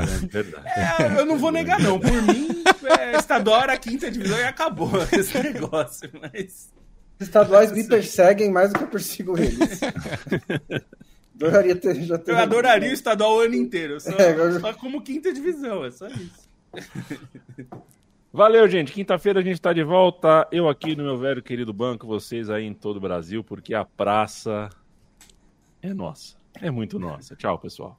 É, 0.66 1.04
é, 1.04 1.20
eu 1.20 1.26
não 1.26 1.38
vou 1.38 1.52
negar, 1.52 1.80
não. 1.80 2.00
Por 2.00 2.22
mim, 2.24 2.64
é, 3.00 3.18
estadual 3.18 3.62
era 3.62 3.74
a 3.74 3.78
quinta 3.78 4.10
divisão 4.10 4.38
e 4.38 4.44
acabou 4.44 4.92
esse 5.12 5.38
negócio, 5.42 6.10
mas. 6.20 6.74
Os 7.20 7.28
estaduais 7.28 7.72
me 7.72 7.84
perseguem 7.88 8.52
mais 8.52 8.72
do 8.72 8.80
que 8.80 8.84
eu 8.84 8.90
persigo 8.90 9.38
eles. 9.38 9.82
adoraria 11.36 11.76
ter, 11.76 11.96
já 12.04 12.18
ter 12.18 12.32
eu 12.32 12.38
adoraria 12.38 12.90
o 12.90 12.94
estadual 12.94 13.38
o 13.38 13.40
ano 13.42 13.56
inteiro, 13.56 14.00
só, 14.00 14.12
é, 14.12 14.60
só 14.60 14.74
como 14.74 15.02
quinta 15.02 15.34
divisão, 15.34 15.84
é 15.86 15.92
só 15.92 16.08
isso. 16.08 16.50
Valeu, 18.36 18.68
gente. 18.68 18.92
Quinta-feira 18.92 19.40
a 19.40 19.44
gente 19.44 19.54
está 19.54 19.72
de 19.72 19.82
volta. 19.82 20.46
Eu 20.52 20.68
aqui 20.68 20.94
no 20.94 21.04
meu 21.04 21.18
velho 21.18 21.42
querido 21.42 21.72
banco, 21.72 22.06
vocês 22.06 22.50
aí 22.50 22.66
em 22.66 22.74
todo 22.74 22.98
o 22.98 23.00
Brasil, 23.00 23.42
porque 23.46 23.74
a 23.74 23.86
praça 23.86 24.70
é 25.82 25.94
nossa. 25.94 26.36
É 26.62 26.70
muito 26.70 27.00
nossa. 27.00 27.34
Tchau, 27.38 27.58
pessoal. 27.58 27.98